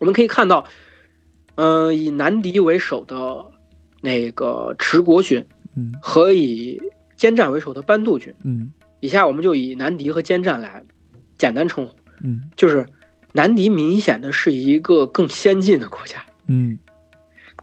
[0.00, 0.66] 我们可以看到，
[1.54, 3.46] 嗯，以南迪为首的
[4.00, 5.46] 那个持国军，
[5.76, 6.82] 嗯，和以
[7.14, 10.82] 坚战为首的班杜军，嗯，以下我们就以南迪和坚战来
[11.38, 11.94] 简单称呼。
[12.24, 12.84] 嗯，就是
[13.30, 16.20] 南迪明显的是一个更先进的国家。
[16.48, 16.76] 嗯，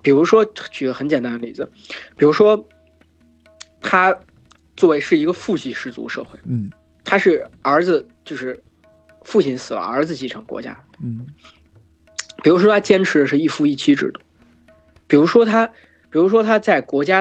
[0.02, 1.70] 比如说举个很简单的例子，
[2.16, 2.66] 比如说
[3.82, 4.18] 他。
[4.82, 6.72] 作为是一个父系氏族社会，嗯，
[7.04, 8.60] 他是儿子，就是
[9.22, 11.28] 父亲死了，儿子继承国家，嗯，
[12.42, 14.20] 比如说他坚持的是一夫一妻制度，
[15.06, 17.20] 比如说他，比如说他在国家的。